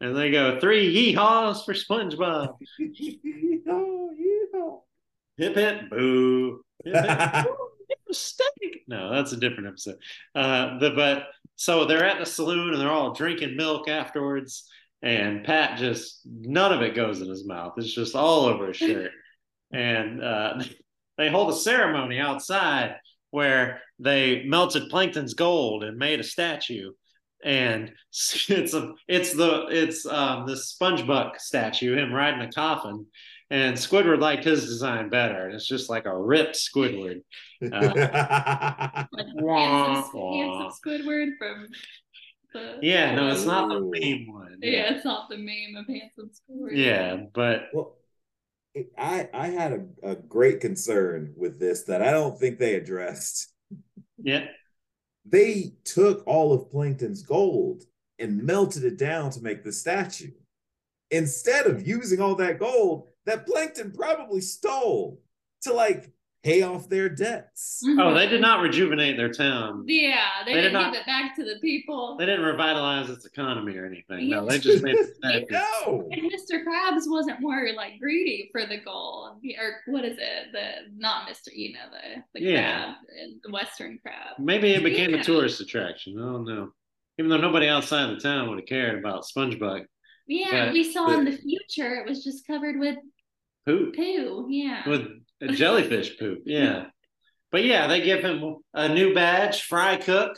And 0.01 0.15
they 0.15 0.31
go 0.31 0.59
three 0.59 1.13
yeehaws 1.13 1.65
for 1.65 1.73
SpongeBob. 1.73 2.55
oh, 3.69 4.11
yeah. 4.17 5.45
Hip 5.45 5.55
hip 5.55 5.89
boo. 5.89 6.61
Hip, 6.83 7.05
hip, 7.05 7.31
boo. 7.45 7.55
Mistake. 8.07 8.83
No, 8.87 9.13
that's 9.13 9.31
a 9.33 9.37
different 9.37 9.67
episode. 9.67 9.97
Uh, 10.35 10.79
the 10.79 10.91
but 10.91 11.27
so 11.55 11.85
they're 11.85 12.05
at 12.05 12.19
the 12.19 12.25
saloon 12.25 12.73
and 12.73 12.81
they're 12.81 12.91
all 12.91 13.13
drinking 13.13 13.55
milk 13.55 13.87
afterwards, 13.87 14.67
and 15.01 15.45
Pat 15.45 15.77
just 15.77 16.21
none 16.25 16.73
of 16.73 16.81
it 16.81 16.95
goes 16.95 17.21
in 17.21 17.29
his 17.29 17.45
mouth. 17.45 17.73
It's 17.77 17.93
just 17.93 18.15
all 18.15 18.45
over 18.45 18.67
his 18.67 18.77
shirt, 18.77 19.11
and 19.71 20.23
uh, 20.23 20.63
they 21.17 21.29
hold 21.29 21.51
a 21.51 21.55
ceremony 21.55 22.19
outside 22.19 22.95
where 23.31 23.81
they 23.99 24.43
melted 24.43 24.89
Plankton's 24.89 25.35
gold 25.35 25.83
and 25.83 25.97
made 25.97 26.19
a 26.19 26.23
statue. 26.23 26.91
And 27.43 27.91
it's 28.11 28.73
a 28.73 28.93
it's 29.07 29.33
the 29.33 29.67
it's 29.69 30.05
um 30.05 30.45
the 30.47 30.53
SpongeBuck 30.53 31.39
statue, 31.39 31.95
him 31.97 32.13
riding 32.13 32.41
a 32.41 32.51
coffin, 32.51 33.05
and 33.49 33.75
Squidward 33.75 34.19
liked 34.19 34.43
his 34.45 34.65
design 34.65 35.09
better. 35.09 35.45
And 35.45 35.55
it's 35.55 35.67
just 35.67 35.89
like 35.89 36.05
a 36.05 36.17
ripped 36.17 36.55
Squidward. 36.55 37.21
Like 39.11 39.27
Wah, 39.33 39.95
handsome, 39.95 40.11
wah. 40.13 40.59
handsome 40.59 40.81
Squidward 40.85 41.29
from 41.37 41.67
the. 42.53 42.79
Yeah, 42.81 43.15
no, 43.15 43.29
it's 43.29 43.45
not 43.45 43.69
the 43.69 43.75
Ooh. 43.75 43.91
meme 43.91 44.27
one. 44.33 44.57
Yeah, 44.61 44.93
it's 44.93 45.05
not 45.05 45.29
the 45.29 45.37
meme 45.37 45.75
of 45.77 45.87
handsome 45.87 46.31
Squidward. 46.31 46.77
Yeah, 46.77 47.17
but 47.33 47.69
well, 47.73 47.97
I 48.97 49.29
I 49.33 49.47
had 49.47 49.73
a, 50.03 50.11
a 50.11 50.15
great 50.15 50.61
concern 50.61 51.33
with 51.37 51.59
this 51.59 51.83
that 51.83 52.01
I 52.01 52.11
don't 52.11 52.39
think 52.39 52.59
they 52.59 52.75
addressed. 52.75 53.51
yeah, 54.17 54.45
They 55.29 55.73
took 55.83 56.25
all 56.25 56.53
of 56.53 56.71
Plankton's 56.71 57.21
gold 57.21 57.83
and 58.17 58.43
melted 58.43 58.83
it 58.83 58.97
down 58.97 59.31
to 59.31 59.41
make 59.41 59.63
the 59.63 59.71
statue. 59.71 60.31
Instead 61.11 61.65
of 61.65 61.87
using 61.87 62.19
all 62.19 62.35
that 62.35 62.59
gold 62.59 63.07
that 63.25 63.45
Plankton 63.45 63.91
probably 63.91 64.41
stole 64.41 65.21
to 65.61 65.73
like 65.73 66.11
pay 66.43 66.61
off 66.61 66.87
their 66.87 67.09
debts. 67.09 67.83
Oh, 67.85 68.13
they 68.13 68.25
did 68.27 68.35
mm-hmm. 68.35 68.41
not 68.43 68.61
rejuvenate 68.61 69.17
their 69.17 69.31
town. 69.31 69.83
Yeah, 69.87 70.25
they, 70.45 70.53
They 70.53 70.61
did 70.61 70.69
didn't 70.71 70.91
give 70.93 71.01
it 71.01 71.05
back 71.05 71.35
to 71.35 71.43
the 71.43 71.59
people. 71.59 72.15
They 72.17 72.25
didn't 72.25 72.45
revitalize 72.45 73.09
its 73.09 73.25
economy 73.25 73.75
or 73.75 73.85
anything. 73.85 74.29
No, 74.29 74.45
they 74.45 74.59
just 74.59 74.83
made 74.83 74.95
the 74.97 75.11
statue. 75.17 75.45
no. 75.51 76.07
And 76.11 76.21
Mr. 76.31 76.63
Krabs 76.63 77.03
wasn't 77.07 77.41
more 77.41 77.67
like 77.75 77.99
greedy 77.99 78.49
for 78.51 78.65
the 78.65 78.77
gold, 78.77 79.41
or 79.59 79.75
what 79.93 80.05
is 80.05 80.17
it? 80.17 80.51
The 80.53 80.91
not 80.97 81.27
Mr. 81.27 81.49
You 81.53 81.73
know 81.73 81.79
the 81.91 82.39
the 82.39 82.45
Yeah. 82.45 82.83
crab, 82.83 82.95
the 83.43 83.51
Western 83.51 83.99
crab. 84.01 84.39
Maybe 84.39 84.71
it 84.73 84.83
became 84.83 85.11
Yeah. 85.11 85.19
a 85.19 85.23
tourist 85.23 85.59
attraction. 85.59 86.17
I 86.17 86.21
don't 86.21 86.45
know. 86.45 86.71
Even 87.17 87.29
though 87.29 87.37
nobody 87.37 87.67
outside 87.67 88.09
the 88.15 88.19
town 88.19 88.47
would 88.49 88.59
have 88.59 88.67
cared 88.67 88.97
about 88.97 89.25
SpongeBob 89.25 89.85
Yeah, 90.25 90.65
But 90.67 90.73
we 90.73 90.85
saw 90.89 91.09
in 91.11 91.25
the- 91.25 91.31
the 91.31 91.37
future 91.37 91.95
it 91.95 92.07
was 92.07 92.23
just 92.23 92.47
covered 92.47 92.79
with 92.79 92.95
poo. 93.65 93.91
poo. 93.93 94.47
Yeah. 94.49 94.87
with 94.87 95.01
a 95.01 95.19
jellyfish 95.47 96.17
poop. 96.19 96.43
Yeah. 96.45 96.85
But 97.51 97.63
yeah, 97.63 97.87
they 97.87 98.01
give 98.01 98.21
him 98.21 98.57
a 98.73 98.89
new 98.89 99.13
badge, 99.13 99.63
fry 99.63 99.97
cook, 99.97 100.37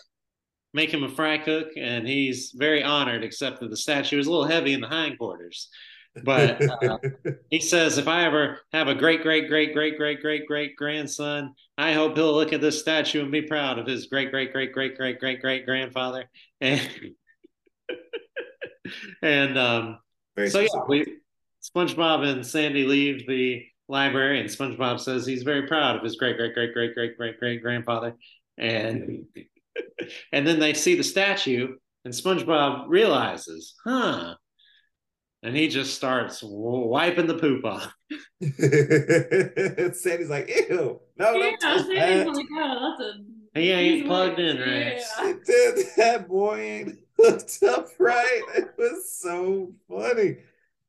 make 0.74 0.94
him 0.94 1.04
a 1.04 1.10
fry 1.10 1.38
cook, 1.38 1.68
and 1.76 2.08
he's 2.08 2.54
very 2.56 2.84
honored, 2.84 3.24
except 3.24 3.60
that 3.60 3.70
the 3.70 3.78
statue 3.78 4.20
is 4.20 4.28
a 4.28 4.32
little 4.32 4.48
heavy 4.48 4.74
in 4.74 4.82
the 4.82 4.88
hindquarters. 4.88 5.68
But 6.24 6.62
uh, 6.84 6.98
he 7.50 7.60
says, 7.62 7.98
if 7.98 8.08
I 8.08 8.26
ever 8.26 8.60
have 8.74 8.88
a 8.88 8.96
great, 8.96 9.22
great, 9.22 9.48
great, 9.48 9.74
great, 9.74 9.98
great, 9.98 10.22
great, 10.22 10.46
great 10.46 10.76
grandson, 10.76 11.54
I 11.78 11.94
hope 11.94 12.18
he'll 12.18 12.34
look 12.34 12.52
at 12.52 12.60
this 12.60 12.80
statue 12.80 13.22
and 13.22 13.32
be 13.32 13.44
proud 13.44 13.80
of 13.80 13.88
his 13.88 14.08
great, 14.08 14.30
great, 14.30 14.52
great, 14.52 14.74
great, 14.74 14.98
great, 14.98 15.20
great, 15.20 15.42
great 15.42 15.66
grandfather. 15.66 16.30
And 16.60 16.82
and 19.22 19.58
um, 19.58 20.00
so 20.48 20.60
yeah, 20.60 20.68
we 20.88 21.18
SpongeBob 21.64 22.26
and 22.26 22.46
Sandy 22.46 22.86
leave 22.86 23.26
the 23.28 23.64
library, 23.92 24.40
and 24.40 24.50
SpongeBob 24.50 25.00
says 25.00 25.26
he's 25.26 25.44
very 25.44 25.68
proud 25.68 25.98
of 25.98 26.04
his 26.04 26.16
great, 26.16 26.38
great, 26.38 26.54
great, 26.54 26.74
great, 26.74 26.96
great, 26.96 27.18
great, 27.18 27.40
great 27.40 27.62
grandfather, 27.62 28.16
and 28.58 29.26
and 30.32 30.48
then 30.48 30.60
they 30.60 30.74
see 30.74 30.96
the 30.96 31.04
statue, 31.04 31.76
and 32.06 32.14
SpongeBob 32.14 32.86
realizes, 32.88 33.76
huh, 33.84 34.36
and 35.44 35.56
he 35.56 35.68
just 35.68 35.96
starts 35.96 36.42
wiping 36.44 37.28
the 37.28 37.38
poop 37.38 37.66
off. 37.66 37.94
Sandy's 38.42 40.30
like, 40.30 40.50
ew, 40.50 41.00
no, 41.18 41.34
Yeah, 41.34 41.52
don't 41.52 41.60
touch 41.60 41.86
Sandy's 41.86 42.26
that. 42.26 42.28
like, 42.28 42.46
oh, 42.54 42.96
that's 42.98 43.10
a. 43.10 43.14
He 43.54 43.72
ain't 43.72 43.96
he's 43.98 44.06
plugged 44.06 44.40
like, 44.40 44.48
in, 44.48 44.60
right? 44.60 45.02
Yeah. 45.20 45.34
Dude, 45.46 45.86
that 45.98 46.30
boy 46.30 46.60
ain't 46.60 47.00
hooked 47.18 47.60
up 47.64 47.90
right. 48.00 48.42
It 48.56 48.70
was 48.78 49.12
so 49.14 49.74
funny. 49.90 50.38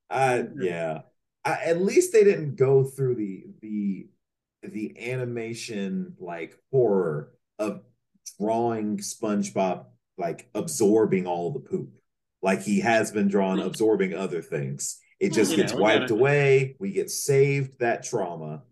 Uh, 0.08 0.44
yeah. 0.60 1.00
I, 1.44 1.52
at 1.66 1.82
least 1.82 2.12
they 2.12 2.24
didn't 2.24 2.56
go 2.56 2.84
through 2.84 3.16
the 3.16 3.44
the 3.60 4.08
the 4.62 5.10
animation 5.10 6.14
like 6.20 6.56
horror 6.70 7.32
of 7.58 7.82
drawing 8.38 8.98
SpongeBob 8.98 9.86
like 10.18 10.48
absorbing 10.54 11.26
all 11.26 11.52
the 11.52 11.60
poop, 11.60 11.90
like 12.42 12.62
he 12.62 12.80
has 12.80 13.10
been 13.10 13.28
drawn 13.28 13.58
hmm. 13.58 13.66
absorbing 13.66 14.14
other 14.14 14.42
things. 14.42 15.00
It 15.18 15.28
hmm. 15.28 15.34
just 15.34 15.52
Yeah, 15.52 15.56
gets 15.58 15.74
we 15.74 15.80
wiped 15.80 16.00
gotta- 16.08 16.14
away. 16.14 16.76
We 16.78 16.92
get 16.92 17.10
saved 17.10 17.78
that 17.80 18.04
trauma. 18.04 18.62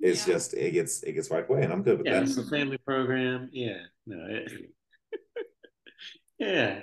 It's 0.00 0.26
Yeah. 0.26 0.34
just 0.34 0.54
it 0.54 0.72
gets 0.72 1.02
it 1.02 1.12
gets 1.12 1.30
wiped 1.30 1.48
away, 1.48 1.62
and 1.62 1.72
I'm 1.72 1.82
good 1.82 1.98
with 1.98 2.06
Yeah, 2.06 2.14
that. 2.14 2.24
it's 2.24 2.36
a 2.36 2.44
family 2.44 2.78
program. 2.78 3.48
Yeah, 3.52 3.82
no, 4.06 4.26
it, 4.28 4.72
yeah. 6.38 6.82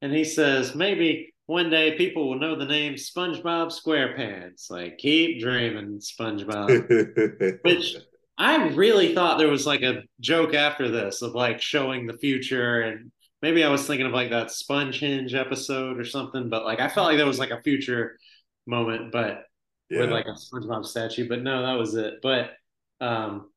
And 0.00 0.12
he 0.12 0.24
says 0.24 0.74
maybe 0.74 1.33
one 1.46 1.70
day 1.70 1.96
people 1.96 2.28
will 2.28 2.38
know 2.38 2.56
the 2.56 2.64
name 2.64 2.94
SpongeBob 2.94 3.72
SquarePants. 3.72 4.70
Like, 4.70 4.98
keep 4.98 5.40
dreaming, 5.40 6.00
SpongeBob. 6.00 7.60
Which 7.64 7.96
I 8.38 8.68
really 8.68 9.14
thought 9.14 9.38
there 9.38 9.50
was 9.50 9.66
like 9.66 9.82
a 9.82 10.02
joke 10.20 10.54
after 10.54 10.90
this 10.90 11.22
of 11.22 11.34
like 11.34 11.60
showing 11.60 12.06
the 12.06 12.16
future, 12.16 12.80
and 12.80 13.12
maybe 13.42 13.62
I 13.62 13.68
was 13.68 13.86
thinking 13.86 14.06
of 14.06 14.12
like 14.12 14.30
that 14.30 14.48
SpongeHenge 14.48 15.34
episode 15.34 15.98
or 15.98 16.04
something. 16.04 16.48
But 16.48 16.64
like, 16.64 16.80
I 16.80 16.88
felt 16.88 17.08
like 17.08 17.18
there 17.18 17.26
was 17.26 17.38
like 17.38 17.50
a 17.50 17.62
future 17.62 18.18
moment, 18.66 19.12
but 19.12 19.44
yeah. 19.90 20.00
with 20.00 20.10
like 20.10 20.26
a 20.26 20.32
SpongeBob 20.32 20.86
statue. 20.86 21.28
But 21.28 21.42
no, 21.42 21.62
that 21.62 21.78
was 21.78 21.94
it. 21.94 22.14
But 22.22 22.52
um, 23.00 23.50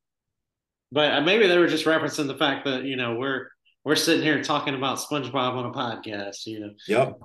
but 0.92 1.24
maybe 1.24 1.48
they 1.48 1.58
were 1.58 1.68
just 1.68 1.86
referencing 1.86 2.28
the 2.28 2.38
fact 2.38 2.66
that 2.66 2.84
you 2.84 2.98
know 2.98 3.16
we're 3.16 3.48
we're 3.86 3.96
sitting 3.96 4.24
here 4.24 4.44
talking 4.44 4.76
about 4.76 5.00
SpongeBob 5.00 5.54
on 5.54 5.66
a 5.66 5.72
podcast. 5.72 6.46
You 6.46 6.60
know, 6.60 6.74
Yep. 6.88 7.20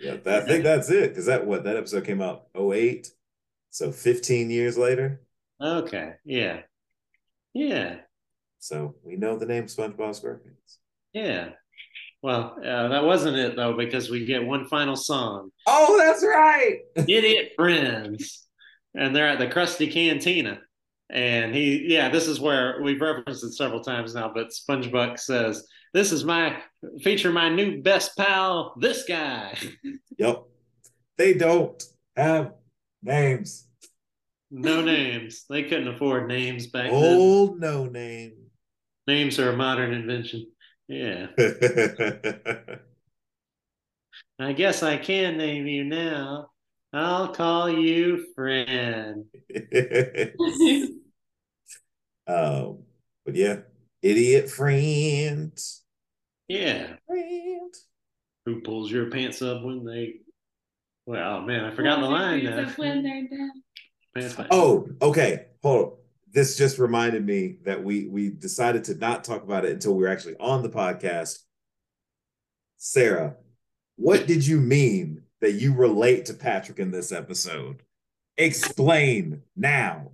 Yeah, 0.00 0.16
that, 0.24 0.42
I 0.42 0.46
think 0.46 0.64
that's 0.64 0.90
it. 0.90 1.10
Because 1.10 1.26
that 1.26 1.46
what 1.46 1.64
that 1.64 1.76
episode 1.76 2.04
came 2.04 2.20
out 2.22 2.46
08. 2.58 3.12
So 3.70 3.92
15 3.92 4.50
years 4.50 4.76
later. 4.76 5.20
okay, 5.62 6.14
yeah, 6.24 6.62
yeah, 7.54 7.96
So 8.58 8.94
we 9.04 9.16
know 9.16 9.36
the 9.38 9.46
name 9.46 9.64
SpongeBob 9.66 10.20
SquarePants. 10.20 10.78
yeah. 11.12 11.50
Well, 12.22 12.56
uh, 12.58 12.88
that 12.88 13.04
wasn't 13.04 13.38
it 13.38 13.56
though, 13.56 13.72
because 13.74 14.10
we 14.10 14.26
get 14.26 14.44
one 14.44 14.66
final 14.66 14.94
song, 14.96 15.50
Oh, 15.66 15.96
that's 15.96 16.22
right. 16.22 16.80
"Idiot 16.96 17.52
Friends," 17.56 18.46
and 18.94 19.16
they're 19.16 19.28
at 19.28 19.38
the 19.38 19.46
Krusty 19.46 19.90
Cantina. 19.90 20.60
And 21.08 21.54
he, 21.54 21.86
yeah, 21.88 22.08
this 22.10 22.28
is 22.28 22.38
where 22.38 22.80
we've 22.82 23.00
referenced 23.00 23.42
it 23.44 23.52
several 23.54 23.80
times 23.82 24.14
now. 24.14 24.30
But 24.34 24.48
SpongeBob 24.50 25.18
says, 25.18 25.66
"This 25.92 26.12
is 26.12 26.24
my 26.24 26.62
feature, 27.02 27.32
my 27.32 27.48
new 27.48 27.82
best 27.82 28.16
pal, 28.16 28.74
this 28.78 29.04
guy." 29.04 29.56
Yep. 30.18 30.44
They 31.16 31.34
don't 31.34 31.82
have 32.16 32.52
names. 33.02 33.66
No 34.50 34.80
names. 34.80 35.44
They 35.48 35.62
couldn't 35.64 35.88
afford 35.88 36.28
names 36.28 36.66
back 36.66 36.90
then. 36.90 36.94
Old 36.94 37.60
no 37.60 37.84
name. 37.86 38.32
Names 39.06 39.38
are 39.38 39.50
a 39.50 39.56
modern 39.56 39.92
invention. 39.92 40.46
Yeah. 40.88 41.26
I 44.40 44.52
guess 44.54 44.82
I 44.82 44.96
can 44.96 45.36
name 45.36 45.66
you 45.66 45.84
now. 45.84 46.48
I'll 46.92 47.28
call 47.28 47.70
you 47.70 48.26
friend. 48.34 49.26
um, 52.26 52.82
but 53.24 53.36
yeah, 53.36 53.60
idiot 54.02 54.50
friend. 54.50 55.58
Yeah. 56.48 56.94
Friend. 57.06 57.74
Who 58.46 58.60
pulls 58.62 58.90
your 58.90 59.10
pants 59.10 59.42
up 59.42 59.62
when 59.62 59.84
they 59.84 60.20
well, 61.06 61.38
oh 61.38 61.40
man, 61.40 61.64
I 61.64 61.74
forgot 61.74 62.00
the 62.00 62.06
line 62.06 62.44
now. 62.44 62.72
When 62.76 63.02
they're 63.02 63.28
down. 63.28 63.50
Pants. 64.14 64.36
Oh, 64.50 64.88
okay. 65.02 65.46
Hold 65.62 65.86
on. 65.86 65.92
This 66.32 66.56
just 66.56 66.78
reminded 66.78 67.26
me 67.26 67.56
that 67.64 67.82
we 67.82 68.06
we 68.06 68.30
decided 68.30 68.84
to 68.84 68.94
not 68.94 69.24
talk 69.24 69.42
about 69.42 69.64
it 69.64 69.72
until 69.72 69.94
we 69.94 70.04
were 70.04 70.08
actually 70.08 70.36
on 70.38 70.62
the 70.62 70.68
podcast. 70.68 71.40
Sarah, 72.76 73.34
what 73.96 74.28
did 74.28 74.46
you 74.46 74.60
mean 74.60 75.22
that 75.40 75.54
you 75.54 75.74
relate 75.74 76.26
to 76.26 76.34
Patrick 76.34 76.78
in 76.78 76.92
this 76.92 77.10
episode? 77.10 77.82
Explain 78.36 79.42
now. 79.56 80.12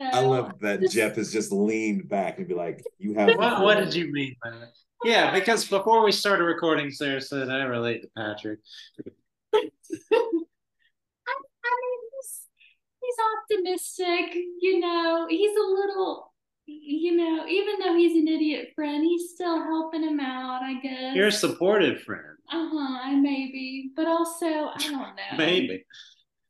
I 0.00 0.20
love 0.20 0.58
that 0.60 0.88
Jep 0.90 1.16
has 1.16 1.32
just 1.32 1.50
leaned 1.52 2.08
back 2.08 2.38
and 2.38 2.46
be 2.46 2.54
like, 2.54 2.82
"You 2.98 3.14
have." 3.14 3.36
What, 3.36 3.62
what 3.62 3.78
did 3.78 3.94
you 3.94 4.12
mean 4.12 4.36
by 4.42 4.50
that? 4.50 4.72
Yeah, 5.04 5.32
because 5.32 5.64
before 5.66 6.04
we 6.04 6.12
started 6.12 6.44
recording, 6.44 6.90
Sarah 6.90 7.20
said 7.20 7.48
I 7.50 7.62
relate 7.64 8.02
to 8.02 8.08
Patrick. 8.16 8.58
I, 9.54 9.58
I 9.58 9.60
mean, 11.30 12.00
he's, 12.12 12.40
he's 13.00 13.16
optimistic, 13.66 14.34
you 14.60 14.80
know. 14.80 15.26
He's 15.28 15.56
a 15.56 15.62
little, 15.62 16.32
you 16.66 17.16
know, 17.16 17.46
even 17.46 17.78
though 17.80 17.96
he's 17.96 18.16
an 18.16 18.28
idiot 18.28 18.70
friend, 18.74 19.04
he's 19.04 19.30
still 19.34 19.62
helping 19.62 20.02
him 20.02 20.20
out, 20.20 20.62
I 20.62 20.80
guess. 20.80 21.14
You're 21.14 21.28
a 21.28 21.32
supportive 21.32 22.02
friend. 22.02 22.36
uh 22.50 22.68
huh, 22.72 23.10
maybe, 23.16 23.90
but 23.96 24.06
also, 24.06 24.46
I 24.46 24.76
don't 24.78 24.92
know. 24.92 25.36
Maybe. 25.38 25.84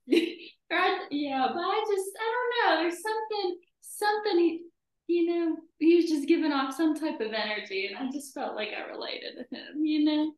Or 0.70 0.76
I- 0.78 1.06
yeah, 1.10 1.48
but 1.52 1.60
I 1.60 1.84
just, 1.88 2.10
I 2.20 2.24
don't 2.34 2.76
know. 2.76 2.82
There's 2.82 3.02
something, 3.02 3.58
something, 3.80 4.38
he, 4.38 4.62
you 5.06 5.26
know, 5.26 5.56
he 5.78 5.96
was 5.96 6.06
just 6.06 6.28
giving 6.28 6.52
off 6.52 6.74
some 6.74 6.94
type 6.94 7.20
of 7.20 7.32
energy, 7.32 7.86
and 7.86 7.96
I 7.96 8.10
just 8.12 8.34
felt 8.34 8.54
like 8.54 8.68
I 8.76 8.90
related 8.90 9.36
to 9.36 9.56
him, 9.56 9.84
you 9.84 10.04
know? 10.04 10.32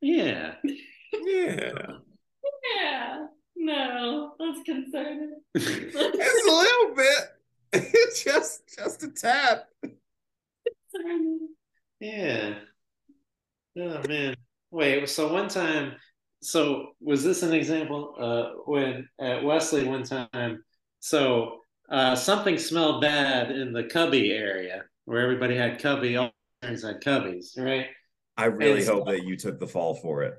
Yeah. 0.00 0.54
Yeah, 1.12 1.72
Yeah. 2.76 3.26
No, 3.56 4.34
that's 4.38 4.62
concerning. 4.64 5.36
it's 5.54 5.94
a 5.94 6.50
little 6.50 6.94
bit. 6.96 7.18
It's 7.72 8.22
just 8.24 8.62
just 8.76 9.02
a 9.04 9.08
tap. 9.08 9.68
Concerning. 10.92 11.48
Yeah. 12.00 12.54
Oh 13.78 14.02
man. 14.08 14.36
Wait, 14.70 15.08
so 15.08 15.32
one 15.32 15.48
time 15.48 15.94
so 16.44 16.88
was 17.00 17.24
this 17.24 17.42
an 17.42 17.52
example 17.52 18.14
uh 18.18 18.60
when 18.66 19.08
at 19.20 19.42
Wesley 19.42 19.84
one 19.84 20.02
time 20.02 20.62
so 21.00 21.60
uh 21.90 22.14
something 22.14 22.58
smelled 22.58 23.00
bad 23.00 23.50
in 23.50 23.72
the 23.72 23.84
cubby 23.84 24.32
area 24.32 24.84
where 25.06 25.20
everybody 25.20 25.56
had 25.56 25.80
cubby 25.80 26.16
all 26.16 26.32
parents 26.62 26.82
had 26.82 27.00
cubbies, 27.02 27.58
right? 27.58 27.86
I 28.36 28.46
really 28.46 28.80
It's- 28.82 28.88
hope 28.88 29.06
that 29.06 29.24
you 29.24 29.36
took 29.36 29.58
the 29.58 29.66
fall 29.68 29.94
for 29.94 30.22
it. 30.22 30.34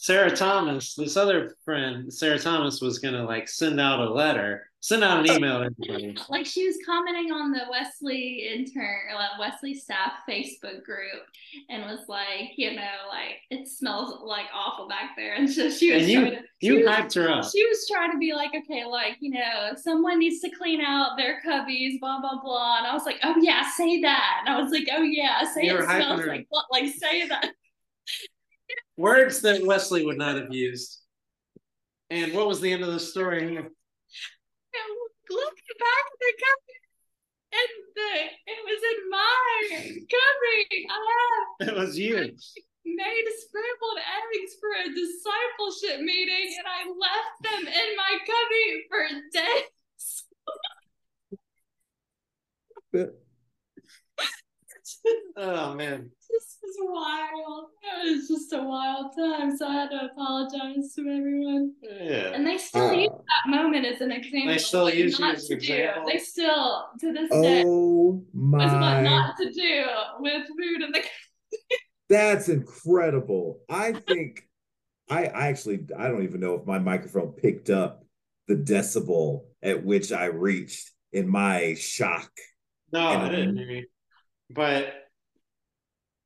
Sarah 0.00 0.30
Thomas, 0.34 0.94
this 0.94 1.16
other 1.16 1.56
friend, 1.64 2.12
Sarah 2.12 2.38
Thomas 2.38 2.80
was 2.80 3.00
gonna 3.00 3.24
like 3.24 3.48
send 3.48 3.80
out 3.80 3.98
a 3.98 4.08
letter, 4.08 4.70
send 4.78 5.02
out 5.02 5.18
an 5.28 5.36
email 5.36 5.58
to 5.58 5.64
everybody. 5.88 6.16
Like 6.28 6.46
she 6.46 6.64
was 6.68 6.78
commenting 6.86 7.32
on 7.32 7.50
the 7.50 7.62
Wesley 7.68 8.48
intern, 8.54 9.00
or 9.10 9.16
like 9.16 9.36
Wesley 9.40 9.74
staff 9.74 10.12
Facebook 10.28 10.84
group, 10.84 11.22
and 11.68 11.82
was 11.82 12.08
like, 12.08 12.52
you 12.54 12.76
know, 12.76 13.08
like 13.08 13.38
it 13.50 13.66
smells 13.66 14.20
like 14.22 14.46
awful 14.54 14.86
back 14.86 15.16
there, 15.16 15.34
and 15.34 15.50
so 15.50 15.68
she 15.68 15.92
was 15.92 16.04
And 16.04 16.12
you- 16.12 16.20
trying 16.20 16.32
to, 16.36 16.38
she 16.60 16.66
You 16.68 16.74
was- 16.76 16.86
hyped 16.86 17.14
her 17.16 17.28
up. 17.32 17.50
She 17.50 17.66
was 17.66 17.88
trying 17.90 18.12
to 18.12 18.18
be 18.18 18.32
like, 18.34 18.52
okay, 18.54 18.84
like, 18.84 19.16
you 19.18 19.30
know, 19.32 19.72
someone 19.74 20.20
needs 20.20 20.38
to 20.42 20.50
clean 20.50 20.80
out 20.80 21.16
their 21.16 21.40
cubbies, 21.44 21.98
blah, 21.98 22.20
blah, 22.20 22.40
blah. 22.40 22.78
And 22.78 22.86
I 22.86 22.94
was 22.94 23.04
like, 23.04 23.18
oh, 23.24 23.34
yeah, 23.40 23.68
say 23.76 24.00
that. 24.02 24.44
And 24.46 24.54
I 24.56 24.62
was 24.62 24.70
like, 24.70 24.86
oh, 24.92 25.02
yeah, 25.02 25.42
say 25.52 25.64
You 25.66 25.76
it 25.78 25.84
smells 25.86 26.20
her. 26.20 26.26
like 26.28 26.46
what? 26.50 26.66
Like, 26.70 26.86
say 26.94 27.26
that. 27.26 27.50
Words 28.98 29.40
that 29.42 29.64
Wesley 29.64 30.04
would 30.04 30.18
not 30.18 30.34
have 30.36 30.52
used. 30.52 30.98
And 32.10 32.34
what 32.34 32.48
was 32.48 32.60
the 32.60 32.72
end 32.72 32.82
of 32.82 32.92
the 32.92 32.98
story? 32.98 33.46
And 33.46 33.54
look 33.56 33.68
back 35.78 36.04
at 36.04 36.18
the 36.18 36.32
cubby. 36.42 36.74
And 37.52 37.68
the, 37.94 38.24
it 38.52 38.58
was 38.66 38.82
in 38.90 38.98
my 39.08 39.60
cubby. 40.10 40.86
Ah, 40.90 41.44
It 41.60 41.76
was 41.78 41.96
you. 41.96 42.16
no, 42.16 42.22
a 44.74 44.88
discipleship 44.92 46.00
meeting 46.00 46.56
and 46.58 46.66
I 46.66 46.88
left 46.88 47.40
them 47.42 47.68
in 47.68 47.96
my 47.96 48.18
cubby 48.26 48.84
for 48.90 49.06
days. 52.92 52.94
oh 55.36 55.74
man. 55.74 56.10
This 56.78 56.86
is 56.86 56.90
wild. 56.92 57.64
It 57.82 58.12
was 58.16 58.28
just 58.28 58.52
a 58.52 58.62
wild 58.62 59.14
time. 59.16 59.56
So 59.56 59.66
I 59.66 59.72
had 59.74 59.90
to 59.90 60.04
apologize 60.12 60.94
to 60.94 61.00
everyone. 61.00 61.72
Yeah. 61.82 62.32
And 62.34 62.46
they 62.46 62.58
still 62.58 62.88
Uh, 62.88 62.92
use 62.92 63.08
that 63.10 63.50
moment 63.50 63.86
as 63.86 64.00
an 64.00 64.12
example. 64.12 64.52
They 64.52 64.58
still 64.58 64.86
of 64.86 64.94
use 64.94 65.18
you 65.18 65.24
not 65.24 65.34
as 65.36 65.46
to 65.48 65.54
an 65.54 65.58
do. 65.60 65.64
example? 65.72 66.10
They 66.10 66.18
still, 66.18 66.84
to 67.00 67.12
this 67.12 67.30
day, 67.30 67.62
oh 67.66 68.22
is 68.22 68.32
what 68.32 68.80
my 68.80 69.02
not 69.02 69.36
to 69.38 69.52
do 69.52 69.84
with 70.20 70.46
food 70.46 70.82
in 70.82 70.92
the 70.92 71.02
That's 72.08 72.48
incredible. 72.48 73.60
I 73.68 73.92
think 73.92 74.48
I, 75.10 75.24
I 75.26 75.48
actually 75.48 75.86
I 75.96 76.08
don't 76.08 76.22
even 76.22 76.40
know 76.40 76.54
if 76.54 76.66
my 76.66 76.78
microphone 76.78 77.32
picked 77.32 77.70
up 77.70 78.04
the 78.46 78.54
decibel 78.54 79.44
at 79.62 79.84
which 79.84 80.12
I 80.12 80.26
reached 80.26 80.90
in 81.12 81.28
my 81.28 81.74
shock. 81.74 82.30
No, 82.92 83.00
And, 83.08 83.22
I 83.22 83.28
didn't 83.30 83.56
hear 83.56 83.70
you. 83.70 83.86
But 84.50 84.97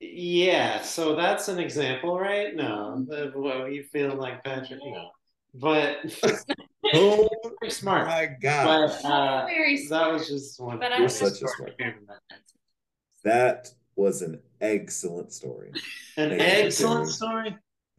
yeah, 0.03 0.83
so 0.83 1.15
that's 1.15 1.49
an 1.49 1.59
example, 1.59 2.19
right? 2.19 2.55
No, 2.55 3.05
the- 3.09 3.33
well, 3.37 3.69
you 3.69 3.85
feel 3.85 4.15
like 4.17 4.43
Patrick, 4.45 4.81
no, 4.85 5.11
but 5.55 5.99
Oh 6.95 7.29
very 7.61 7.71
smart. 7.71 8.09
my 8.09 8.27
gosh. 8.43 8.67
But 9.03 9.09
uh, 9.09 9.47
Very 9.47 9.87
that 9.89 10.13
was 10.13 10.29
just 10.29 10.61
one. 10.61 10.79
But 10.81 10.93
I 10.93 10.97
You're 10.97 11.05
was 11.05 11.17
such 11.17 11.33
a 11.35 11.37
story 11.37 11.53
smart- 11.57 11.71
that 11.79 11.85
came 11.85 11.95
from 11.95 12.07
that. 12.09 12.21
That 13.25 13.69
was 13.95 14.21
an 14.23 14.41
excellent 14.61 15.33
story. 15.33 15.71
An 16.17 16.31
Thank 16.31 16.33
you 16.33 16.39
for 16.39 16.45
excellent 16.67 17.09
story. 17.09 17.57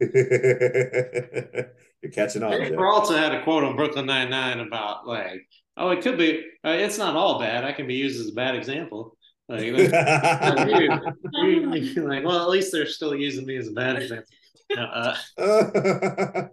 You're 2.02 2.12
catching 2.12 2.42
on. 2.42 2.50
Dave 2.50 2.68
Jeff. 2.68 2.76
Peralta 2.76 3.16
had 3.16 3.34
a 3.34 3.42
quote 3.42 3.64
on 3.64 3.76
Brooklyn 3.76 4.06
Nine 4.06 4.28
Nine 4.30 4.60
about 4.60 5.06
like, 5.06 5.48
oh, 5.78 5.90
it 5.90 6.02
could 6.02 6.18
be. 6.18 6.44
Uh, 6.64 6.70
it's 6.70 6.98
not 6.98 7.16
all 7.16 7.38
bad. 7.38 7.64
I 7.64 7.72
can 7.72 7.86
be 7.86 7.94
used 7.94 8.20
as 8.20 8.28
a 8.28 8.34
bad 8.34 8.54
example. 8.54 9.16
Like, 9.48 9.72
like, 11.96 12.24
well, 12.24 12.42
at 12.42 12.48
least 12.48 12.72
they're 12.72 12.86
still 12.86 13.14
using 13.14 13.46
me 13.46 13.56
as 13.56 13.68
a 13.68 13.72
bad 13.72 14.02
example. 14.02 14.26
Uh, 14.76 15.16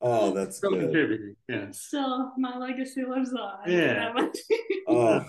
oh, 0.00 0.32
that's 0.32 0.56
still 0.56 0.70
good. 0.70 0.84
contributing. 0.84 1.36
Yeah. 1.48 1.70
Still, 1.72 2.32
my 2.38 2.56
legacy 2.56 3.04
lives 3.04 3.34
on. 3.34 3.70
Yeah. 3.70 4.14
Oh, 4.86 5.24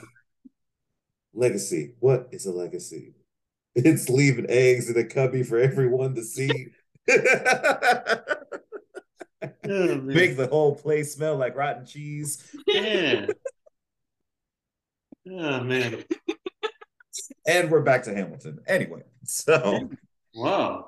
legacy. 1.33 1.95
What 1.99 2.29
is 2.31 2.45
a 2.45 2.51
legacy? 2.51 3.15
It's 3.75 4.09
leaving 4.09 4.45
eggs 4.49 4.89
in 4.89 4.97
a 4.97 5.03
cubby 5.03 5.43
for 5.43 5.59
everyone 5.59 6.15
to 6.15 6.23
see. 6.23 6.69
Oh. 9.69 10.01
Make 10.01 10.35
the 10.35 10.47
whole 10.47 10.75
place 10.75 11.13
smell 11.13 11.37
like 11.37 11.55
rotten 11.55 11.85
cheese. 11.85 12.43
Yeah. 12.67 13.27
Oh 15.31 15.63
man. 15.63 16.03
And 17.47 17.69
we're 17.69 17.81
back 17.81 18.03
to 18.03 18.13
Hamilton. 18.13 18.59
Anyway, 18.67 19.03
so 19.23 19.89
Whoa. 20.33 20.85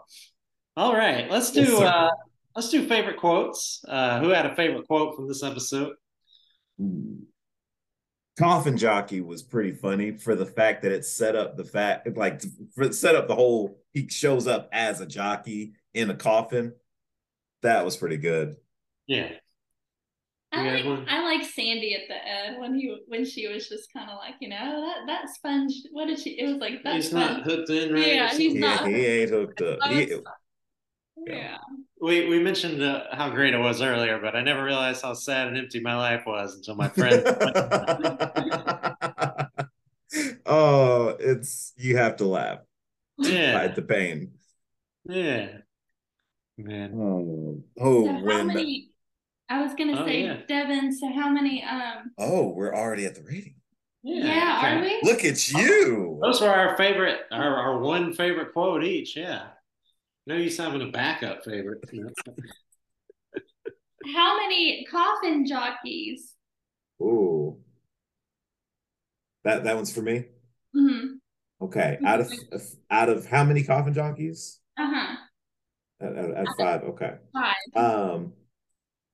All 0.78 0.96
right. 0.96 1.30
Let's 1.30 1.52
do 1.52 1.84
uh 1.84 2.10
let's 2.56 2.70
do 2.70 2.88
favorite 2.88 3.18
quotes. 3.18 3.84
Uh 3.88 4.20
who 4.20 4.30
had 4.30 4.46
a 4.46 4.56
favorite 4.56 4.88
quote 4.88 5.16
from 5.16 5.28
this 5.28 5.44
episode? 5.44 5.94
Coffin 8.40 8.78
Jockey 8.78 9.22
was 9.22 9.44
pretty 9.44 9.74
funny 9.74 10.18
for 10.18 10.36
the 10.36 10.46
fact 10.46 10.82
that 10.84 10.92
it 10.92 11.06
set 11.06 11.36
up 11.36 11.58
the 11.58 11.66
fact 11.66 12.08
like 12.16 12.42
for 12.74 12.92
set 12.92 13.16
up 13.16 13.28
the 13.28 13.36
whole 13.36 13.78
he 13.94 14.08
shows 14.08 14.48
up 14.48 14.70
as 14.72 15.02
a 15.02 15.06
jockey 15.06 15.74
in 15.94 16.10
a 16.10 16.16
coffin. 16.16 16.74
That 17.62 17.86
was 17.86 17.98
pretty 17.98 18.18
good. 18.18 18.56
Yeah. 19.06 19.30
I 20.54 20.64
like 20.64 20.86
one? 20.86 21.06
I 21.10 21.24
like 21.24 21.46
Sandy 21.46 21.96
at 21.96 22.08
the 22.08 22.28
end 22.28 22.60
when 22.60 22.76
he 22.76 22.96
when 23.08 23.26
she 23.26 23.48
was 23.48 23.70
just 23.70 23.92
kind 23.94 24.10
of 24.10 24.18
like 24.18 24.36
you 24.42 24.50
know 24.50 24.86
that 24.86 24.98
that 25.08 25.30
sponge. 25.30 25.74
What 25.92 26.08
did 26.08 26.20
she? 26.20 26.32
It 26.32 26.46
was 26.46 26.58
like 26.58 26.84
that 26.84 26.96
He's 26.96 27.10
sponge. 27.10 27.38
not 27.38 27.44
hooked 27.44 27.70
in 27.70 27.94
right. 27.94 28.08
Yeah, 28.08 28.30
he's? 28.36 28.54
Yeah, 28.54 28.76
not- 28.76 28.88
he 28.88 29.06
ain't 29.06 29.32
hooked 29.32 29.62
up. 29.62 29.80
He- 29.84 30.06
was- 30.06 30.22
yeah. 31.28 31.58
We 32.00 32.28
we 32.28 32.42
mentioned 32.42 32.82
uh, 32.82 33.04
how 33.12 33.30
great 33.30 33.54
it 33.54 33.60
was 33.60 33.82
earlier, 33.82 34.20
but 34.20 34.36
I 34.36 34.42
never 34.42 34.64
realized 34.64 35.04
how 35.04 35.14
sad 35.14 35.48
and 35.48 35.58
empty 35.58 35.80
my 35.80 35.96
life 35.96 36.24
was 36.26 36.56
until 36.56 36.76
my 36.76 36.90
friend. 36.90 37.24
oh, 40.46 41.16
it's 41.20 41.74
you 41.78 41.98
have 41.98 42.16
to 42.18 42.26
laugh 42.26 42.60
yeah. 43.20 43.62
at 43.62 43.76
the 43.76 43.84
pain. 43.84 44.32
Yeah. 45.06 45.50
Man. 46.58 46.94
Oh, 46.96 47.64
oh, 47.80 48.06
So 48.06 48.12
how 48.14 48.24
when 48.24 48.48
many? 48.48 48.91
I 49.52 49.62
was 49.62 49.74
gonna 49.76 50.02
Oh, 50.02 50.06
say 50.06 50.24
yeah. 50.24 50.38
Devin. 50.48 50.94
So 50.96 51.12
how 51.12 51.30
many? 51.30 51.64
Um. 51.64 52.12
oh, 52.18 52.50
we're 52.50 52.74
already 52.74 53.06
at 53.06 53.16
the 53.16 53.22
rating. 53.24 53.56
Yeah, 54.04 54.58
okay. 54.60 54.78
are 54.78 54.82
we? 54.82 55.00
Look 55.04 55.26
at 55.26 55.52
you. 55.52 56.20
Those 56.24 56.42
were 56.42 56.48
our 56.50 56.76
favorite, 56.78 57.20
our, 57.32 57.56
our 57.56 57.80
one 57.80 58.14
favorite 58.14 58.54
quote 58.54 58.84
each. 58.84 59.16
Yeah. 59.16 59.48
No 60.26 60.36
use 60.36 60.58
having 60.58 60.82
a 60.82 60.88
backup 60.92 61.44
favorite. 61.44 61.84
you 61.92 62.04
know. 62.26 62.34
How 64.16 64.38
many 64.38 64.86
coffin 64.90 65.46
jockeys? 65.46 66.34
Ooh. 67.02 67.58
That 69.44 69.64
that 69.66 69.76
one's 69.76 69.94
for 69.94 70.02
me. 70.02 70.26
hmm 70.74 71.16
Okay. 71.62 72.00
Out 72.06 72.22
of 72.22 72.32
out 72.90 73.10
of 73.10 73.26
how 73.28 73.44
many 73.44 73.64
coffin 73.64 73.94
jockeys? 73.94 74.60
Uh 74.80 74.92
huh. 74.94 75.16
At, 76.00 76.16
at, 76.16 76.32
at 76.32 76.48
five. 76.58 76.84
Okay. 76.84 77.14
Five. 77.34 77.56
Um, 77.76 78.34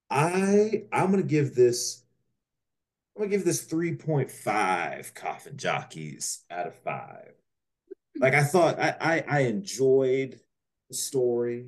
I 0.09 0.83
I'm 0.91 1.11
gonna 1.11 1.23
give 1.23 1.55
this. 1.55 2.03
I'm 3.15 3.23
gonna 3.23 3.31
give 3.31 3.45
this 3.45 3.65
3.5 3.65 5.13
coffin 5.13 5.57
jockeys 5.57 6.43
out 6.49 6.67
of 6.67 6.75
five. 6.75 7.33
Like 8.19 8.33
I 8.33 8.43
thought, 8.43 8.79
I 8.79 8.95
I, 8.99 9.23
I 9.27 9.39
enjoyed 9.41 10.39
the 10.89 10.95
story. 10.95 11.67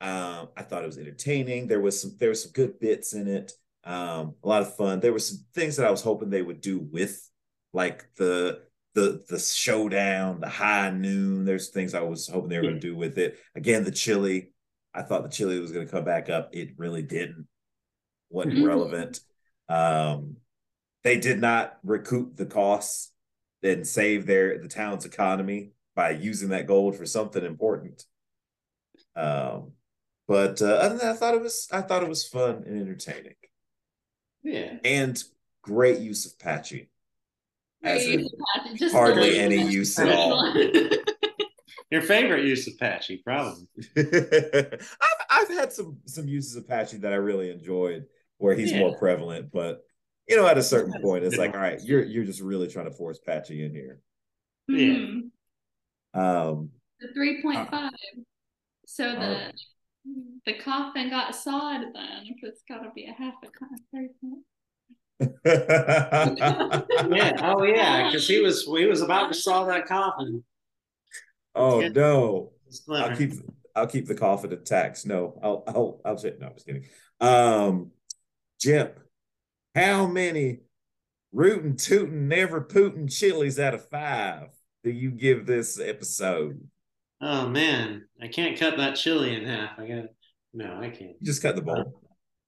Um, 0.00 0.48
I 0.56 0.62
thought 0.62 0.84
it 0.84 0.86
was 0.86 0.98
entertaining. 0.98 1.66
There 1.66 1.80
was 1.80 2.00
some 2.00 2.16
there 2.18 2.28
was 2.28 2.42
some 2.42 2.52
good 2.52 2.78
bits 2.78 3.14
in 3.14 3.26
it. 3.28 3.52
Um, 3.84 4.34
a 4.44 4.48
lot 4.48 4.62
of 4.62 4.76
fun. 4.76 5.00
There 5.00 5.12
were 5.12 5.18
some 5.18 5.44
things 5.54 5.76
that 5.76 5.86
I 5.86 5.90
was 5.90 6.02
hoping 6.02 6.30
they 6.30 6.42
would 6.42 6.60
do 6.60 6.78
with 6.78 7.28
like 7.72 8.14
the 8.16 8.62
the 8.94 9.24
the 9.28 9.38
showdown, 9.38 10.40
the 10.40 10.48
high 10.48 10.90
noon. 10.90 11.44
There's 11.44 11.68
things 11.70 11.94
I 11.94 12.00
was 12.02 12.28
hoping 12.28 12.48
they 12.48 12.56
were 12.58 12.64
going 12.64 12.74
to 12.74 12.80
do 12.80 12.96
with 12.96 13.18
it. 13.18 13.38
Again, 13.54 13.84
the 13.84 13.90
chili. 13.90 14.52
I 14.94 15.02
thought 15.02 15.22
the 15.22 15.28
chili 15.28 15.60
was 15.60 15.70
going 15.70 15.86
to 15.86 15.92
come 15.92 16.04
back 16.04 16.28
up. 16.28 16.50
It 16.52 16.70
really 16.76 17.02
didn't. 17.02 17.46
Wasn't 18.30 18.54
Mhm. 18.58 18.66
relevant. 18.66 19.20
Um, 19.68 20.36
they 21.04 21.18
did 21.18 21.40
not 21.40 21.78
recoup 21.82 22.36
the 22.36 22.46
costs 22.46 23.12
and 23.62 23.86
save 23.86 24.26
their 24.26 24.58
the 24.58 24.68
town's 24.68 25.04
economy 25.04 25.72
by 25.94 26.10
using 26.10 26.50
that 26.50 26.66
gold 26.66 26.96
for 26.96 27.06
something 27.06 27.44
important. 27.44 28.04
Um, 29.16 29.72
but 30.26 30.60
uh, 30.62 30.66
other 30.66 30.88
than 30.90 30.98
that, 30.98 31.14
I 31.14 31.16
thought 31.16 31.34
it 31.34 31.40
was 31.40 31.68
I 31.72 31.80
thought 31.82 32.02
it 32.02 32.08
was 32.08 32.26
fun 32.26 32.64
and 32.66 32.80
entertaining, 32.80 33.36
Yeah. 34.42 34.78
and 34.84 35.22
great 35.62 36.00
use 36.00 36.26
of 36.26 36.38
Patchy. 36.38 36.90
As 37.82 38.04
Great 38.04 38.14
in, 38.14 38.20
use 38.20 38.32
of 38.32 38.38
Patchy, 38.54 38.76
just 38.78 38.94
hardly 38.94 39.38
any 39.38 39.62
use 39.70 39.98
at 39.98 40.08
all. 40.12 40.54
Your 41.90 42.02
favorite 42.02 42.44
use 42.44 42.66
of 42.68 42.76
Patchy, 42.78 43.18
probably. 43.24 43.66
I've 43.96 44.80
I've 45.30 45.48
had 45.48 45.72
some 45.72 45.98
some 46.04 46.28
uses 46.28 46.54
of 46.56 46.68
Patchy 46.68 46.98
that 46.98 47.12
I 47.12 47.16
really 47.16 47.50
enjoyed 47.50 48.06
where 48.38 48.54
he's 48.54 48.72
Yeah. 48.72 48.80
more 48.80 48.96
prevalent, 48.98 49.50
but 49.52 49.82
you 50.28 50.36
know, 50.36 50.46
at 50.46 50.58
a 50.58 50.62
certain 50.62 51.00
point, 51.02 51.24
it's 51.24 51.36
like, 51.36 51.54
all 51.54 51.60
right, 51.60 51.80
you're 51.82 52.04
you're 52.04 52.24
just 52.24 52.40
really 52.40 52.68
trying 52.68 52.84
to 52.86 52.92
force 52.96 53.18
Patchy 53.18 53.64
in 53.64 53.72
here. 53.72 54.00
Yeah. 54.68 55.20
Um, 56.14 56.70
The 57.00 57.08
three 57.14 57.40
point 57.42 57.70
five. 57.70 57.92
So 58.86 59.12
the 59.12 59.18
Uh, 59.20 59.50
the 60.46 60.54
coffin 60.54 61.10
got 61.10 61.34
sawed 61.34 61.82
then 61.94 62.24
if 62.26 62.36
it's 62.42 62.62
gotta 62.68 62.90
be 62.94 63.04
a 63.06 63.12
half 63.12 63.34
a 63.44 63.48
coffin. 63.50 64.44
Yeah. 67.10 67.32
Oh, 67.54 67.62
yeah. 67.64 68.06
Because 68.06 68.26
he 68.28 68.40
was 68.40 68.64
he 68.64 68.86
was 68.86 69.02
about 69.02 69.28
to 69.32 69.34
saw 69.34 69.64
that 69.64 69.86
coffin. 69.86 70.44
oh 71.54 71.80
Yeah. 71.80 71.88
no, 71.88 72.52
I'll 72.90 73.16
keep 73.16 73.32
I'll 73.74 73.86
keep 73.86 74.06
the 74.06 74.14
coffin 74.14 74.52
intact. 74.52 75.06
No, 75.06 75.38
I'll 75.42 75.64
I'll 75.66 76.00
I'll 76.04 76.18
say 76.18 76.34
no. 76.38 76.46
I'm 76.48 76.54
just 76.54 76.66
kidding. 76.66 76.84
Um, 77.20 77.90
Jim, 78.60 78.90
how 79.74 80.06
many 80.06 80.60
rootin' 81.32 81.76
tootin' 81.76 82.28
never 82.28 82.60
pootin' 82.60 83.08
chilies 83.08 83.58
out 83.58 83.74
of 83.74 83.88
five 83.88 84.48
do 84.82 84.90
you 84.90 85.10
give 85.10 85.46
this 85.46 85.78
episode? 85.78 86.60
Oh 87.20 87.48
man, 87.48 88.06
I 88.22 88.28
can't 88.28 88.58
cut 88.58 88.76
that 88.78 88.96
chili 88.96 89.34
in 89.34 89.44
half. 89.44 89.78
I 89.78 89.86
got 89.88 90.04
no, 90.54 90.78
I 90.80 90.88
can't. 90.88 91.16
You 91.20 91.24
just 91.24 91.42
cut 91.42 91.56
the 91.56 91.62
bowl. 91.62 92.00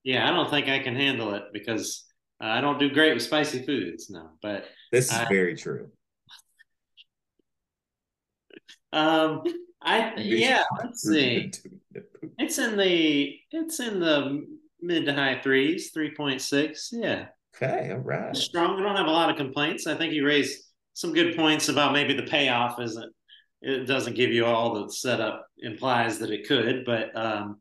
Yeah, 0.03 0.29
I 0.29 0.33
don't 0.33 0.49
think 0.51 0.69
I 0.69 0.79
can 0.79 0.97
handle 0.97 1.35
it 1.35 1.45
because 1.53 2.07
uh, 2.43 2.47
I 2.47 2.61
don't 2.61 2.79
do 2.79 2.91
great 2.91 3.13
with 3.15 3.23
spicy 3.23 3.65
foods. 3.65 4.09
No, 4.11 4.31
but 4.43 4.65
This 4.91 5.07
is 5.07 5.19
I- 5.19 5.29
very 5.29 5.55
true. 5.57 5.91
um, 8.93 9.43
I 9.83 10.15
yeah, 10.17 10.65
let's 10.83 11.03
see. 11.03 11.51
It's 12.39 12.59
in 12.59 12.77
the 12.77 13.37
it's 13.53 13.81
in 13.81 14.01
the 14.01 14.47
mid 14.83 15.07
to 15.07 15.14
high 15.14 15.41
threes, 15.41 15.91
three 15.93 16.14
point 16.14 16.41
six. 16.41 16.91
Yeah. 16.93 17.26
Okay, 17.57 17.91
all 17.91 17.99
right. 17.99 18.35
Strong. 18.37 18.76
We 18.76 18.83
don't 18.83 18.97
have 18.97 19.07
a 19.07 19.11
lot 19.11 19.31
of 19.31 19.37
complaints. 19.37 19.87
I 19.87 19.97
think 19.97 20.12
you 20.12 20.24
raised 20.24 20.62
some 20.95 21.12
good 21.12 21.37
points 21.37 21.68
about 21.68 21.93
maybe 21.93 22.14
the 22.14 22.22
payoff 22.22 22.81
isn't 22.81 23.12
it 23.62 23.87
doesn't 23.87 24.16
give 24.16 24.33
you 24.33 24.47
all 24.47 24.74
the 24.74 24.93
setup 24.93 25.47
implies 25.59 26.18
that 26.18 26.31
it 26.31 26.49
could, 26.49 26.85
but 26.85 27.14
um, 27.16 27.61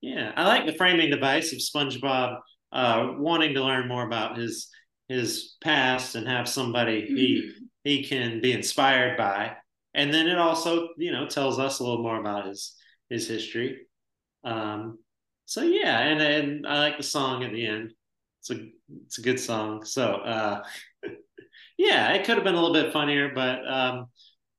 yeah, 0.00 0.32
I 0.36 0.46
like 0.46 0.66
the 0.66 0.74
framing 0.74 1.10
device 1.10 1.52
of 1.52 1.58
SpongeBob 1.58 2.38
uh, 2.72 3.12
wanting 3.18 3.54
to 3.54 3.62
learn 3.62 3.88
more 3.88 4.06
about 4.06 4.36
his 4.36 4.68
his 5.08 5.56
past 5.62 6.16
and 6.16 6.28
have 6.28 6.48
somebody 6.48 7.06
he 7.06 7.42
mm-hmm. 7.42 7.64
he 7.84 8.04
can 8.04 8.40
be 8.40 8.52
inspired 8.52 9.16
by, 9.16 9.56
and 9.94 10.12
then 10.12 10.28
it 10.28 10.38
also 10.38 10.88
you 10.96 11.12
know 11.12 11.26
tells 11.26 11.58
us 11.58 11.78
a 11.78 11.84
little 11.84 12.02
more 12.02 12.20
about 12.20 12.46
his 12.46 12.74
his 13.08 13.28
history. 13.28 13.86
Um, 14.44 14.98
so 15.48 15.62
yeah, 15.62 16.00
and 16.00 16.20
and 16.20 16.66
I 16.66 16.78
like 16.78 16.98
the 16.98 17.02
song 17.02 17.42
at 17.42 17.52
the 17.52 17.66
end. 17.66 17.94
It's 18.40 18.50
a 18.50 18.68
it's 19.06 19.16
a 19.16 19.22
good 19.22 19.40
song. 19.40 19.82
So 19.82 20.16
uh, 20.16 20.62
yeah, 21.78 22.12
it 22.12 22.26
could 22.26 22.34
have 22.34 22.44
been 22.44 22.54
a 22.54 22.60
little 22.60 22.74
bit 22.74 22.92
funnier, 22.92 23.32
but 23.34 23.66
um, 23.66 24.08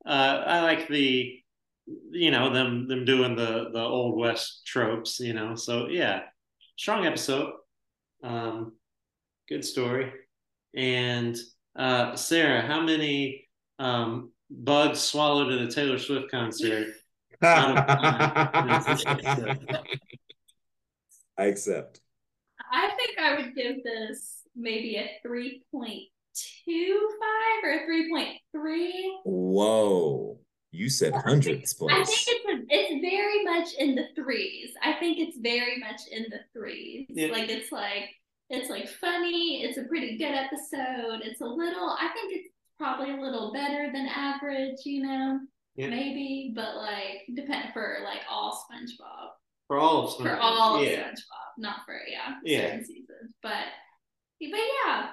uh, 0.04 0.44
I 0.48 0.64
like 0.64 0.88
the 0.88 1.40
you 2.10 2.32
know 2.32 2.52
them 2.52 2.88
them 2.88 3.06
doing 3.06 3.36
the 3.36 3.70
the 3.72 3.80
old 3.80 4.18
west 4.18 4.66
tropes. 4.66 5.20
You 5.20 5.34
know, 5.34 5.54
so 5.54 5.90
yeah, 5.90 6.22
strong 6.76 7.06
episode. 7.06 7.54
Um, 8.24 8.74
good 9.48 9.64
story. 9.64 10.12
And 10.76 11.38
uh, 11.76 12.16
Sarah, 12.16 12.64
how 12.64 12.82
many 12.82 13.48
um, 13.78 14.32
bugs 14.50 15.02
swallowed 15.02 15.54
at 15.54 15.62
a 15.62 15.72
Taylor 15.72 16.00
Swift 16.00 16.32
concert? 16.32 16.88
I 21.40 21.46
accept. 21.46 22.02
I 22.72 22.90
think 22.98 23.18
I 23.18 23.36
would 23.38 23.56
give 23.56 23.82
this 23.84 24.42
maybe 24.56 24.98
a 24.98 25.10
3.25 25.26 26.06
or 27.64 27.72
a 27.72 27.80
3.3. 27.88 28.90
Whoa. 29.24 30.40
You 30.72 30.90
said 30.90 31.14
hundreds 31.16 31.74
plus. 31.74 31.92
I 31.92 32.04
think 32.04 32.20
it's 32.28 32.46
a, 32.46 32.66
it's 32.70 33.02
very 33.02 33.44
much 33.46 33.74
in 33.80 33.96
the 33.96 34.08
threes. 34.22 34.72
I 34.84 34.94
think 35.00 35.18
it's 35.18 35.38
very 35.40 35.80
much 35.80 36.02
in 36.12 36.26
the 36.30 36.42
threes. 36.54 37.08
Yeah. 37.10 37.32
Like 37.32 37.50
it's 37.50 37.72
like 37.72 38.10
it's 38.50 38.70
like 38.70 38.88
funny. 38.88 39.64
It's 39.64 39.78
a 39.80 39.84
pretty 39.84 40.18
good 40.18 40.34
episode. 40.34 41.22
It's 41.24 41.42
a 41.42 41.46
little. 41.46 41.90
I 41.90 42.10
think 42.14 42.34
it's 42.34 42.50
probably 42.78 43.12
a 43.12 43.22
little 43.22 43.52
better 43.52 43.92
than 43.92 44.08
average. 44.08 44.86
You 44.86 45.08
know, 45.08 45.40
yeah. 45.76 45.90
maybe, 45.90 46.54
but 46.56 46.76
like 46.76 47.22
depend 47.34 47.74
for 47.74 48.00
like 48.04 48.22
all 48.30 48.64
SpongeBob. 48.70 49.30
For 49.70 49.78
all 49.78 50.08
of 50.08 50.14
SpongeBob. 50.16 50.24
For 50.24 50.38
all 50.38 50.84
yeah. 50.84 50.90
of 50.90 50.98
SpongeBob, 51.12 51.60
not 51.60 51.78
for 51.86 51.96
yeah, 52.12 52.36
yeah. 52.44 52.62
certain 52.62 52.86
seasons, 52.86 53.34
but 53.42 53.66
but 54.42 54.60
yeah, 54.86 55.10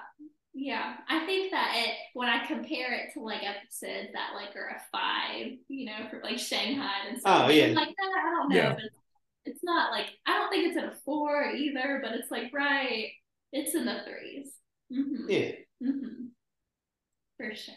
yeah, 0.54 0.94
I 1.10 1.26
think 1.26 1.50
that 1.50 1.74
it 1.76 1.94
when 2.14 2.30
I 2.30 2.46
compare 2.46 2.94
it 2.94 3.12
to 3.12 3.20
like 3.20 3.42
episodes 3.42 4.08
that 4.14 4.30
like 4.34 4.56
are 4.56 4.74
a 4.74 4.80
five, 4.90 5.52
you 5.68 5.84
know, 5.84 6.08
for 6.10 6.22
like 6.22 6.38
Shanghaied 6.38 7.10
and 7.10 7.20
stuff 7.20 7.42
oh, 7.46 7.50
yeah. 7.50 7.66
like 7.66 7.88
that. 7.88 8.22
I 8.26 8.30
don't 8.30 8.48
know. 8.48 8.56
Yeah. 8.56 8.72
It's, 8.72 8.96
it's 9.44 9.62
not 9.62 9.92
like 9.92 10.06
I 10.26 10.38
don't 10.38 10.48
think 10.48 10.66
it's 10.66 10.78
at 10.78 10.92
a 10.92 10.96
four 11.04 11.50
either, 11.50 12.00
but 12.02 12.14
it's 12.14 12.30
like 12.30 12.50
right, 12.54 13.10
it's 13.52 13.74
in 13.74 13.84
the 13.84 13.92
3s 13.92 14.48
mm-hmm. 14.92 15.28
Yeah. 15.30 15.52
Mm-hmm. 15.82 16.26
For 17.36 17.54
sure. 17.54 17.74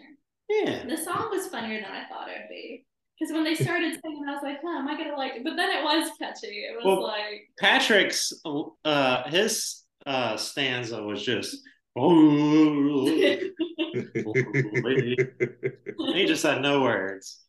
Yeah. 0.50 0.86
The 0.88 0.98
song 0.98 1.30
was 1.30 1.48
funnier 1.48 1.82
than 1.82 1.92
I 1.92 2.08
thought 2.08 2.30
it 2.30 2.38
would 2.40 2.50
be. 2.50 2.86
Because 3.20 3.34
when 3.34 3.44
they 3.44 3.56
started 3.56 4.00
singing, 4.02 4.24
I 4.28 4.34
was 4.34 4.44
like, 4.44 4.60
huh, 4.64 4.80
am 4.80 4.88
I 4.88 4.98
gonna 4.98 5.18
like 5.18 5.36
it? 5.36 5.44
But 5.44 5.58
then 5.58 5.70
it 5.70 5.84
was 5.84 6.10
catchy. 6.18 6.48
It 6.48 6.76
was 6.76 6.86
well, 6.86 7.04
like 7.04 7.50
Patrick's 7.60 8.34
uh 8.86 9.30
his 9.30 9.84
uh 10.06 10.38
stanza 10.38 11.04
was 11.04 11.22
just 11.24 11.58
he 11.96 13.52
just 16.26 16.44
had 16.44 16.62
no 16.62 16.82
words. 16.82 17.44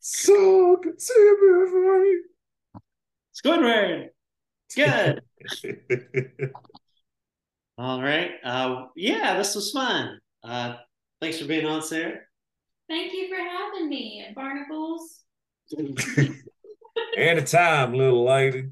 So 0.00 0.78
it's 0.84 1.10
good, 1.10 2.18
Squidward. 3.42 4.10
It's 4.66 4.74
Good. 4.74 5.22
All 7.78 8.02
right. 8.02 8.32
Uh, 8.44 8.88
yeah, 8.96 9.38
this 9.38 9.54
was 9.54 9.70
fun. 9.70 10.20
Uh, 10.42 10.74
thanks 11.20 11.38
for 11.38 11.46
being 11.46 11.66
on, 11.66 11.80
Sarah. 11.82 12.18
Thank 12.88 13.12
you 13.12 13.28
for 13.28 13.36
having 13.36 13.88
me, 13.88 14.26
Barnacles. 14.34 15.20
Anytime, 17.16 17.94
little 17.94 18.24
lady. 18.24 18.68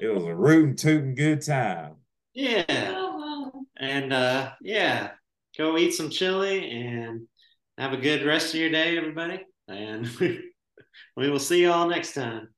It 0.00 0.08
was 0.08 0.24
a 0.24 0.34
rootin' 0.34 0.76
tootin' 0.76 1.14
good 1.14 1.42
time. 1.42 1.96
Yeah. 2.34 2.64
Oh, 2.68 3.16
wow. 3.16 3.52
And 3.76 4.12
uh, 4.12 4.52
yeah, 4.60 5.10
go 5.56 5.76
eat 5.78 5.92
some 5.92 6.10
chili 6.10 6.70
and 6.70 7.26
have 7.78 7.92
a 7.92 7.96
good 7.96 8.24
rest 8.24 8.54
of 8.54 8.60
your 8.60 8.70
day, 8.70 8.96
everybody. 8.96 9.40
And 9.66 10.06
we 11.16 11.30
will 11.30 11.38
see 11.38 11.62
you 11.62 11.72
all 11.72 11.88
next 11.88 12.14
time. 12.14 12.48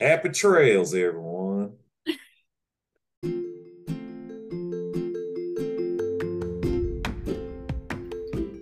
Happy 0.00 0.28
trails, 0.30 0.94
everyone. 0.94 1.74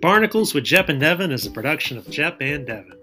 Barnacles 0.01 0.53
with 0.53 0.63
Jep 0.63 0.87
and 0.87 0.97
Devin 0.97 1.29
is 1.29 1.45
a 1.45 1.51
production 1.51 1.97
of 1.97 2.09
Jep 2.09 2.37
and 2.39 2.65
Devin. 2.65 2.97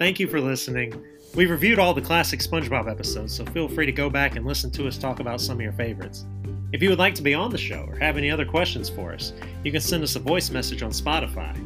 Thank 0.00 0.18
you 0.18 0.26
for 0.26 0.40
listening. 0.40 0.92
We've 1.36 1.48
reviewed 1.48 1.78
all 1.78 1.94
the 1.94 2.00
classic 2.00 2.40
SpongeBob 2.40 2.90
episodes, 2.90 3.32
so 3.32 3.44
feel 3.46 3.68
free 3.68 3.86
to 3.86 3.92
go 3.92 4.10
back 4.10 4.34
and 4.34 4.44
listen 4.44 4.68
to 4.72 4.88
us 4.88 4.98
talk 4.98 5.20
about 5.20 5.40
some 5.40 5.58
of 5.58 5.62
your 5.62 5.72
favorites. 5.74 6.24
If 6.72 6.82
you 6.82 6.90
would 6.90 6.98
like 6.98 7.14
to 7.14 7.22
be 7.22 7.34
on 7.34 7.52
the 7.52 7.58
show 7.58 7.86
or 7.88 7.94
have 7.98 8.16
any 8.16 8.32
other 8.32 8.44
questions 8.44 8.90
for 8.90 9.12
us, 9.12 9.32
you 9.62 9.70
can 9.70 9.80
send 9.80 10.02
us 10.02 10.16
a 10.16 10.18
voice 10.18 10.50
message 10.50 10.82
on 10.82 10.90
Spotify. 10.90 11.56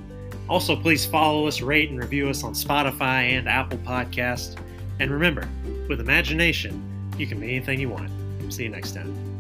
Also, 0.51 0.77
please 0.77 1.07
follow 1.07 1.47
us, 1.47 1.63
rate, 1.63 1.89
and 1.89 1.99
review 1.99 2.29
us 2.29 2.45
on 2.45 2.53
Spotify 2.53 3.31
and 3.31 3.49
Apple 3.49 3.79
Podcasts. 3.79 4.55
And 5.01 5.11
remember, 5.11 5.49
with 5.89 5.99
imagination, 5.99 7.11
you 7.17 7.27
can 7.27 7.41
be 7.41 7.57
anything 7.57 7.81
you 7.81 7.89
want. 7.89 8.11
See 8.53 8.65
you 8.65 8.69
next 8.69 8.93
time. 8.93 9.34